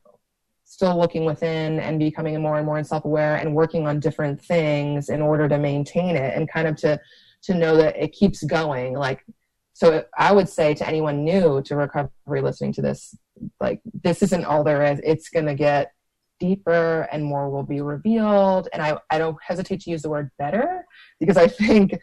still 0.66 0.98
looking 1.00 1.24
within 1.24 1.80
and 1.80 1.98
becoming 1.98 2.40
more 2.42 2.58
and 2.58 2.66
more 2.66 2.84
self-aware 2.84 3.38
and 3.38 3.56
working 3.56 3.88
on 3.88 4.02
different 4.02 4.42
things 4.42 5.08
in 5.08 5.22
order 5.22 5.48
to 5.48 5.58
maintain 5.58 6.18
it 6.18 6.36
and 6.36 6.52
kind 6.52 6.68
of 6.68 6.76
to 6.76 7.00
to 7.44 7.54
know 7.54 7.78
that 7.78 7.96
it 7.96 8.14
keeps 8.14 8.44
going 8.44 8.94
like 8.94 9.26
so 9.74 10.04
i 10.18 10.32
would 10.32 10.50
say 10.50 10.74
to 10.74 10.88
anyone 10.88 11.24
new 11.24 11.62
to 11.62 11.76
recovery 11.76 12.42
listening 12.42 12.74
to 12.74 12.82
this 12.82 13.16
like 13.60 13.82
this 14.04 14.22
isn't 14.22 14.46
all 14.46 14.64
there 14.64 14.84
is 14.84 15.00
it's 15.04 15.30
going 15.30 15.46
to 15.46 15.56
get 15.56 15.92
deeper 16.40 17.08
and 17.12 17.24
more 17.24 17.50
will 17.50 17.64
be 17.64 17.80
revealed 17.80 18.68
and 18.74 18.82
I, 18.82 18.98
I 19.10 19.18
don't 19.18 19.38
hesitate 19.42 19.82
to 19.82 19.92
use 19.92 20.02
the 20.02 20.10
word 20.10 20.30
better 20.38 20.86
because 21.20 21.38
i 21.38 21.48
think 21.48 22.00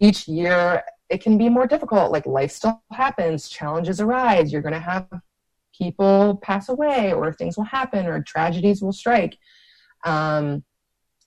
each 0.00 0.28
year 0.28 0.82
it 1.12 1.22
can 1.22 1.36
be 1.36 1.50
more 1.50 1.66
difficult. 1.66 2.10
Like 2.10 2.24
life 2.24 2.50
still 2.50 2.82
happens, 2.90 3.48
challenges 3.48 4.00
arise. 4.00 4.50
You're 4.50 4.62
going 4.62 4.72
to 4.72 4.80
have 4.80 5.08
people 5.76 6.40
pass 6.42 6.70
away, 6.70 7.12
or 7.12 7.32
things 7.32 7.56
will 7.56 7.64
happen, 7.64 8.06
or 8.06 8.22
tragedies 8.22 8.82
will 8.82 8.94
strike. 8.94 9.38
Um, 10.04 10.64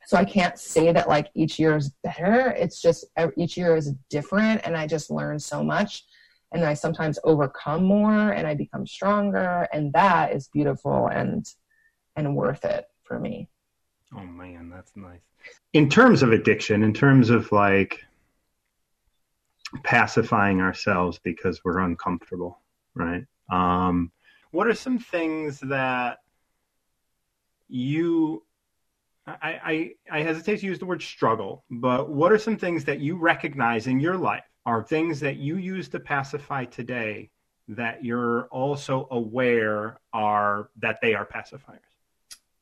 so 0.05 0.17
I 0.17 0.25
can't 0.25 0.57
say 0.57 0.91
that 0.91 1.07
like 1.07 1.29
each 1.33 1.57
year 1.57 1.75
is 1.75 1.91
better. 2.03 2.51
It's 2.51 2.81
just 2.81 3.05
each 3.37 3.57
year 3.57 3.75
is 3.75 3.93
different, 4.09 4.61
and 4.63 4.77
I 4.77 4.87
just 4.87 5.09
learn 5.09 5.39
so 5.39 5.63
much. 5.63 6.03
And 6.51 6.63
I 6.63 6.73
sometimes 6.75 7.19
overcome 7.23 7.83
more, 7.83 8.31
and 8.31 8.47
I 8.47 8.53
become 8.53 8.85
stronger, 8.85 9.67
and 9.73 9.91
that 9.93 10.33
is 10.33 10.47
beautiful 10.47 11.07
and 11.07 11.45
and 12.15 12.35
worth 12.35 12.63
it 12.63 12.85
for 13.03 13.19
me. 13.19 13.49
Oh 14.15 14.23
man, 14.23 14.69
that's 14.69 14.95
nice. 14.95 15.19
In 15.73 15.89
terms 15.89 16.23
of 16.23 16.31
addiction, 16.31 16.83
in 16.83 16.93
terms 16.93 17.29
of 17.29 17.51
like 17.51 17.99
pacifying 19.83 20.61
ourselves 20.61 21.19
because 21.23 21.61
we're 21.65 21.79
uncomfortable, 21.79 22.61
right? 22.93 23.25
Um, 23.51 24.11
what 24.51 24.67
are 24.67 24.75
some 24.75 24.99
things 24.99 25.59
that 25.61 26.19
you 27.67 28.44
I, 29.27 29.93
I, 30.11 30.19
I 30.19 30.21
hesitate 30.21 30.59
to 30.59 30.67
use 30.67 30.79
the 30.79 30.85
word 30.85 31.01
struggle, 31.01 31.63
but 31.71 32.09
what 32.09 32.31
are 32.31 32.37
some 32.37 32.57
things 32.57 32.85
that 32.85 32.99
you 32.99 33.17
recognize 33.17 33.87
in 33.87 33.99
your 33.99 34.17
life 34.17 34.43
are 34.65 34.83
things 34.83 35.19
that 35.21 35.37
you 35.37 35.57
use 35.57 35.89
to 35.89 35.99
pacify 35.99 36.65
today 36.65 37.31
that 37.67 38.05
you're 38.05 38.45
also 38.47 39.07
aware 39.09 39.99
are 40.13 40.69
that 40.77 40.99
they 41.01 41.15
are 41.15 41.25
pacifiers? 41.25 41.79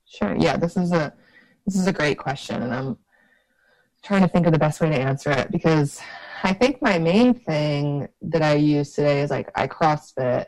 Sure. 0.06 0.36
Yeah, 0.38 0.56
this 0.56 0.78
is 0.78 0.92
a 0.92 1.14
this 1.66 1.76
is 1.76 1.88
a 1.88 1.94
great 1.94 2.18
question, 2.18 2.62
and 2.62 2.74
I'm 2.74 2.98
trying 4.04 4.22
to 4.22 4.28
think 4.28 4.46
of 4.46 4.54
the 4.54 4.60
best 4.60 4.80
way 4.80 4.90
to 4.90 4.96
answer 4.96 5.32
it 5.32 5.52
because 5.52 6.00
I 6.44 6.54
think 6.54 6.82
my 6.82 7.00
main 7.00 7.34
thing 7.34 8.08
that 8.22 8.42
I 8.42 8.56
use 8.56 8.94
today 8.94 9.22
is 9.22 9.32
like 9.32 9.50
I 9.56 9.68
CrossFit 9.68 10.46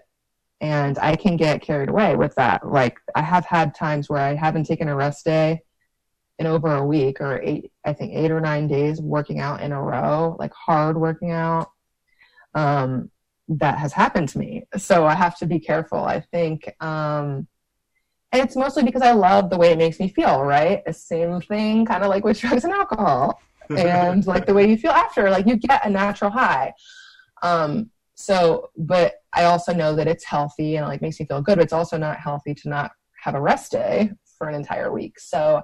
and 0.61 0.97
I 0.99 1.15
can 1.15 1.35
get 1.35 1.61
carried 1.61 1.89
away 1.89 2.15
with 2.15 2.35
that. 2.35 2.67
Like 2.67 2.99
I 3.15 3.21
have 3.21 3.45
had 3.45 3.75
times 3.75 4.09
where 4.09 4.21
I 4.21 4.35
haven't 4.35 4.65
taken 4.65 4.87
a 4.87 4.95
rest 4.95 5.25
day 5.25 5.61
in 6.39 6.47
over 6.47 6.75
a 6.75 6.85
week 6.85 7.21
or 7.21 7.41
eight, 7.41 7.71
I 7.85 7.93
think 7.93 8.13
eight 8.13 8.31
or 8.31 8.41
nine 8.41 8.67
days 8.67 9.01
working 9.01 9.39
out 9.39 9.61
in 9.61 9.71
a 9.71 9.81
row, 9.81 10.35
like 10.39 10.53
hard 10.53 10.97
working 10.97 11.31
out. 11.31 11.71
Um, 12.53 13.11
that 13.47 13.77
has 13.77 13.93
happened 13.93 14.29
to 14.29 14.39
me. 14.39 14.63
So 14.75 15.05
I 15.05 15.13
have 15.13 15.37
to 15.37 15.45
be 15.45 15.59
careful. 15.59 16.03
I 16.03 16.19
think, 16.19 16.73
um, 16.81 17.47
and 18.31 18.41
it's 18.41 18.55
mostly 18.55 18.83
because 18.83 19.03
I 19.03 19.11
love 19.11 19.49
the 19.49 19.57
way 19.57 19.71
it 19.71 19.77
makes 19.77 19.99
me 19.99 20.09
feel, 20.09 20.43
right? 20.43 20.83
The 20.83 20.93
same 20.93 21.39
thing, 21.41 21.85
kind 21.85 22.03
of 22.03 22.09
like 22.09 22.23
with 22.23 22.39
drugs 22.41 22.63
and 22.63 22.73
alcohol 22.73 23.39
and 23.69 24.25
like 24.27 24.45
the 24.45 24.53
way 24.53 24.69
you 24.69 24.77
feel 24.77 24.91
after 24.91 25.29
like 25.29 25.47
you 25.47 25.55
get 25.55 25.85
a 25.85 25.89
natural 25.89 26.31
high 26.31 26.73
um 27.41 27.89
so 28.15 28.69
but 28.77 29.15
i 29.33 29.45
also 29.45 29.73
know 29.73 29.95
that 29.95 30.07
it's 30.07 30.23
healthy 30.23 30.77
and 30.77 30.85
like 30.85 31.01
makes 31.01 31.19
me 31.19 31.25
feel 31.25 31.41
good 31.41 31.57
but 31.57 31.63
it's 31.63 31.73
also 31.73 31.97
not 31.97 32.17
healthy 32.17 32.53
to 32.53 32.69
not 32.69 32.91
have 33.21 33.35
a 33.35 33.41
rest 33.41 33.71
day 33.71 34.09
for 34.37 34.47
an 34.47 34.55
entire 34.55 34.91
week 34.91 35.19
so 35.19 35.61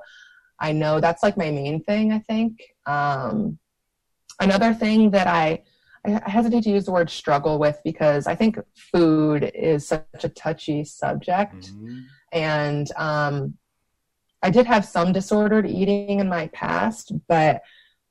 i 0.62 0.72
know 0.72 1.00
that's 1.00 1.24
like 1.24 1.38
my 1.38 1.52
main 1.52 1.84
thing 1.84 2.14
i 2.14 2.20
think 2.20 2.62
um 2.86 3.58
another 4.40 4.74
thing 4.74 5.12
that 5.12 5.28
i 5.28 5.62
I 6.04 6.30
hesitate 6.30 6.64
to 6.64 6.72
use 6.72 6.86
the 6.86 6.92
word 6.92 7.10
struggle 7.10 7.60
with 7.60 7.80
because 7.84 8.26
I 8.26 8.36
think 8.36 8.58
food 8.76 9.52
is 9.54 9.88
such 9.88 10.24
a 10.24 10.30
touchy 10.30 10.84
subject. 10.84 11.72
Mm-hmm. 11.74 12.00
And 12.34 12.92
um, 12.98 13.58
I 14.42 14.50
did 14.50 14.66
have 14.66 14.84
some 14.84 15.12
disordered 15.12 15.68
eating 15.68 16.20
in 16.20 16.28
my 16.28 16.48
past, 16.48 17.14
but 17.28 17.62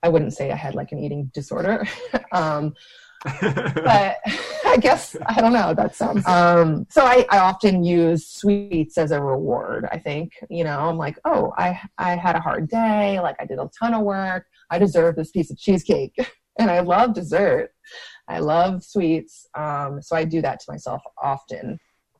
I 0.03 0.09
wouldn't 0.09 0.33
say 0.33 0.51
I 0.51 0.55
had 0.55 0.73
like 0.73 0.93
an 0.93 0.99
eating 0.99 1.31
disorder. 1.33 1.85
um, 2.31 2.73
but 3.41 4.17
I 4.71 4.77
guess 4.77 5.17
I 5.25 5.41
don't 5.41 5.53
know. 5.53 5.73
That 5.73 5.95
sounds. 5.95 6.25
Um, 6.31 6.87
so 6.89 7.03
I, 7.03 7.25
I 7.29 7.39
often 7.39 7.83
use 7.83 8.27
sweets 8.27 8.97
as 8.97 9.11
a 9.11 9.21
reward. 9.21 9.87
I 9.91 9.97
think 9.99 10.31
you 10.49 10.63
know 10.63 10.79
I'm 10.79 10.97
like, 10.97 11.19
oh, 11.25 11.53
I 11.57 11.79
I 11.97 12.15
had 12.15 12.35
a 12.35 12.39
hard 12.39 12.69
day. 12.69 13.19
Like 13.19 13.35
I 13.39 13.45
did 13.45 13.59
a 13.59 13.69
ton 13.77 13.93
of 13.93 14.03
work. 14.03 14.45
I 14.69 14.79
deserve 14.79 15.15
this 15.15 15.31
piece 15.31 15.51
of 15.51 15.57
cheesecake, 15.57 16.15
and 16.59 16.71
I 16.71 16.79
love 16.79 17.13
dessert. 17.13 17.71
I 18.27 18.39
love 18.39 18.83
sweets. 18.83 19.47
Um, 19.57 20.01
so 20.01 20.15
I 20.15 20.23
do 20.23 20.41
that 20.41 20.59
to 20.61 20.71
myself 20.71 21.01
often, 21.21 21.77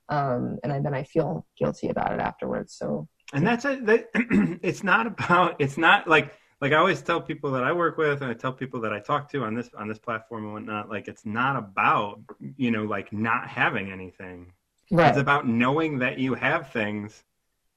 um, 0.09 0.57
and 0.63 0.73
I, 0.73 0.79
then 0.79 0.93
I 0.93 1.03
feel 1.03 1.45
guilty 1.57 1.89
about 1.89 2.13
it 2.13 2.19
afterwards. 2.19 2.75
So. 2.77 3.07
And 3.33 3.47
that's 3.47 3.63
a, 3.63 3.77
that, 3.83 4.07
it's 4.61 4.83
not 4.83 5.07
about. 5.07 5.55
It's 5.59 5.77
not 5.77 6.07
like 6.07 6.33
like 6.61 6.71
I 6.71 6.75
always 6.75 7.01
tell 7.01 7.19
people 7.19 7.51
that 7.51 7.63
I 7.63 7.71
work 7.71 7.97
with 7.97 8.21
and 8.21 8.29
I 8.29 8.35
tell 8.35 8.53
people 8.53 8.79
that 8.81 8.93
I 8.93 8.99
talk 8.99 9.29
to 9.31 9.43
on 9.43 9.55
this 9.55 9.69
on 9.75 9.87
this 9.87 9.97
platform 9.97 10.43
and 10.45 10.53
whatnot, 10.53 10.89
like 10.89 11.07
it's 11.07 11.25
not 11.25 11.55
about, 11.55 12.19
you 12.55 12.71
know, 12.71 12.83
like 12.83 13.11
not 13.11 13.47
having 13.47 13.91
anything. 13.91 14.53
Right. 14.91 15.09
It's 15.09 15.17
about 15.17 15.47
knowing 15.47 15.99
that 15.99 16.19
you 16.19 16.35
have 16.35 16.71
things 16.71 17.23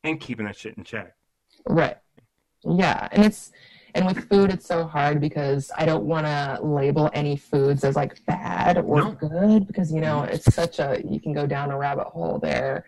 and 0.02 0.20
keeping 0.20 0.46
that 0.46 0.56
shit 0.56 0.76
in 0.76 0.84
check. 0.84 1.14
Right. 1.66 1.96
Yeah. 2.62 3.08
And 3.12 3.24
it's 3.24 3.52
And 3.94 4.06
with 4.06 4.28
food, 4.28 4.50
it's 4.52 4.66
so 4.66 4.84
hard 4.84 5.20
because 5.20 5.70
I 5.76 5.86
don't 5.86 6.04
want 6.04 6.26
to 6.26 6.58
label 6.62 7.10
any 7.14 7.36
foods 7.36 7.84
as 7.84 7.94
like 7.94 8.24
bad 8.26 8.76
or 8.76 8.96
No. 9.00 9.12
good 9.12 9.66
because, 9.68 9.92
you 9.92 10.00
know, 10.00 10.24
it's 10.24 10.52
such 10.52 10.80
a, 10.80 11.00
you 11.08 11.20
can 11.20 11.32
go 11.32 11.46
down 11.46 11.70
a 11.70 11.78
rabbit 11.78 12.08
hole 12.08 12.38
there. 12.40 12.86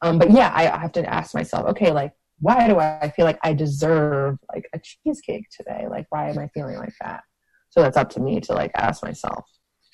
Um, 0.00 0.18
but 0.18 0.30
yeah, 0.30 0.50
I, 0.54 0.70
I 0.70 0.78
have 0.78 0.92
to 0.92 1.04
ask 1.06 1.34
myself, 1.34 1.66
okay, 1.68 1.92
like, 1.92 2.14
why 2.40 2.66
do 2.68 2.78
I 2.78 3.12
feel 3.14 3.24
like 3.26 3.38
I 3.42 3.52
deserve 3.52 4.38
like 4.52 4.68
a 4.72 4.80
cheesecake 4.80 5.46
today? 5.50 5.86
Like, 5.88 6.06
why 6.10 6.30
am 6.30 6.38
I 6.38 6.48
feeling 6.48 6.76
like 6.76 6.94
that? 7.00 7.22
So 7.70 7.82
that's 7.82 7.96
up 7.96 8.10
to 8.10 8.20
me 8.20 8.40
to 8.40 8.52
like 8.52 8.72
ask 8.74 9.02
myself. 9.02 9.44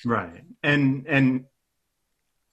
Right. 0.05 0.44
And 0.62 1.07
and 1.09 1.44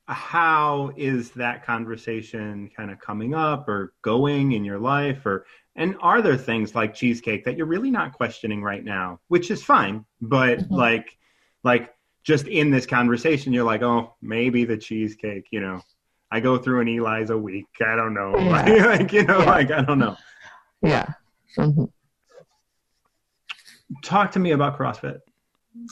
how 0.08 0.92
is 0.98 1.32
that 1.32 1.66
conversation 1.66 2.70
kind 2.76 2.92
of 2.92 3.00
coming 3.00 3.34
up 3.34 3.70
or 3.70 3.94
going 4.02 4.52
in 4.52 4.66
your 4.66 4.80
life 4.80 5.26
or 5.26 5.46
and 5.76 5.96
are 6.02 6.22
there 6.22 6.38
things 6.38 6.76
like 6.76 6.94
cheesecake 6.94 7.46
that 7.46 7.58
you're 7.58 7.66
really 7.66 7.90
not 7.90 8.14
questioning 8.14 8.62
right 8.62 8.84
now, 8.84 9.20
which 9.30 9.50
is 9.50 9.64
fine, 9.64 10.06
but 10.22 10.60
Mhm. 10.60 10.78
like 10.78 11.18
like 11.64 11.96
just 12.24 12.48
in 12.48 12.70
this 12.70 12.86
conversation 12.86 13.54
you're 13.54 13.64
like, 13.64 13.82
"Oh, 13.82 14.16
maybe 14.22 14.66
the 14.66 14.78
cheesecake, 14.78 15.48
you 15.52 15.62
know. 15.62 15.82
I 16.34 16.40
go 16.40 16.58
through 16.58 16.82
an 16.82 16.88
Eli's 16.90 17.30
a 17.30 17.38
week. 17.38 17.68
I 17.82 17.96
don't 17.96 18.14
know." 18.14 18.32
Yeah. 18.38 18.86
like, 18.98 19.14
you 19.14 19.24
know, 19.24 19.40
Yeah. 19.40 19.46
like 19.58 19.72
I 19.72 19.82
don't 19.82 20.00
know. 20.00 20.16
Yeah. 20.82 21.08
Mhm. 21.58 21.90
Talk 24.04 24.32
to 24.32 24.40
me 24.40 24.52
about 24.52 24.78
CrossFit. 24.78 25.20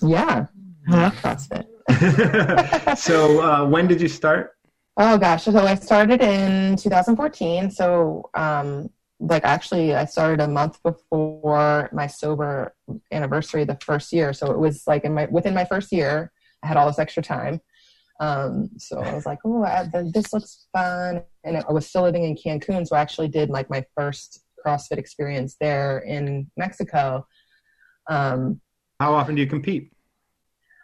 Yeah. 0.02 0.48
I 0.90 0.92
love 1.04 1.16
CrossFit. 1.22 1.66
so, 2.98 3.42
uh, 3.42 3.68
when 3.68 3.88
did 3.88 4.02
you 4.02 4.08
start? 4.08 4.52
Oh 4.98 5.18
gosh, 5.18 5.44
so 5.46 5.58
I 5.60 5.76
started 5.76 6.22
in 6.22 6.76
2014. 6.76 7.72
So, 7.72 8.30
um, 8.34 8.90
like 9.20 9.44
actually, 9.46 9.94
I 9.96 10.06
started 10.06 10.42
a 10.44 10.48
month 10.48 10.82
before 10.84 11.90
my 11.94 12.08
sober 12.08 12.74
anniversary, 13.12 13.64
the 13.66 13.78
first 13.84 14.12
year. 14.12 14.34
So 14.34 14.52
it 14.52 14.58
was 14.58 14.84
like 14.88 15.04
in 15.06 15.14
my 15.14 15.26
within 15.26 15.54
my 15.54 15.66
first 15.66 15.92
year, 15.92 16.32
I 16.64 16.68
had 16.68 16.78
all 16.78 16.88
this 16.88 17.00
extra 17.00 17.22
time. 17.24 17.62
Um, 18.22 18.70
so 18.78 19.00
I 19.00 19.14
was 19.16 19.26
like, 19.26 19.40
oh, 19.44 19.66
this 20.14 20.32
looks 20.32 20.68
fun, 20.72 21.24
and 21.44 21.58
I 21.58 21.72
was 21.72 21.88
still 21.88 22.04
living 22.04 22.24
in 22.24 22.36
Cancun, 22.36 22.88
so 22.88 22.96
I 22.96 23.02
actually 23.02 23.30
did 23.30 23.50
like 23.50 23.68
my 23.68 23.84
first 23.98 24.44
CrossFit 24.64 25.00
experience 25.00 25.58
there 25.60 26.00
in 26.00 26.50
Mexico. 26.56 27.26
Um, 28.08 28.62
How 29.00 29.16
often 29.16 29.34
do 29.34 29.42
you 29.42 29.48
compete? 29.48 29.92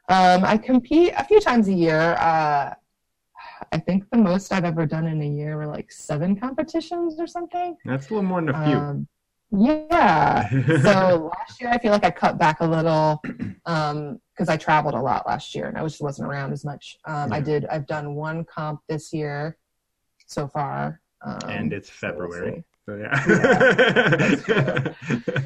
um, 0.09 0.43
I 0.45 0.57
compete 0.57 1.13
a 1.15 1.23
few 1.23 1.39
times 1.39 1.67
a 1.67 1.73
year. 1.73 2.13
Uh, 2.13 2.73
I 3.71 3.77
think 3.77 4.09
the 4.11 4.17
most 4.17 4.51
I've 4.51 4.65
ever 4.65 4.88
done 4.88 5.05
in 5.05 5.21
a 5.21 5.27
year 5.27 5.57
were 5.57 5.67
like 5.67 5.91
seven 5.91 6.39
competitions 6.39 7.19
or 7.19 7.27
something. 7.27 7.77
That's 7.85 8.09
a 8.09 8.13
little 8.13 8.27
more 8.27 8.41
than 8.41 8.49
a 8.49 8.65
few. 8.65 9.07
Um, 9.53 9.61
yeah. 9.61 10.49
so 10.81 11.31
last 11.37 11.61
year 11.61 11.69
I 11.71 11.77
feel 11.77 11.91
like 11.91 12.05
I 12.05 12.11
cut 12.11 12.37
back 12.37 12.59
a 12.59 12.65
little 12.65 13.21
because 13.23 14.49
I 14.49 14.57
traveled 14.57 14.93
a 14.95 15.01
lot 15.01 15.27
last 15.27 15.55
year 15.55 15.67
and 15.67 15.77
I 15.77 15.83
just 15.83 16.01
wasn't 16.01 16.27
around 16.27 16.53
as 16.53 16.65
much. 16.65 16.97
Um, 17.05 17.31
I 17.33 17.39
did. 17.39 17.65
I've 17.65 17.87
done 17.87 18.15
one 18.15 18.45
comp 18.45 18.81
this 18.87 19.13
year 19.13 19.57
so 20.27 20.47
far. 20.47 21.01
Um, 21.25 21.39
and 21.49 21.73
it's 21.73 21.91
so 21.91 22.13
we'll 22.15 22.29
February. 22.29 22.63
So, 22.85 22.95
yeah. 22.95 24.93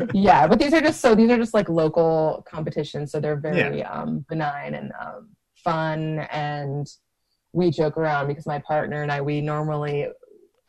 yeah 0.14 0.46
but 0.46 0.60
these 0.60 0.74
are 0.74 0.82
just 0.82 1.02
so 1.02 1.16
these 1.16 1.32
are 1.32 1.38
just 1.38 1.56
like 1.56 1.70
local 1.70 2.46
competitions 2.48 3.12
so 3.12 3.20
they're 3.20 3.36
very 3.36 3.84
um, 3.84 4.24
benign 4.30 4.76
and 4.76 4.92
um, 5.02 5.30
fun 5.56 6.20
and 6.32 6.88
we 7.54 7.72
joke 7.72 7.98
around 7.98 8.28
because 8.28 8.46
my 8.46 8.60
partner 8.60 9.02
and 9.02 9.12
i 9.12 9.20
we 9.22 9.42
normally 9.42 10.08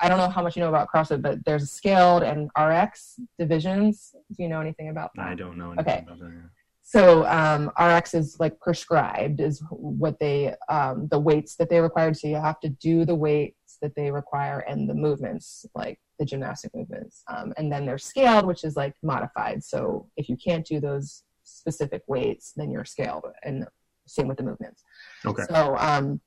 i 0.03 0.09
don't 0.09 0.19
know 0.19 0.29
how 0.29 0.43
much 0.43 0.57
you 0.57 0.63
know 0.63 0.69
about 0.69 0.89
crossfit 0.93 1.23
but 1.23 1.43
there's 1.45 1.71
scaled 1.71 2.23
and 2.23 2.51
rx 2.59 3.19
divisions 3.39 4.15
do 4.37 4.43
you 4.43 4.49
know 4.49 4.61
anything 4.61 4.89
about 4.91 5.11
that 5.15 5.29
I 5.29 5.35
don't 5.35 5.57
know 5.57 5.73
anything 5.73 5.93
Okay. 5.93 6.03
about 6.07 6.19
that. 6.19 6.51
so 6.83 7.25
um, 7.27 7.71
RX 7.81 8.15
is 8.15 8.39
like 8.41 8.59
prescribed 8.61 9.41
is 9.41 9.63
what 9.71 10.19
they 10.19 10.55
um, 10.69 11.09
the 11.11 11.19
weights 11.19 11.55
that 11.57 11.69
they 11.71 11.81
required. 11.81 12.17
So 12.17 12.27
you 12.29 12.37
have 12.37 12.61
to 12.61 12.69
do 12.69 13.05
the 13.05 13.15
weights 13.15 13.79
that 13.81 13.95
they 13.95 14.11
require 14.11 14.59
and 14.69 14.89
the 14.91 14.95
movements 14.95 15.65
like 15.75 15.99
the 16.19 16.25
gymnastic 16.25 16.75
movements. 16.75 17.23
Um, 17.33 17.53
and 17.57 17.71
then 17.73 17.87
they're 17.87 17.99
scaled, 17.99 18.47
which 18.47 18.65
is 18.65 18.77
like 18.77 18.95
modified. 19.03 19.63
So 19.65 20.09
if 20.17 20.29
you 20.29 20.37
can't 20.37 20.67
do 20.67 20.81
those 20.81 21.23
specific 21.45 22.03
weights, 22.07 22.53
then 22.57 22.71
you're 22.71 22.85
scaled. 22.85 23.25
And 23.45 23.67
same 24.07 24.29
with 24.29 24.37
the 24.39 24.45
movements. 24.45 24.83
Okay. 25.25 25.45
So 25.49 25.77
um, 25.79 26.21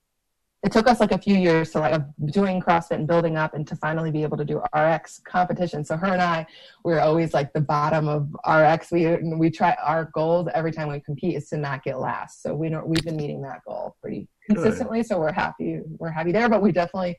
it 0.66 0.72
took 0.72 0.88
us 0.88 1.00
like 1.00 1.12
a 1.12 1.18
few 1.20 1.36
years 1.36 1.70
to 1.72 1.80
like 1.80 1.94
of 1.94 2.04
doing 2.32 2.60
CrossFit 2.60 2.96
and 2.96 3.08
building 3.08 3.38
up 3.38 3.54
and 3.54 3.68
to 3.68 3.76
finally 3.76 4.10
be 4.10 4.24
able 4.24 4.36
to 4.36 4.44
do 4.44 4.64
RX 4.76 5.22
competition. 5.24 5.86
So 5.86 5.96
her 5.96 6.08
and 6.08 6.22
I, 6.22 6.48
we 6.84 6.92
were 6.94 7.02
always 7.02 7.36
like 7.36 7.54
the 7.54 7.62
bottom 7.62 8.08
of 8.08 8.36
RX. 8.48 8.92
We 8.92 9.16
we 9.38 9.52
try 9.52 9.78
our 9.84 10.06
goals 10.06 10.48
every 10.56 10.72
time 10.72 10.90
we 10.90 11.00
compete 11.02 11.36
is 11.36 11.48
to 11.50 11.58
not 11.58 11.84
get 11.84 12.00
last. 12.00 12.42
So 12.42 12.56
we 12.56 12.70
don't 12.70 12.88
we've 12.88 13.04
been 13.04 13.16
meeting 13.16 13.44
that 13.44 13.62
goal 13.64 13.96
pretty 14.02 14.28
Good. 14.50 14.56
consistently. 14.56 15.04
So 15.04 15.20
we're 15.20 15.32
happy 15.32 15.82
we're 16.00 16.10
happy 16.10 16.32
there. 16.32 16.50
But 16.50 16.64
we 16.64 16.72
definitely 16.72 17.16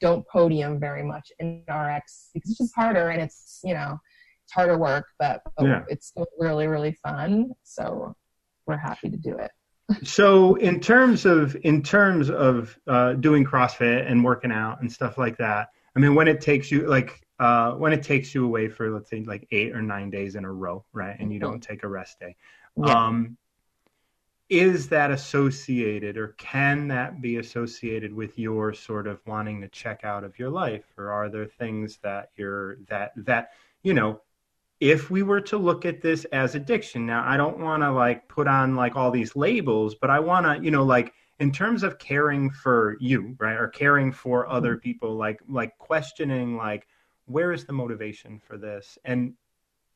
don't 0.00 0.24
podium 0.28 0.78
very 0.78 1.02
much 1.02 1.32
in 1.40 1.64
RX 1.68 2.30
because 2.32 2.50
it's 2.50 2.58
just 2.58 2.74
harder 2.76 3.10
and 3.10 3.20
it's 3.20 3.58
you 3.64 3.74
know 3.74 3.98
it's 4.44 4.52
harder 4.52 4.78
work, 4.78 5.06
but, 5.18 5.42
but 5.56 5.66
Yeah. 5.66 5.82
it's 5.88 6.12
really 6.38 6.68
really 6.68 6.92
fun. 7.02 7.50
So 7.64 8.14
we're 8.66 8.76
happy 8.76 9.10
to 9.10 9.16
do 9.16 9.36
it. 9.36 9.50
So 10.02 10.54
in 10.56 10.80
terms 10.80 11.26
of 11.26 11.56
in 11.62 11.82
terms 11.82 12.30
of 12.30 12.78
uh, 12.86 13.14
doing 13.14 13.44
CrossFit 13.44 14.10
and 14.10 14.24
working 14.24 14.50
out 14.52 14.80
and 14.80 14.90
stuff 14.90 15.18
like 15.18 15.36
that, 15.38 15.68
I 15.94 15.98
mean, 15.98 16.14
when 16.14 16.28
it 16.28 16.40
takes 16.40 16.70
you 16.70 16.86
like 16.88 17.20
uh, 17.38 17.72
when 17.72 17.92
it 17.92 18.02
takes 18.02 18.34
you 18.34 18.44
away 18.44 18.68
for 18.68 18.90
let's 18.90 19.10
say 19.10 19.22
like 19.24 19.46
eight 19.50 19.74
or 19.74 19.82
nine 19.82 20.10
days 20.10 20.36
in 20.36 20.44
a 20.44 20.52
row, 20.52 20.84
right, 20.92 21.16
and 21.18 21.32
you 21.32 21.38
don't 21.38 21.60
take 21.60 21.82
a 21.82 21.88
rest 21.88 22.18
day, 22.18 22.36
Yeah. 22.76 23.06
um, 23.06 23.36
is 24.48 24.88
that 24.88 25.10
associated 25.10 26.16
or 26.16 26.28
can 26.38 26.88
that 26.88 27.20
be 27.20 27.38
associated 27.38 28.12
with 28.12 28.38
your 28.38 28.72
sort 28.74 29.06
of 29.06 29.20
wanting 29.26 29.60
to 29.62 29.68
check 29.68 30.04
out 30.04 30.22
of 30.24 30.38
your 30.38 30.50
life, 30.50 30.84
or 30.96 31.10
are 31.10 31.28
there 31.28 31.46
things 31.46 31.98
that 32.02 32.30
you're 32.36 32.76
that 32.88 33.12
that 33.16 33.52
you 33.82 33.92
know 33.92 34.20
if 34.84 35.10
we 35.10 35.22
were 35.22 35.40
to 35.40 35.56
look 35.56 35.86
at 35.86 36.02
this 36.02 36.26
as 36.26 36.54
addiction 36.54 37.06
now 37.06 37.24
i 37.26 37.38
don't 37.38 37.58
want 37.58 37.82
to 37.82 37.90
like 37.90 38.28
put 38.28 38.46
on 38.46 38.76
like 38.76 38.94
all 38.96 39.10
these 39.10 39.34
labels 39.34 39.94
but 39.94 40.10
i 40.10 40.20
want 40.20 40.44
to 40.44 40.62
you 40.62 40.70
know 40.70 40.84
like 40.84 41.14
in 41.40 41.50
terms 41.50 41.82
of 41.82 41.98
caring 41.98 42.50
for 42.50 42.98
you 43.00 43.34
right 43.38 43.56
or 43.56 43.66
caring 43.66 44.12
for 44.12 44.46
other 44.46 44.74
mm-hmm. 44.74 44.82
people 44.82 45.14
like 45.16 45.40
like 45.48 45.76
questioning 45.78 46.58
like 46.58 46.86
where 47.24 47.50
is 47.50 47.64
the 47.64 47.72
motivation 47.72 48.38
for 48.38 48.58
this 48.58 48.98
and 49.06 49.32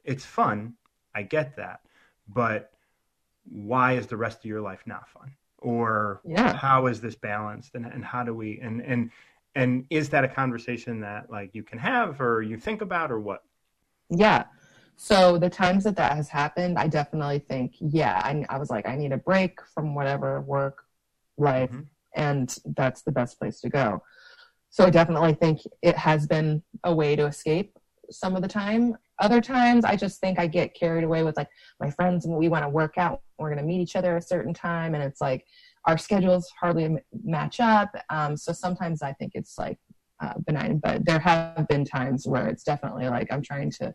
it's 0.04 0.24
fun 0.24 0.72
i 1.14 1.22
get 1.22 1.54
that 1.54 1.80
but 2.26 2.70
why 3.44 3.92
is 3.92 4.06
the 4.06 4.16
rest 4.16 4.38
of 4.38 4.46
your 4.46 4.62
life 4.62 4.82
not 4.86 5.06
fun 5.06 5.30
or 5.58 6.22
Yeah. 6.24 6.54
how 6.54 6.86
is 6.86 7.02
this 7.02 7.14
balanced 7.14 7.74
and, 7.74 7.84
and 7.84 8.02
how 8.02 8.22
do 8.22 8.32
we 8.32 8.58
and 8.60 8.80
and 8.80 9.10
and 9.54 9.84
is 9.90 10.08
that 10.10 10.24
a 10.24 10.28
conversation 10.28 11.00
that 11.00 11.30
like 11.30 11.54
you 11.54 11.62
can 11.62 11.78
have 11.78 12.22
or 12.22 12.40
you 12.40 12.56
think 12.56 12.80
about 12.80 13.12
or 13.12 13.20
what 13.20 13.42
Yeah. 14.08 14.44
So 15.00 15.38
the 15.38 15.48
times 15.48 15.84
that 15.84 15.94
that 15.94 16.16
has 16.16 16.28
happened, 16.28 16.76
I 16.76 16.88
definitely 16.88 17.38
think, 17.38 17.74
yeah, 17.78 18.20
I, 18.24 18.44
I 18.48 18.58
was 18.58 18.68
like, 18.68 18.86
I 18.88 18.96
need 18.96 19.12
a 19.12 19.16
break 19.16 19.60
from 19.72 19.94
whatever 19.94 20.40
work, 20.40 20.82
life, 21.36 21.70
Mhm. 21.70 21.86
and 22.16 22.58
that's 22.76 23.02
the 23.02 23.12
best 23.12 23.38
place 23.38 23.60
to 23.60 23.68
go. 23.68 24.02
So 24.70 24.84
I 24.84 24.90
definitely 24.90 25.34
think 25.34 25.60
it 25.82 25.96
has 25.96 26.26
been 26.26 26.64
a 26.82 26.92
way 26.92 27.14
to 27.14 27.26
escape 27.26 27.78
some 28.10 28.34
of 28.34 28.42
the 28.42 28.48
time. 28.48 28.98
Other 29.20 29.40
times, 29.40 29.84
I 29.84 29.94
just 29.94 30.20
think 30.20 30.36
I 30.36 30.48
get 30.48 30.74
carried 30.74 31.04
away 31.04 31.22
with 31.22 31.36
like 31.36 31.48
my 31.78 31.90
friends 31.90 32.26
and 32.26 32.34
we 32.36 32.48
want 32.48 32.64
to 32.64 32.68
work 32.68 32.98
out. 32.98 33.22
We're 33.38 33.50
going 33.50 33.64
to 33.64 33.64
meet 33.64 33.80
each 33.80 33.94
other 33.94 34.16
a 34.16 34.22
certain 34.22 34.52
time, 34.52 34.96
and 34.96 35.02
it's 35.04 35.20
like 35.20 35.46
our 35.84 35.96
schedules 35.96 36.50
hardly 36.60 36.96
match 37.24 37.60
up. 37.60 37.94
Um, 38.10 38.36
so 38.36 38.52
sometimes 38.52 39.00
I 39.02 39.12
think 39.12 39.32
it's 39.36 39.58
like 39.58 39.78
uh, 40.20 40.34
benign, 40.44 40.78
but 40.78 41.04
there 41.06 41.20
have 41.20 41.68
been 41.68 41.84
times 41.84 42.26
where 42.26 42.48
it's 42.48 42.64
definitely 42.64 43.08
like 43.08 43.28
I'm 43.32 43.42
trying 43.42 43.70
to 43.78 43.94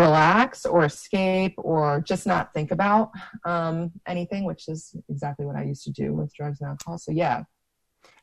relax 0.00 0.66
or 0.66 0.84
escape 0.84 1.54
or 1.58 2.00
just 2.00 2.26
not 2.26 2.52
think 2.52 2.70
about 2.70 3.10
um, 3.44 3.92
anything, 4.06 4.44
which 4.44 4.68
is 4.68 4.94
exactly 5.08 5.46
what 5.46 5.56
I 5.56 5.64
used 5.64 5.84
to 5.84 5.90
do 5.90 6.12
with 6.12 6.34
drugs 6.34 6.60
and 6.60 6.70
alcohol. 6.70 6.98
So 6.98 7.12
yeah, 7.12 7.44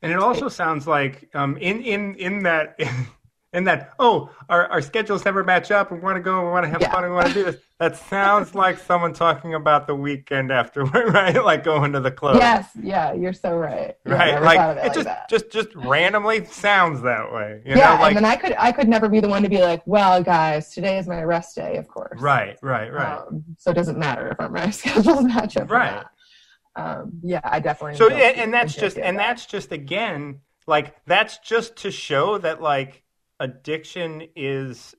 And 0.01 0.11
it 0.11 0.19
also 0.19 0.49
sounds 0.49 0.87
like 0.87 1.29
um, 1.33 1.57
in 1.57 1.81
in 1.81 2.15
in 2.15 2.43
that 2.43 2.79
in 3.57 3.63
that 3.65 3.93
oh 3.99 4.29
our, 4.49 4.67
our 4.67 4.81
schedules 4.81 5.25
never 5.25 5.43
match 5.43 5.71
up. 5.71 5.91
We 5.91 5.97
want 5.99 6.15
to 6.15 6.21
go. 6.21 6.45
We 6.45 6.51
want 6.51 6.63
to 6.65 6.69
have 6.69 6.79
Yeah. 6.81 6.91
fun. 6.91 7.03
We 7.03 7.09
want 7.09 7.27
to 7.27 7.33
do 7.33 7.43
this. 7.43 7.57
That 7.79 7.97
sounds 7.97 8.55
like 8.63 8.77
someone 8.79 9.13
talking 9.13 9.53
about 9.55 9.87
the 9.87 9.95
weekend 9.95 10.51
afterward, 10.51 11.13
right? 11.13 11.43
Like 11.43 11.63
going 11.63 11.91
to 11.93 11.99
the 11.99 12.11
club, 12.11 12.37
yes, 12.37 12.69
yeah, 12.81 13.13
you're 13.13 13.33
so 13.33 13.57
right. 13.57 13.95
Right? 14.05 14.41
Like 14.41 14.59
of 14.59 14.77
it, 14.77 14.93
just 14.93 15.05
that. 15.05 15.27
just 15.29 15.51
just 15.51 15.75
randomly 15.75 16.45
sounds 16.45 17.01
that 17.01 17.33
way. 17.33 17.61
You 17.65 17.75
yeah, 17.75 17.95
know, 17.95 18.01
like 18.01 18.15
and 18.15 18.17
then 18.17 18.25
I 18.25 18.35
could 18.35 18.55
I 18.57 18.71
could 18.71 18.87
never 18.87 19.09
be 19.09 19.19
the 19.19 19.27
one 19.27 19.43
to 19.43 19.49
be 19.49 19.59
like, 19.61 19.81
well, 19.85 20.23
guys, 20.23 20.73
today 20.73 20.97
is 20.99 21.07
my 21.07 21.23
rest 21.23 21.55
day, 21.55 21.77
of 21.77 21.87
course. 21.87 22.21
right, 22.21 22.57
right, 22.61 22.93
right. 22.93 23.17
Um, 23.17 23.43
so 23.57 23.71
it 23.71 23.73
doesn't 23.73 23.97
matter 23.97 24.29
if 24.29 24.39
our 24.39 24.49
my 24.49 24.69
schedules 24.79 25.23
match 25.25 25.57
up. 25.57 25.69
Right. 25.69 26.05
Um, 26.75 27.11
yeah, 27.23 27.41
I 27.43 27.59
definitely. 27.59 27.97
so 27.97 28.07
and, 28.09 28.37
and 28.37 28.53
that's 28.53 28.75
just 28.75 28.97
and 28.99 29.17
that. 29.17 29.27
that's 29.29 29.45
just 29.47 29.71
again 29.71 30.41
like 30.67 30.95
that's 31.05 31.39
just 31.39 31.75
to 31.77 31.89
show 31.91 32.37
that 32.37 32.61
like 32.61 33.01
addiction 33.39 34.27
is 34.35 34.95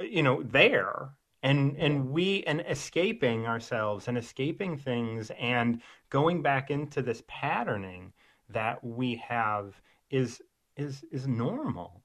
you 0.00 0.22
know 0.22 0.42
there 0.42 1.10
and 1.42 1.76
and 1.76 2.10
we 2.10 2.42
and 2.44 2.62
escaping 2.68 3.46
ourselves 3.46 4.08
and 4.08 4.16
escaping 4.18 4.76
things 4.76 5.30
and 5.38 5.80
going 6.10 6.42
back 6.42 6.70
into 6.70 7.02
this 7.02 7.22
patterning 7.26 8.12
that 8.48 8.82
we 8.84 9.16
have 9.16 9.80
is 10.10 10.40
is 10.76 11.04
is 11.10 11.26
normal. 11.26 12.02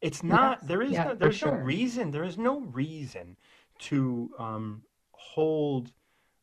It's 0.00 0.22
not 0.22 0.58
Yes. 0.58 0.66
there 0.66 0.82
is 0.82 0.92
Yeah, 0.92 1.04
no 1.04 1.14
there's 1.14 1.42
no 1.42 1.52
reason 1.52 2.10
there 2.10 2.24
is 2.24 2.38
no 2.38 2.60
reason 2.60 3.36
to 3.80 4.30
um 4.38 4.82
hold 5.12 5.92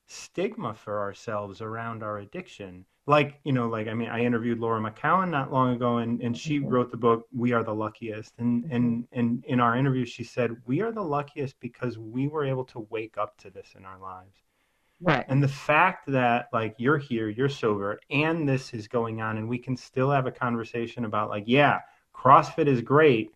stigma 0.07 0.73
for 0.73 0.99
ourselves 0.99 1.61
around 1.61 2.03
our 2.03 2.17
addiction 2.19 2.85
like 3.07 3.39
you 3.43 3.53
know 3.53 3.67
like 3.67 3.87
i 3.87 3.93
mean 3.93 4.09
i 4.09 4.19
interviewed 4.23 4.59
Laura 4.59 4.79
McKowen 4.79 5.29
not 5.29 5.51
long 5.51 5.73
ago 5.73 5.97
and, 5.97 6.21
and 6.21 6.37
she 6.37 6.59
Mhm. 6.59 6.69
wrote 6.69 6.91
the 6.91 6.97
book 6.97 7.25
we 7.33 7.53
are 7.53 7.63
the 7.63 7.73
luckiest 7.73 8.33
and 8.37 8.65
and 8.69 9.07
and 9.13 9.43
in 9.45 9.59
our 9.59 9.75
interview 9.75 10.05
she 10.05 10.23
said 10.23 10.55
we 10.65 10.81
are 10.81 10.91
the 10.91 11.01
luckiest 11.01 11.59
because 11.59 11.97
we 11.97 12.27
were 12.27 12.45
able 12.45 12.65
to 12.65 12.81
wake 12.89 13.17
up 13.17 13.37
to 13.37 13.49
this 13.49 13.73
in 13.77 13.85
our 13.85 13.97
lives 13.97 14.43
Right. 14.99 15.25
and 15.29 15.41
the 15.41 15.47
fact 15.47 16.07
that 16.11 16.49
like 16.51 16.75
you're 16.77 16.97
here 16.97 17.29
you're 17.29 17.49
sober 17.49 17.99
and 18.09 18.47
this 18.47 18.73
is 18.73 18.87
going 18.87 19.21
on 19.21 19.37
and 19.37 19.47
we 19.47 19.57
can 19.57 19.77
still 19.77 20.11
have 20.11 20.27
a 20.27 20.31
conversation 20.31 21.05
about 21.05 21.29
like 21.29 21.45
yeah 21.47 21.79
crossfit 22.13 22.67
is 22.67 22.81
great 22.81 23.31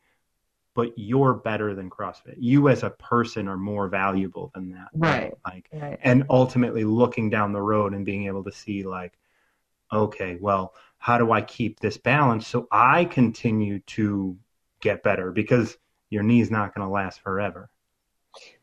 but 0.74 0.92
you're 0.98 1.34
better 1.36 1.74
than 1.76 1.90
crossfit 1.90 2.36
you 2.38 2.68
as 2.68 2.84
a 2.84 2.90
person 2.90 3.48
are 3.48 3.58
more 3.58 3.88
valuable 3.88 4.52
than 4.54 4.72
that 4.72 4.90
Right. 4.94 5.34
like 5.46 5.70
Right. 5.72 6.00
and 6.04 6.26
ultimately 6.30 6.84
looking 6.84 7.30
down 7.30 7.54
the 7.54 7.62
road 7.62 7.94
and 7.94 8.06
being 8.06 8.26
able 8.26 8.44
to 8.44 8.52
see 8.52 8.84
like 8.84 9.18
okay 9.92 10.38
well 10.40 10.74
how 10.98 11.18
do 11.18 11.32
i 11.32 11.42
keep 11.42 11.80
this 11.80 11.98
balance 11.98 12.48
so 12.48 12.68
i 12.72 13.06
continue 13.06 13.80
to 13.82 14.38
get 14.82 15.04
better 15.04 15.32
because 15.32 15.78
your 16.10 16.24
knee's 16.24 16.52
not 16.52 16.74
going 16.74 16.86
to 16.86 16.92
last 16.92 17.22
forever 17.22 17.70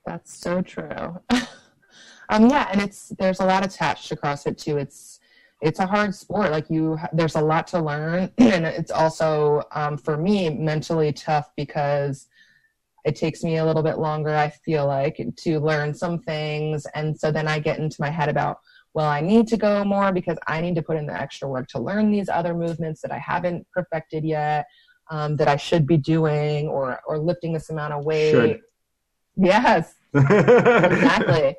That's 0.06 0.36
so 0.38 0.62
true. 0.62 1.20
um, 2.28 2.48
yeah, 2.48 2.68
and 2.72 2.80
it's 2.80 3.10
there's 3.18 3.40
a 3.40 3.44
lot 3.44 3.64
attached 3.64 4.08
to 4.08 4.16
CrossFit 4.16 4.56
too. 4.56 4.78
It's 4.78 5.20
it's 5.60 5.80
a 5.80 5.86
hard 5.86 6.14
sport. 6.14 6.50
Like 6.50 6.70
you, 6.70 6.98
there's 7.12 7.34
a 7.36 7.40
lot 7.40 7.66
to 7.68 7.80
learn, 7.80 8.32
and 8.38 8.64
it's 8.64 8.90
also 8.90 9.62
um, 9.72 9.96
for 9.98 10.16
me 10.16 10.50
mentally 10.50 11.12
tough 11.12 11.50
because 11.56 12.28
it 13.04 13.16
takes 13.16 13.42
me 13.42 13.58
a 13.58 13.64
little 13.64 13.82
bit 13.82 13.98
longer. 13.98 14.34
I 14.34 14.50
feel 14.50 14.86
like 14.86 15.20
to 15.36 15.60
learn 15.60 15.94
some 15.94 16.18
things, 16.20 16.86
and 16.94 17.18
so 17.18 17.30
then 17.30 17.48
I 17.48 17.58
get 17.58 17.78
into 17.78 18.00
my 18.00 18.10
head 18.10 18.28
about 18.28 18.60
well, 18.98 19.06
I 19.06 19.20
need 19.20 19.46
to 19.46 19.56
go 19.56 19.84
more 19.84 20.10
because 20.10 20.38
I 20.48 20.60
need 20.60 20.74
to 20.74 20.82
put 20.82 20.96
in 20.96 21.06
the 21.06 21.14
extra 21.14 21.46
work 21.46 21.68
to 21.68 21.78
learn 21.78 22.10
these 22.10 22.28
other 22.28 22.52
movements 22.52 23.00
that 23.02 23.12
I 23.12 23.18
haven't 23.18 23.64
perfected 23.72 24.24
yet. 24.24 24.66
Um, 25.08 25.36
that 25.36 25.46
I 25.46 25.56
should 25.56 25.86
be 25.86 25.96
doing, 25.96 26.66
or 26.66 26.98
or 27.06 27.16
lifting 27.16 27.52
this 27.52 27.70
amount 27.70 27.92
of 27.92 28.04
weight. 28.04 28.32
Should. 28.32 28.60
Yes, 29.36 29.94
exactly. 30.14 31.54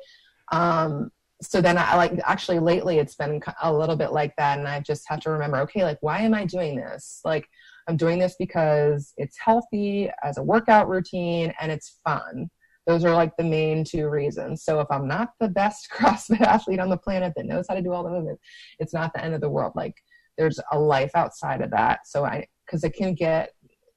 Um, 0.52 1.10
so 1.40 1.62
then 1.62 1.78
I 1.78 1.96
like 1.96 2.12
actually 2.26 2.58
lately 2.58 2.98
it's 2.98 3.14
been 3.14 3.40
a 3.62 3.72
little 3.72 3.96
bit 3.96 4.12
like 4.12 4.36
that, 4.36 4.58
and 4.58 4.68
I 4.68 4.80
just 4.80 5.08
have 5.08 5.20
to 5.20 5.30
remember, 5.30 5.60
okay, 5.60 5.82
like 5.82 5.96
why 6.02 6.18
am 6.18 6.34
I 6.34 6.44
doing 6.44 6.76
this? 6.76 7.22
Like 7.24 7.48
I'm 7.88 7.96
doing 7.96 8.18
this 8.18 8.36
because 8.38 9.14
it's 9.16 9.38
healthy 9.38 10.10
as 10.22 10.36
a 10.36 10.42
workout 10.42 10.90
routine 10.90 11.54
and 11.58 11.72
it's 11.72 12.00
fun. 12.04 12.50
Those 12.90 13.04
are 13.04 13.14
like 13.14 13.36
the 13.36 13.44
main 13.44 13.84
two 13.84 14.08
reasons. 14.08 14.64
So 14.64 14.80
if 14.80 14.88
I'm 14.90 15.06
not 15.06 15.34
the 15.38 15.48
best 15.48 15.88
CrossFit 15.94 16.40
athlete 16.40 16.80
on 16.80 16.90
the 16.90 16.96
planet 16.96 17.34
that 17.36 17.46
knows 17.46 17.66
how 17.68 17.76
to 17.76 17.82
do 17.82 17.92
all 17.92 18.02
the 18.02 18.10
movements, 18.10 18.42
it's 18.80 18.92
not 18.92 19.12
the 19.14 19.24
end 19.24 19.32
of 19.32 19.40
the 19.40 19.48
world. 19.48 19.74
Like 19.76 19.94
there's 20.36 20.58
a 20.72 20.78
life 20.78 21.12
outside 21.14 21.60
of 21.60 21.70
that. 21.70 22.00
So 22.04 22.24
I, 22.24 22.48
because 22.66 22.82
it 22.82 22.94
can 22.94 23.14
get, 23.14 23.50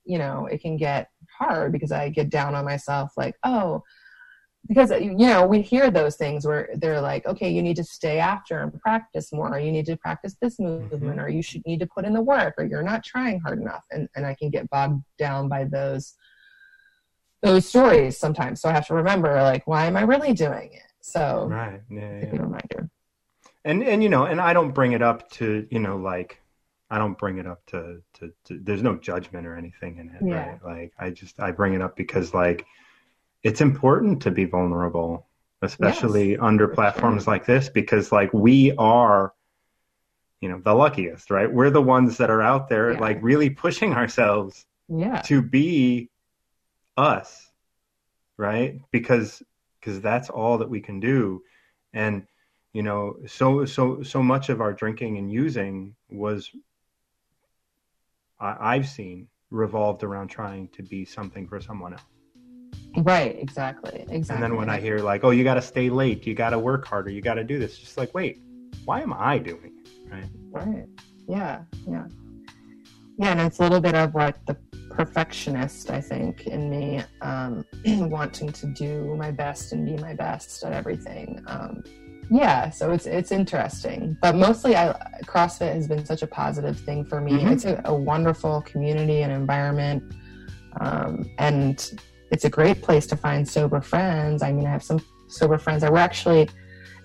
you 0.05 0.19
know, 0.19 0.45
it 0.45 0.61
can 0.61 0.77
get 0.77 1.07
hard 1.39 1.71
because 1.71 1.91
I 1.91 2.09
get 2.09 2.29
down 2.29 2.53
on 2.53 2.65
myself, 2.65 3.13
like, 3.17 3.33
oh, 3.43 3.81
because 4.67 4.91
you 4.91 5.13
know 5.17 5.45
we 5.45 5.61
hear 5.61 5.91
those 5.91 6.15
things 6.15 6.47
where 6.47 6.69
they're 6.75 7.01
like 7.01 7.25
okay 7.25 7.49
you 7.49 7.61
need 7.61 7.75
to 7.75 7.83
stay 7.83 8.17
after 8.19 8.61
and 8.61 8.79
practice 8.79 9.33
more 9.33 9.49
or 9.49 9.59
you 9.59 9.73
need 9.73 9.85
to 9.85 9.97
practice 9.97 10.37
this 10.41 10.55
mm-hmm. 10.57 10.89
movement 10.89 11.19
or 11.19 11.27
you 11.27 11.41
should 11.41 11.61
need 11.65 11.81
to 11.81 11.85
put 11.87 12.05
in 12.05 12.13
the 12.13 12.21
work 12.21 12.53
or 12.57 12.63
you're 12.63 12.81
not 12.81 13.03
trying 13.03 13.41
hard 13.41 13.59
enough 13.59 13.83
and, 13.91 14.07
and 14.15 14.25
i 14.25 14.33
can 14.35 14.49
get 14.49 14.69
bogged 14.69 15.03
down 15.17 15.49
by 15.49 15.65
those 15.65 16.13
those 17.43 17.67
stories 17.67 18.17
sometimes 18.17 18.61
so 18.61 18.69
i 18.69 18.71
have 18.71 18.87
to 18.87 18.93
remember 18.95 19.33
like 19.41 19.65
why 19.67 19.85
am 19.85 19.95
i 19.97 20.01
really 20.01 20.33
doing 20.33 20.69
it 20.73 20.81
so 21.01 21.47
right 21.51 21.81
yeah, 21.89 22.19
yeah. 22.19 22.25
good 22.25 22.41
reminder 22.41 22.89
and 23.65 23.83
and 23.83 24.01
you 24.01 24.09
know 24.09 24.25
and 24.25 24.39
i 24.41 24.53
don't 24.53 24.71
bring 24.71 24.93
it 24.93 25.01
up 25.01 25.29
to 25.29 25.67
you 25.69 25.79
know 25.79 25.97
like 25.97 26.41
i 26.89 26.97
don't 26.97 27.17
bring 27.17 27.37
it 27.37 27.45
up 27.45 27.63
to 27.67 28.01
to, 28.13 28.31
to 28.45 28.59
there's 28.63 28.81
no 28.81 28.95
judgment 28.95 29.45
or 29.45 29.55
anything 29.55 29.97
in 29.97 30.09
it 30.09 30.21
Yeah. 30.25 30.49
right 30.51 30.63
like 30.63 30.93
i 30.97 31.09
just 31.09 31.39
i 31.39 31.51
bring 31.51 31.73
it 31.73 31.81
up 31.81 31.95
because 31.97 32.33
like 32.33 32.65
it's 33.43 33.59
important 33.61 34.21
to 34.23 34.31
be 34.31 34.45
vulnerable 34.45 35.27
especially 35.61 36.37
under 36.37 36.67
platforms 36.67 37.23
sure. 37.25 37.33
like 37.33 37.45
this 37.45 37.69
because 37.69 38.11
like 38.11 38.33
we 38.33 38.73
are 38.77 39.33
you 40.41 40.49
know 40.49 40.59
the 40.63 40.73
luckiest 40.73 41.29
right 41.29 41.51
we're 41.51 41.69
the 41.69 41.81
ones 41.81 42.17
that 42.17 42.29
are 42.29 42.41
out 42.41 42.69
there 42.69 42.93
Yeah. 42.93 42.99
like 42.99 43.19
really 43.21 43.49
pushing 43.49 43.93
ourselves 43.93 44.65
yeah 44.89 45.21
to 45.23 45.41
be 45.41 46.09
us 46.97 47.51
right 48.37 48.79
because 48.91 49.41
because 49.79 50.01
that's 50.01 50.29
all 50.29 50.57
that 50.57 50.69
we 50.69 50.79
can 50.79 50.99
do 50.99 51.41
and 51.93 52.25
you 52.73 52.83
know 52.83 53.15
so 53.27 53.65
so 53.65 54.01
so 54.03 54.21
much 54.21 54.49
of 54.49 54.61
our 54.61 54.73
drinking 54.73 55.17
and 55.17 55.31
using 55.31 55.95
was 56.09 56.49
I, 58.39 58.75
i've 58.75 58.87
seen 58.87 59.27
revolved 59.49 60.03
around 60.03 60.29
trying 60.29 60.67
to 60.69 60.83
be 60.83 61.05
something 61.05 61.47
for 61.47 61.61
someone 61.61 61.93
else 61.93 62.01
right 62.97 63.35
exactly 63.39 64.05
exactly 64.09 64.35
and 64.35 64.43
then 64.43 64.55
when 64.55 64.69
i 64.69 64.79
hear 64.79 64.99
like 64.99 65.23
oh 65.23 65.31
you 65.31 65.43
got 65.43 65.55
to 65.55 65.61
stay 65.61 65.89
late 65.89 66.25
you 66.25 66.33
got 66.33 66.51
to 66.51 66.59
work 66.59 66.85
harder 66.85 67.09
you 67.09 67.21
got 67.21 67.35
to 67.35 67.43
do 67.43 67.59
this 67.59 67.77
just 67.77 67.97
like 67.97 68.13
wait 68.13 68.39
why 68.85 69.01
am 69.01 69.13
i 69.13 69.37
doing 69.37 69.71
it 69.85 70.11
right 70.11 70.29
Right. 70.53 70.85
Yeah. 71.27 71.63
Yeah. 71.87 72.05
Yeah, 73.23 73.31
and 73.31 73.39
it's 73.39 73.59
a 73.59 73.61
little 73.61 73.79
bit 73.79 73.95
of 73.95 74.15
like 74.15 74.45
the 74.47 74.55
perfectionist, 74.89 75.89
I 75.89 76.01
think, 76.01 76.45
in 76.45 76.69
me, 76.69 77.01
um, 77.21 77.63
wanting 77.85 78.51
to 78.51 78.65
do 78.65 79.15
my 79.15 79.31
best 79.31 79.71
and 79.71 79.85
be 79.85 79.95
my 79.95 80.13
best 80.13 80.61
at 80.65 80.73
everything. 80.73 81.41
Um, 81.47 81.85
yeah, 82.29 82.69
so 82.69 82.91
it's 82.91 83.05
it's 83.05 83.31
interesting, 83.31 84.17
but 84.21 84.35
mostly, 84.35 84.75
I 84.75 84.91
CrossFit 85.23 85.73
has 85.73 85.87
been 85.87 86.05
such 86.05 86.21
a 86.21 86.27
positive 86.27 86.77
thing 86.77 87.05
for 87.05 87.21
me. 87.21 87.31
Mhm. 87.31 87.51
It's 87.53 87.63
a, 87.63 87.81
a 87.85 87.95
wonderful 87.95 88.61
community 88.63 89.21
and 89.21 89.31
environment, 89.31 90.03
um, 90.81 91.31
and 91.37 91.97
it's 92.29 92.43
a 92.43 92.49
great 92.49 92.81
place 92.81 93.07
to 93.07 93.15
find 93.15 93.47
sober 93.47 93.79
friends. 93.79 94.43
I 94.43 94.51
mean, 94.51 94.67
I 94.67 94.71
have 94.71 94.83
some 94.83 94.99
sober 95.29 95.57
friends. 95.57 95.85
I 95.85 95.89
we're 95.89 95.99
actually 96.11 96.49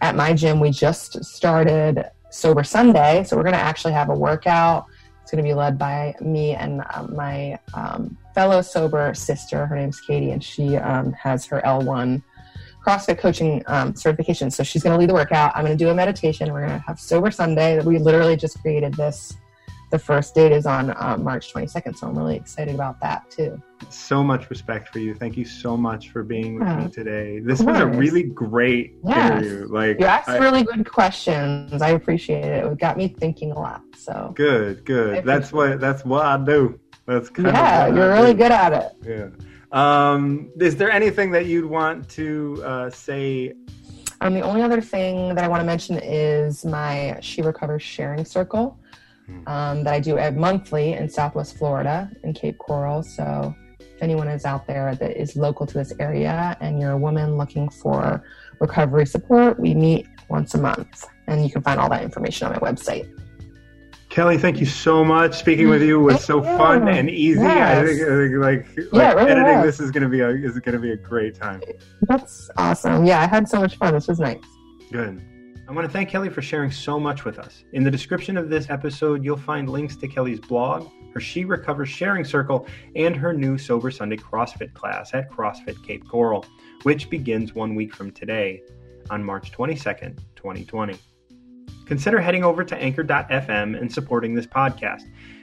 at 0.00 0.16
my 0.16 0.32
gym. 0.32 0.58
We 0.58 0.70
just 0.70 1.24
started 1.24 2.10
Sober 2.30 2.62
Sunday. 2.62 3.24
So 3.24 3.36
we're 3.36 3.42
going 3.42 3.54
to 3.54 3.60
actually 3.60 3.94
have 3.94 4.10
a 4.10 4.14
workout. 4.14 4.86
It's 5.28 5.34
going 5.34 5.44
to 5.44 5.50
be 5.50 5.52
led 5.52 5.76
by 5.76 6.14
me 6.22 6.54
and 6.54 6.82
um, 6.94 7.14
my 7.14 7.58
um, 7.74 8.16
fellow 8.34 8.62
sober 8.62 9.12
sister. 9.12 9.66
Her 9.66 9.76
name's 9.76 10.00
Katie, 10.00 10.30
and 10.30 10.42
she 10.42 10.78
um, 10.78 11.12
has 11.12 11.44
her 11.44 11.60
L1 11.66 12.22
CrossFit 12.82 13.18
coaching 13.18 13.62
um, 13.66 13.94
certification. 13.94 14.50
So 14.50 14.62
she's 14.62 14.82
going 14.82 14.94
to 14.94 14.98
lead 14.98 15.10
the 15.10 15.14
workout. 15.14 15.52
I'm 15.54 15.66
going 15.66 15.76
to 15.76 15.84
do 15.84 15.90
a 15.90 15.94
meditation. 15.94 16.50
We're 16.50 16.66
going 16.66 16.80
to 16.80 16.86
have 16.86 16.98
Sober 16.98 17.30
Sunday. 17.30 17.78
We 17.80 17.98
literally 17.98 18.36
just 18.36 18.58
created 18.62 18.94
this. 18.94 19.36
The 19.90 19.98
first 19.98 20.34
date 20.34 20.52
is 20.52 20.66
on 20.66 20.90
uh, 20.90 21.16
March 21.18 21.52
22nd. 21.52 21.96
So 21.96 22.08
I'm 22.08 22.16
really 22.18 22.36
excited 22.36 22.74
about 22.74 23.00
that 23.00 23.30
too. 23.30 23.60
so 23.90 24.22
much 24.22 24.50
respect 24.50 24.88
for 24.92 24.98
you 24.98 25.14
thank 25.14 25.36
you 25.36 25.44
so 25.44 25.76
much 25.76 26.10
for 26.10 26.22
being 26.24 26.58
with 26.58 26.66
Yeah. 26.68 26.84
me 26.84 26.90
today 26.90 27.38
this 27.38 27.60
was 27.62 27.78
a 27.78 27.86
really 27.86 28.24
great 28.24 28.96
Yes. 29.04 29.40
interview 29.44 29.68
like 29.70 30.00
You 30.00 30.06
asked 30.06 30.28
I- 30.28 30.38
really 30.38 30.64
good 30.64 30.84
questions. 30.90 31.80
I 31.80 31.90
appreciate 31.90 32.44
it. 32.44 32.64
It 32.64 32.78
got 32.78 32.96
me 32.96 33.06
thinking 33.08 33.52
a 33.52 33.58
lot. 33.58 33.82
So 33.96 34.32
Good, 34.34 34.84
good. 34.84 35.24
That's 35.24 35.52
what 35.52 35.80
that's 35.80 36.04
what 36.04 36.26
I 36.26 36.36
do. 36.44 36.78
That's 37.06 37.30
kind 37.30 37.48
yeah, 37.48 37.86
you're 37.86 38.12
I 38.12 38.18
really 38.20 38.32
do. 38.34 38.38
good 38.42 38.52
at 38.52 38.72
it. 38.72 38.88
Yeah. 39.06 39.28
Um, 39.72 40.50
is 40.60 40.76
there 40.76 40.90
anything 40.90 41.30
that 41.32 41.46
you'd 41.46 41.64
want 41.78 42.08
to 42.10 42.62
uh, 42.64 42.90
say? 42.90 43.54
Um, 44.20 44.34
the 44.34 44.40
only 44.40 44.62
other 44.62 44.80
thing 44.80 45.34
that 45.36 45.44
I 45.44 45.48
want 45.48 45.60
to 45.60 45.64
mention 45.66 45.98
is 45.98 46.64
my 46.64 47.16
She 47.20 47.40
Recovers 47.42 47.82
sharing 47.82 48.24
circle. 48.24 48.78
Um, 49.46 49.84
that 49.84 49.94
I 49.94 50.00
do 50.00 50.18
at 50.18 50.36
monthly 50.36 50.94
in 50.94 51.08
Southwest 51.08 51.56
Florida 51.56 52.10
in 52.24 52.32
Cape 52.32 52.58
Coral. 52.58 53.02
So 53.02 53.54
if 53.80 54.02
anyone 54.02 54.28
is 54.28 54.44
out 54.44 54.66
there 54.66 54.94
that 54.94 55.20
is 55.20 55.36
local 55.36 55.66
to 55.66 55.74
this 55.74 55.92
area 55.98 56.56
and 56.60 56.80
you're 56.80 56.92
a 56.92 56.98
woman 56.98 57.36
looking 57.36 57.68
for 57.68 58.22
recovery 58.60 59.06
support, 59.06 59.58
we 59.58 59.74
meet 59.74 60.06
once 60.28 60.54
a 60.54 60.58
month. 60.58 61.04
And 61.26 61.44
you 61.44 61.50
can 61.50 61.62
find 61.62 61.78
all 61.78 61.90
that 61.90 62.02
information 62.02 62.46
on 62.46 62.52
my 62.54 62.58
website. 62.58 63.12
Kelly, 64.08 64.38
thank 64.38 64.58
you 64.58 64.66
so 64.66 65.04
much. 65.04 65.36
Speaking 65.38 65.68
with 65.68 65.82
you 65.82 66.00
was 66.00 66.24
so 66.24 66.38
you. 66.38 66.56
fun 66.56 66.88
and 66.88 67.10
easy. 67.10 67.40
I 67.42 67.84
think, 67.84 68.00
I 68.00 68.06
think 68.06 68.34
like, 68.36 68.66
Yeah, 68.92 69.12
like 69.12 69.16
really 69.16 69.30
editing 69.32 69.56
was. 69.58 69.64
this 69.64 69.80
is 69.80 69.90
gonna 69.90 70.08
be 70.08 70.20
a 70.20 70.30
is 70.30 70.58
gonna 70.60 70.78
be 70.78 70.92
a 70.92 70.96
great 70.96 71.34
time. 71.34 71.60
That's 72.02 72.50
awesome. 72.56 73.04
Yeah, 73.04 73.20
I 73.20 73.26
had 73.26 73.46
so 73.46 73.60
much 73.60 73.76
fun. 73.76 73.92
This 73.92 74.08
was 74.08 74.18
nice. 74.18 74.38
Good. 74.90 75.22
I 75.68 75.72
want 75.72 75.86
to 75.86 75.92
thank 75.92 76.08
Kelly 76.08 76.30
for 76.30 76.40
sharing 76.40 76.70
so 76.70 76.98
much 76.98 77.26
with 77.26 77.38
us. 77.38 77.62
In 77.74 77.84
the 77.84 77.90
description 77.90 78.38
of 78.38 78.48
this 78.48 78.70
episode, 78.70 79.22
you'll 79.22 79.36
find 79.36 79.68
links 79.68 79.96
to 79.96 80.08
Kelly's 80.08 80.40
blog, 80.40 80.88
her 81.12 81.20
She 81.20 81.44
Recovers 81.44 81.90
Sharing 81.90 82.24
Circle, 82.24 82.66
and 82.96 83.14
her 83.14 83.34
new 83.34 83.58
Sober 83.58 83.90
Sunday 83.90 84.16
CrossFit 84.16 84.72
class 84.72 85.12
at 85.12 85.30
CrossFit 85.30 85.84
Cape 85.84 86.08
Coral, 86.08 86.46
which 86.84 87.10
begins 87.10 87.54
one 87.54 87.74
week 87.74 87.94
from 87.94 88.10
today 88.12 88.62
on 89.10 89.22
March 89.22 89.52
22nd, 89.52 90.16
2020. 90.36 90.96
Consider 91.84 92.18
heading 92.18 92.44
over 92.44 92.64
to 92.64 92.74
anchor.fm 92.74 93.78
and 93.78 93.92
supporting 93.92 94.34
this 94.34 94.46
podcast. 94.46 95.02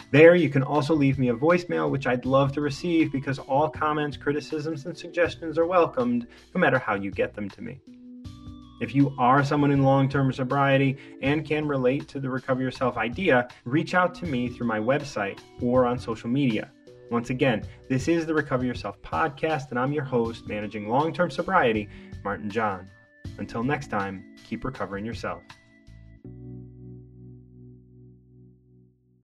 There, 0.10 0.34
you 0.34 0.50
can 0.50 0.64
also 0.64 0.96
leave 0.96 1.20
me 1.20 1.30
a 1.30 1.36
voicemail, 1.36 1.92
which 1.92 2.08
I'd 2.08 2.26
love 2.26 2.52
to 2.54 2.62
receive 2.62 3.12
because 3.12 3.38
all 3.38 3.70
comments, 3.70 4.18
criticisms, 4.18 4.88
and 4.88 4.98
suggestions 4.98 5.60
are 5.60 5.68
welcomed, 5.68 6.26
no 6.56 6.60
matter 6.60 6.80
how 6.80 6.96
you 6.96 7.12
get 7.12 7.36
them 7.36 7.48
to 7.52 7.62
me. 7.62 7.80
If 8.82 8.94
you 8.94 9.16
are 9.18 9.44
someone 9.44 9.72
in 9.72 9.84
long 9.84 10.10
term 10.10 10.34
sobriety 10.34 10.98
and 11.22 11.46
can 11.46 11.68
relate 11.68 12.08
to 12.10 12.20
the 12.20 12.30
Recover 12.30 12.62
Yourself 12.62 12.98
idea, 12.98 13.48
reach 13.64 13.94
out 13.94 14.14
to 14.16 14.26
me 14.26 14.50
through 14.50 14.68
my 14.68 14.80
website 14.80 15.40
or 15.62 15.86
on 15.86 15.98
social 15.98 16.30
media. 16.30 16.72
Once 17.10 17.30
again, 17.30 17.64
this 17.88 18.08
is 18.08 18.26
the 18.26 18.34
Recover 18.34 18.66
Yourself 18.66 19.02
podcast, 19.02 19.70
and 19.70 19.80
I'm 19.80 19.94
your 19.94 20.04
host, 20.04 20.48
managing 20.48 20.90
long 20.90 21.14
term 21.14 21.32
sobriety, 21.32 21.88
Martin 22.24 22.50
John. 22.50 22.90
Until 23.38 23.64
next 23.64 23.88
time, 23.88 24.36
keep 24.44 24.66
recovering 24.66 25.06
yourself. 25.06 25.42